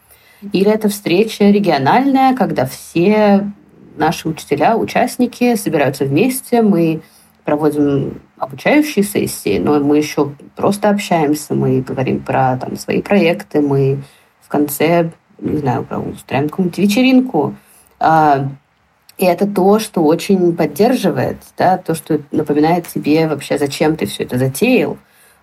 Или 0.51 0.71
это 0.71 0.89
встреча 0.89 1.45
региональная, 1.45 2.35
когда 2.35 2.65
все 2.65 3.51
наши 3.95 4.27
учителя, 4.27 4.77
участники 4.77 5.55
собираются 5.55 6.05
вместе, 6.05 6.61
мы 6.61 7.01
проводим 7.43 8.21
обучающие 8.37 9.03
сессии, 9.03 9.59
но 9.59 9.79
мы 9.79 9.97
еще 9.97 10.31
просто 10.55 10.89
общаемся, 10.89 11.55
мы 11.55 11.81
говорим 11.81 12.21
про 12.21 12.57
там, 12.57 12.77
свои 12.77 13.01
проекты, 13.01 13.61
мы 13.61 14.03
в 14.41 14.49
конце, 14.49 15.11
не 15.39 15.57
знаю, 15.57 15.87
устраиваем 16.13 16.49
какую-нибудь 16.49 16.77
вечеринку. 16.77 17.55
А, 17.99 18.49
и 19.17 19.25
это 19.25 19.47
то, 19.47 19.79
что 19.79 20.03
очень 20.03 20.55
поддерживает, 20.55 21.37
да, 21.57 21.77
то, 21.77 21.95
что 21.95 22.19
напоминает 22.31 22.87
тебе 22.87 23.27
вообще, 23.27 23.57
зачем 23.57 23.95
ты 23.95 24.05
все 24.05 24.23
это 24.23 24.37
затеял, 24.37 24.97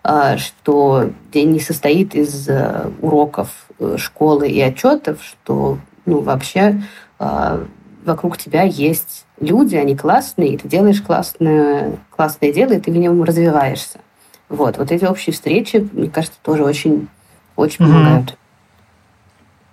а, 0.04 0.36
что 0.36 1.10
день 1.32 1.52
не 1.52 1.60
состоит 1.60 2.14
из 2.14 2.48
э, 2.48 2.90
уроков 3.00 3.66
э, 3.78 3.96
школы 3.98 4.48
и 4.48 4.60
отчетов, 4.60 5.22
что 5.22 5.78
ну, 6.04 6.20
вообще 6.20 6.82
а, 7.18 7.64
вокруг 8.04 8.38
тебя 8.38 8.62
есть 8.62 9.26
люди, 9.40 9.76
они 9.76 9.96
классные, 9.96 10.54
и 10.54 10.56
ты 10.56 10.68
делаешь 10.68 11.00
классное, 11.00 11.98
классное 12.10 12.52
дело, 12.52 12.72
и 12.72 12.80
ты 12.80 12.90
в 12.90 12.96
нем 12.96 13.22
развиваешься. 13.22 14.00
Вот, 14.48 14.78
вот 14.78 14.92
эти 14.92 15.04
общие 15.04 15.32
встречи, 15.32 15.88
мне 15.92 16.10
кажется, 16.10 16.38
тоже 16.42 16.64
очень, 16.64 17.08
очень 17.56 17.84
mm-hmm. 17.84 17.88
помогают. 17.88 18.38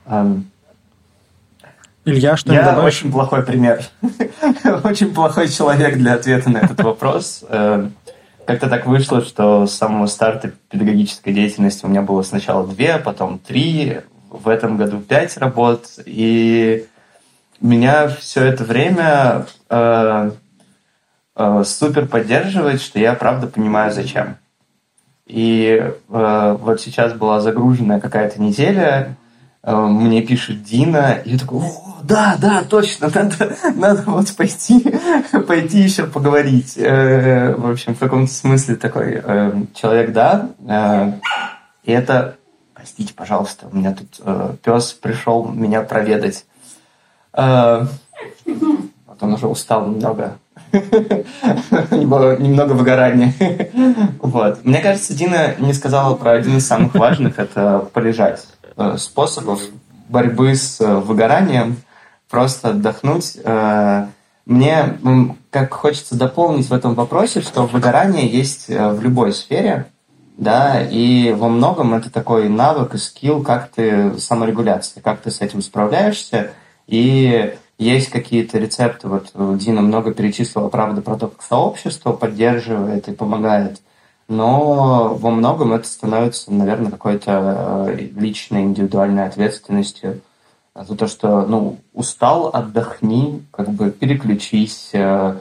Um, 0.05 0.43
Илья, 2.05 2.37
что 2.37 2.53
Я 2.53 2.63
добавишь? 2.63 2.99
очень 2.99 3.11
плохой 3.11 3.43
пример. 3.43 3.83
очень 4.83 5.13
плохой 5.13 5.49
человек 5.49 5.97
для 5.97 6.13
ответа 6.13 6.49
на 6.49 6.59
этот 6.59 6.81
вопрос. 6.81 7.43
Э, 7.47 7.89
как-то 8.45 8.67
так 8.67 8.87
вышло, 8.87 9.21
что 9.21 9.67
с 9.67 9.73
самого 9.73 10.07
старта 10.07 10.53
педагогической 10.69 11.33
деятельности 11.33 11.85
у 11.85 11.89
меня 11.89 12.01
было 12.01 12.23
сначала 12.23 12.65
две, 12.65 12.97
потом 12.97 13.37
три, 13.37 13.99
в 14.29 14.47
этом 14.47 14.77
году 14.77 14.99
пять 15.01 15.37
работ, 15.37 15.85
и 16.05 16.87
меня 17.61 18.07
все 18.07 18.45
это 18.45 18.63
время 18.63 19.45
э, 19.69 20.31
э, 21.35 21.63
супер 21.65 22.07
поддерживает, 22.07 22.81
что 22.81 22.99
я 22.99 23.13
правда 23.13 23.47
понимаю, 23.47 23.91
зачем. 23.91 24.37
И 25.25 25.93
э, 26.09 26.57
вот 26.59 26.81
сейчас 26.81 27.13
была 27.13 27.39
загруженная 27.39 27.99
какая-то 27.99 28.41
неделя, 28.41 29.15
э, 29.61 29.75
мне 29.75 30.21
пишет 30.21 30.63
Дина, 30.63 31.19
и 31.23 31.31
я 31.33 31.37
такой, 31.37 31.59
о, 31.59 31.89
да, 32.03 32.37
да, 32.39 32.63
точно, 32.63 33.09
надо, 33.13 33.55
надо 33.75 34.03
вот 34.07 34.35
пойти, 34.35 34.83
пойти 35.47 35.79
еще 35.79 36.07
поговорить. 36.07 36.73
Э, 36.77 37.53
в 37.55 37.69
общем, 37.69 37.93
в 37.93 37.99
каком-то 37.99 38.33
смысле 38.33 38.75
такой 38.75 39.21
э, 39.23 39.63
человек, 39.75 40.13
да. 40.13 40.49
Э, 40.67 41.13
и 41.83 41.91
это, 41.91 42.37
простите, 42.73 43.13
пожалуйста, 43.13 43.67
у 43.71 43.75
меня 43.75 43.93
тут 43.93 44.19
э, 44.19 44.55
пес 44.63 44.93
пришел 44.93 45.47
меня 45.47 45.81
проведать. 45.81 46.45
Вот 47.33 49.17
он 49.21 49.33
уже 49.33 49.47
устал 49.47 49.87
немного. 49.87 50.37
Немного 51.91 52.73
выгорания. 52.73 53.33
Вот. 54.21 54.63
Мне 54.63 54.79
кажется, 54.79 55.13
Дина 55.13 55.55
не 55.57 55.73
сказала 55.73 56.15
про 56.15 56.33
один 56.33 56.57
из 56.57 56.67
самых 56.67 56.93
важных, 56.93 57.39
это 57.39 57.87
полежать. 57.93 58.45
Э, 58.77 58.95
способов 58.97 59.61
борьбы 60.07 60.55
с 60.55 60.79
э, 60.79 60.95
выгоранием, 60.99 61.77
просто 62.29 62.69
отдохнуть. 62.69 63.37
Э, 63.43 64.05
мне 64.45 64.97
как 65.49 65.73
хочется 65.73 66.15
дополнить 66.15 66.69
в 66.69 66.73
этом 66.73 66.95
вопросе, 66.95 67.41
что 67.41 67.65
выгорание 67.65 68.27
есть 68.27 68.67
в 68.67 69.01
любой 69.01 69.33
сфере, 69.33 69.87
да, 70.37 70.81
и 70.81 71.33
во 71.33 71.49
многом 71.49 71.93
это 71.93 72.09
такой 72.09 72.49
навык 72.49 72.95
и 72.95 72.97
скилл, 72.97 73.43
как 73.43 73.69
ты 73.69 74.17
саморегуляция, 74.17 75.01
как 75.03 75.19
ты 75.19 75.29
с 75.29 75.41
этим 75.41 75.61
справляешься, 75.61 76.51
и 76.89 77.55
есть 77.77 78.09
какие-то 78.09 78.57
рецепты, 78.57 79.07
вот 79.07 79.31
Дина 79.57 79.81
много 79.81 80.13
перечислила, 80.13 80.69
правда, 80.69 81.01
про 81.01 81.15
то, 81.15 81.27
как 81.27 81.41
сообщество 81.43 82.13
поддерживает 82.13 83.07
и 83.07 83.13
помогает, 83.13 83.79
но 84.27 85.15
во 85.15 85.29
многом 85.29 85.73
это 85.73 85.87
становится, 85.87 86.51
наверное, 86.51 86.91
какой-то 86.91 87.87
э, 87.89 87.95
личной, 88.15 88.63
индивидуальной 88.63 89.25
ответственностью 89.25 90.21
за 90.75 90.95
то, 90.95 91.07
что, 91.07 91.45
ну, 91.45 91.77
устал, 91.93 92.49
отдохни, 92.51 93.43
как 93.51 93.69
бы 93.69 93.91
переключись, 93.91 94.89
э, 94.93 95.39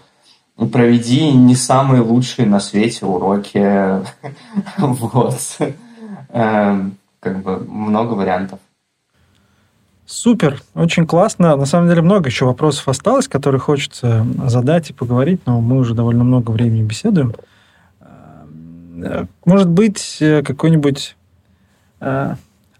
проведи 0.72 1.32
не 1.32 1.55
самые 1.55 2.03
лучшие 2.03 2.46
на 2.46 2.61
свете 2.61 3.07
уроки, 3.07 4.05
вот, 4.78 5.40
эм, 6.30 6.96
как 7.20 7.42
бы 7.42 7.59
много 7.59 8.14
вариантов. 8.14 8.59
Супер, 10.11 10.62
очень 10.74 11.06
классно. 11.06 11.54
На 11.54 11.66
самом 11.66 11.86
деле 11.90 12.00
много 12.00 12.30
еще 12.30 12.46
вопросов 12.46 12.88
осталось, 12.88 13.28
которые 13.28 13.61
хочется 13.61 14.26
задать 14.46 14.88
и 14.88 14.94
поговорить, 14.94 15.42
но 15.44 15.61
мы 15.61 15.76
уже 15.76 15.92
довольно 15.92 16.24
много 16.24 16.50
времени 16.50 16.82
беседуем. 16.82 17.34
Э, 19.02 19.26
может 19.44 19.68
быть, 19.68 20.16
э, 20.20 20.42
какой-нибудь 20.42 21.14
э, 22.00 22.34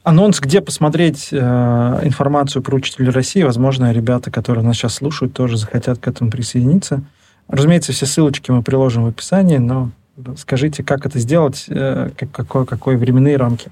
анонс, 0.05 0.41
где 0.41 0.63
посмотреть 0.63 1.31
информацию 1.31 2.63
про 2.63 2.77
учителей 2.77 3.11
России. 3.11 3.43
Возможно, 3.43 3.93
ребята, 3.93 4.31
которые 4.31 4.65
нас 4.65 4.77
сейчас 4.77 4.95
слушают, 4.95 5.35
тоже 5.35 5.59
захотят 5.59 5.99
к 5.99 6.09
этому 6.09 6.31
присоединиться. 6.31 7.03
Разумеется, 7.47 7.93
все 7.93 8.07
ссылочки 8.07 8.51
мы 8.51 8.63
приложим 8.63 9.05
в 9.05 9.09
описании, 9.09 9.59
но 9.59 9.91
скажите, 10.39 10.83
как 10.83 11.05
это 11.05 11.19
сделать, 11.19 11.67
какой, 12.17 12.65
какой 12.65 12.97
временные 12.97 13.37
рамки. 13.37 13.71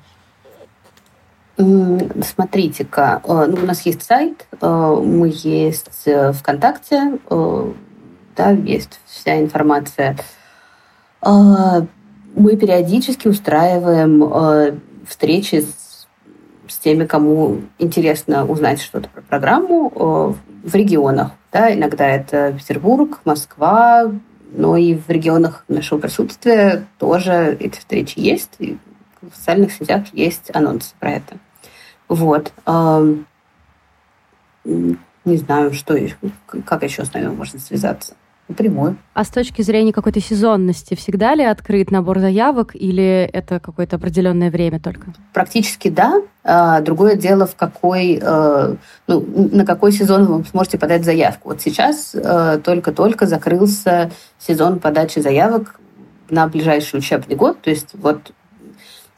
Смотрите-ка, 1.56 3.22
э, 3.24 3.46
ну, 3.48 3.62
у 3.62 3.66
нас 3.66 3.80
есть 3.86 4.02
сайт, 4.02 4.46
э, 4.60 5.00
мы 5.02 5.32
есть 5.32 6.02
э, 6.04 6.32
ВКонтакте, 6.32 7.18
да, 7.30 8.50
есть 8.50 9.00
вся 9.06 9.40
информация. 9.40 10.18
Мы 11.22 12.56
периодически 12.60 13.28
устраиваем 13.28 14.82
встречи 15.08 15.62
с, 15.62 16.06
с 16.68 16.76
теми, 16.76 17.06
кому 17.06 17.62
интересно 17.78 18.44
узнать 18.44 18.82
что-то 18.82 19.08
про 19.08 19.22
программу 19.22 20.36
в 20.62 20.74
регионах. 20.74 21.30
Да, 21.50 21.72
иногда 21.72 22.06
это 22.06 22.52
Петербург, 22.52 23.20
Москва, 23.24 24.12
но 24.52 24.76
и 24.76 24.94
в 24.94 25.08
регионах 25.08 25.64
нашего 25.68 25.98
присутствия 25.98 26.84
тоже 26.98 27.56
эти 27.58 27.78
встречи 27.78 28.18
есть. 28.18 28.50
И 28.58 28.76
в 29.22 29.34
социальных 29.34 29.72
сетях 29.72 30.02
есть 30.12 30.54
анонсы 30.54 30.94
про 31.00 31.12
это. 31.12 31.38
Вот. 32.08 32.52
Не 34.64 35.36
знаю, 35.36 35.72
что 35.72 35.98
как 36.64 36.82
еще 36.84 37.04
с 37.04 37.12
нами 37.12 37.28
можно 37.28 37.58
связаться. 37.58 38.14
Напрямую. 38.48 38.96
А 39.12 39.24
с 39.24 39.28
точки 39.28 39.62
зрения 39.62 39.92
какой-то 39.92 40.20
сезонности, 40.20 40.94
всегда 40.94 41.34
ли 41.34 41.42
открыт 41.42 41.90
набор 41.90 42.20
заявок 42.20 42.76
или 42.76 43.28
это 43.32 43.58
какое-то 43.58 43.96
определенное 43.96 44.52
время 44.52 44.78
только? 44.78 45.12
Практически 45.32 45.88
да. 45.88 46.22
А, 46.44 46.80
другое 46.80 47.16
дело, 47.16 47.46
в 47.46 47.56
какой, 47.56 48.20
э, 48.22 48.74
ну, 49.08 49.48
на 49.50 49.66
какой 49.66 49.90
сезон 49.90 50.26
вы 50.26 50.44
сможете 50.44 50.78
подать 50.78 51.04
заявку. 51.04 51.48
Вот 51.48 51.60
сейчас 51.60 52.14
э, 52.14 52.60
только-только 52.62 53.26
закрылся 53.26 54.12
сезон 54.38 54.78
подачи 54.78 55.18
заявок 55.18 55.80
на 56.30 56.46
ближайший 56.46 57.00
учебный 57.00 57.34
год. 57.34 57.60
То 57.62 57.70
есть 57.70 57.94
вот 57.94 58.30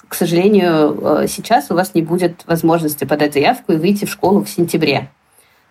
к 0.08 0.14
сожалению, 0.14 1.22
э, 1.22 1.26
сейчас 1.28 1.70
у 1.70 1.74
вас 1.74 1.94
не 1.94 2.02
будет 2.02 2.44
возможности 2.46 3.04
подать 3.04 3.34
заявку 3.34 3.72
и 3.72 3.76
выйти 3.76 4.04
в 4.04 4.10
школу 4.10 4.42
в 4.42 4.48
сентябре. 4.48 5.10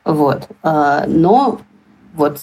Вот. 0.06 0.48
Э, 0.64 1.06
но 1.08 1.60
вот 2.14 2.42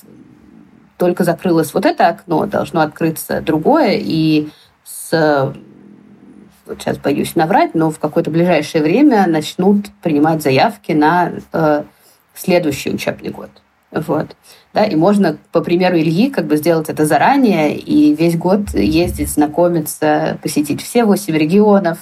только 0.98 1.24
закрылось 1.24 1.72
вот 1.74 1.86
это 1.86 2.08
окно, 2.08 2.46
должно 2.46 2.80
открыться 2.80 3.40
другое, 3.40 3.98
и 3.98 4.48
с 4.84 5.54
вот 6.66 6.80
сейчас 6.80 6.96
боюсь 6.98 7.36
наврать, 7.36 7.74
но 7.74 7.90
в 7.90 7.98
какое-то 7.98 8.30
ближайшее 8.30 8.82
время 8.82 9.26
начнут 9.26 9.86
принимать 10.02 10.42
заявки 10.42 10.92
на 10.92 11.32
э, 11.52 11.84
следующий 12.34 12.90
учебный 12.90 13.30
год. 13.30 13.50
Вот. 13.90 14.34
Да, 14.74 14.84
и 14.84 14.96
можно, 14.96 15.38
по 15.52 15.60
примеру 15.60 15.96
Ильи, 15.96 16.30
как 16.30 16.48
бы 16.48 16.56
сделать 16.56 16.88
это 16.88 17.06
заранее 17.06 17.78
и 17.78 18.12
весь 18.12 18.36
год 18.36 18.74
ездить, 18.74 19.30
знакомиться, 19.30 20.36
посетить 20.42 20.82
все 20.82 21.04
восемь 21.04 21.36
регионов, 21.36 21.98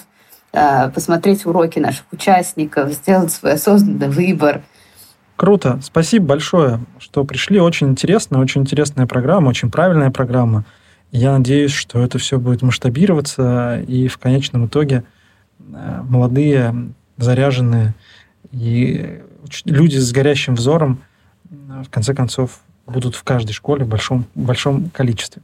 а, 0.51 0.89
посмотреть 0.89 1.45
уроки 1.45 1.77
наших 1.77 2.05
участников, 2.11 2.91
сделать 2.91 3.31
свой 3.31 3.53
осознанный 3.53 4.09
выбор. 4.09 4.63
Круто. 5.35 5.79
Спасибо 5.83 6.25
большое, 6.25 6.79
что 6.97 7.23
пришли. 7.25 7.59
Очень 7.59 7.89
интересно, 7.89 8.39
очень 8.39 8.61
интересная 8.61 9.05
программа, 9.05 9.49
очень 9.49 9.69
правильная 9.69 10.09
программа. 10.09 10.65
Я 11.11 11.37
надеюсь, 11.37 11.73
что 11.73 12.03
это 12.03 12.17
все 12.17 12.39
будет 12.39 12.63
масштабироваться, 12.63 13.83
и 13.87 14.07
в 14.07 14.17
конечном 14.17 14.65
итоге 14.65 15.03
э, 15.59 16.01
молодые, 16.09 16.73
заряженные 17.17 17.93
и 18.51 19.21
люди 19.65 19.97
с 19.97 20.11
горящим 20.11 20.55
взором– 20.55 21.03
в 21.83 21.89
конце 21.89 22.13
концов, 22.13 22.59
будут 22.85 23.15
в 23.15 23.23
каждой 23.23 23.53
школе 23.53 23.85
в 23.85 23.87
большом, 23.87 24.25
большом 24.35 24.89
количестве. 24.89 25.41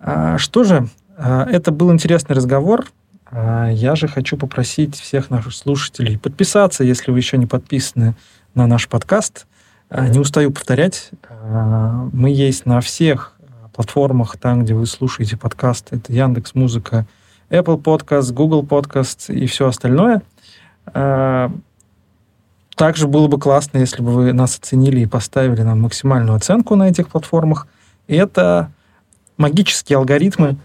А, 0.00 0.38
что 0.38 0.64
же, 0.64 0.88
а, 1.16 1.44
это 1.44 1.72
был 1.72 1.92
интересный 1.92 2.36
разговор. 2.36 2.86
А, 3.30 3.68
я 3.68 3.94
же 3.96 4.08
хочу 4.08 4.36
попросить 4.36 4.96
всех 4.96 5.30
наших 5.30 5.54
слушателей 5.54 6.18
подписаться, 6.18 6.84
если 6.84 7.10
вы 7.10 7.18
еще 7.18 7.38
не 7.38 7.46
подписаны 7.46 8.14
на 8.54 8.66
наш 8.66 8.88
подкаст. 8.88 9.46
Не 9.90 10.18
устаю 10.18 10.50
повторять, 10.50 11.12
мы 12.12 12.28
есть 12.28 12.66
на 12.66 12.82
всех 12.82 13.32
платформах, 13.72 14.36
там, 14.36 14.62
где 14.62 14.74
вы 14.74 14.84
слушаете 14.84 15.38
подкасты. 15.38 15.96
Это 15.96 16.12
Яндекс 16.12 16.54
Музыка, 16.54 17.06
Apple 17.48 17.82
Podcast, 17.82 18.34
Google 18.34 18.64
Podcast 18.64 19.32
и 19.32 19.46
все 19.46 19.66
остальное. 19.66 20.20
Также 22.78 23.08
было 23.08 23.26
бы 23.26 23.40
классно, 23.40 23.78
если 23.78 24.02
бы 24.02 24.12
вы 24.12 24.32
нас 24.32 24.56
оценили 24.56 25.00
и 25.00 25.06
поставили 25.06 25.62
нам 25.62 25.82
максимальную 25.82 26.36
оценку 26.36 26.76
на 26.76 26.88
этих 26.88 27.08
платформах. 27.08 27.66
И 28.06 28.14
это 28.14 28.70
магические 29.36 29.98
алгоритмы 29.98 30.56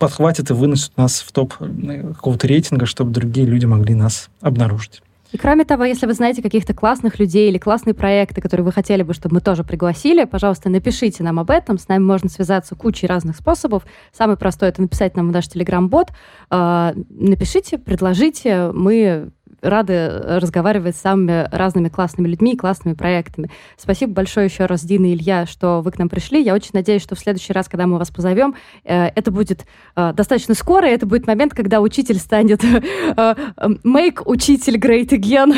подхватят 0.00 0.50
и 0.50 0.54
вынесут 0.54 0.96
нас 0.96 1.20
в 1.20 1.30
топ 1.30 1.54
э, 1.60 2.12
какого-то 2.14 2.48
рейтинга, 2.48 2.86
чтобы 2.86 3.12
другие 3.12 3.46
люди 3.46 3.66
могли 3.66 3.94
нас 3.94 4.30
обнаружить. 4.40 5.00
И 5.30 5.36
кроме 5.36 5.64
того, 5.64 5.84
если 5.84 6.06
вы 6.06 6.14
знаете 6.14 6.42
каких-то 6.42 6.72
классных 6.72 7.18
людей 7.18 7.50
или 7.50 7.58
классные 7.58 7.92
проекты, 7.92 8.40
которые 8.40 8.64
вы 8.64 8.72
хотели 8.72 9.02
бы, 9.02 9.12
чтобы 9.12 9.36
мы 9.36 9.40
тоже 9.42 9.62
пригласили, 9.62 10.24
пожалуйста, 10.24 10.70
напишите 10.70 11.22
нам 11.22 11.38
об 11.38 11.50
этом. 11.50 11.78
С 11.78 11.86
нами 11.86 12.02
можно 12.02 12.30
связаться 12.30 12.74
кучей 12.74 13.06
разных 13.06 13.36
способов. 13.36 13.84
Самый 14.10 14.36
простой— 14.38 14.68
это 14.70 14.80
написать 14.80 15.16
нам 15.16 15.28
в 15.28 15.32
наш 15.32 15.48
телеграм-бот. 15.48 16.12
А, 16.48 16.94
напишите, 17.10 17.76
предложите. 17.76 18.70
Мы 18.72 19.30
рады 19.60 20.08
разговаривать 20.08 20.96
с 20.96 21.00
самыми 21.00 21.48
разными 21.50 21.88
классными 21.88 22.28
людьми 22.28 22.54
и 22.54 22.56
классными 22.56 22.94
проектами. 22.94 23.50
Спасибо 23.76 24.12
большое 24.12 24.46
еще 24.46 24.66
раз, 24.66 24.82
Дина 24.82 25.06
и 25.06 25.14
Илья, 25.14 25.46
что 25.46 25.80
вы 25.80 25.90
к 25.90 25.98
нам 25.98 26.08
пришли. 26.08 26.42
Я 26.42 26.54
очень 26.54 26.70
надеюсь, 26.72 27.02
что 27.02 27.14
в 27.14 27.18
следующий 27.18 27.52
раз, 27.52 27.68
когда 27.68 27.86
мы 27.86 27.98
вас 27.98 28.10
позовем, 28.10 28.54
это 28.84 29.30
будет 29.30 29.66
достаточно 29.94 30.54
скоро, 30.54 30.88
и 30.88 30.92
это 30.92 31.06
будет 31.06 31.26
момент, 31.26 31.54
когда 31.54 31.80
учитель 31.80 32.18
станет 32.18 32.62
make 33.84 34.22
учитель 34.24 34.76
great 34.76 35.08
again. 35.10 35.54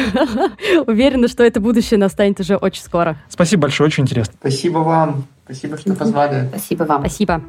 Уверена, 0.86 1.28
что 1.28 1.44
это 1.44 1.61
будущее 1.61 1.98
настанет 1.98 2.40
уже 2.40 2.57
очень 2.57 2.82
скоро. 2.82 3.16
Спасибо 3.28 3.62
большое, 3.62 3.88
очень 3.88 4.05
интересно. 4.05 4.34
Спасибо 4.38 4.78
вам. 4.78 5.24
Спасибо, 5.44 5.76
что 5.76 5.94
позвали. 5.94 6.48
Спасибо 6.48 6.84
вам. 6.84 7.01
Спасибо. 7.01 7.42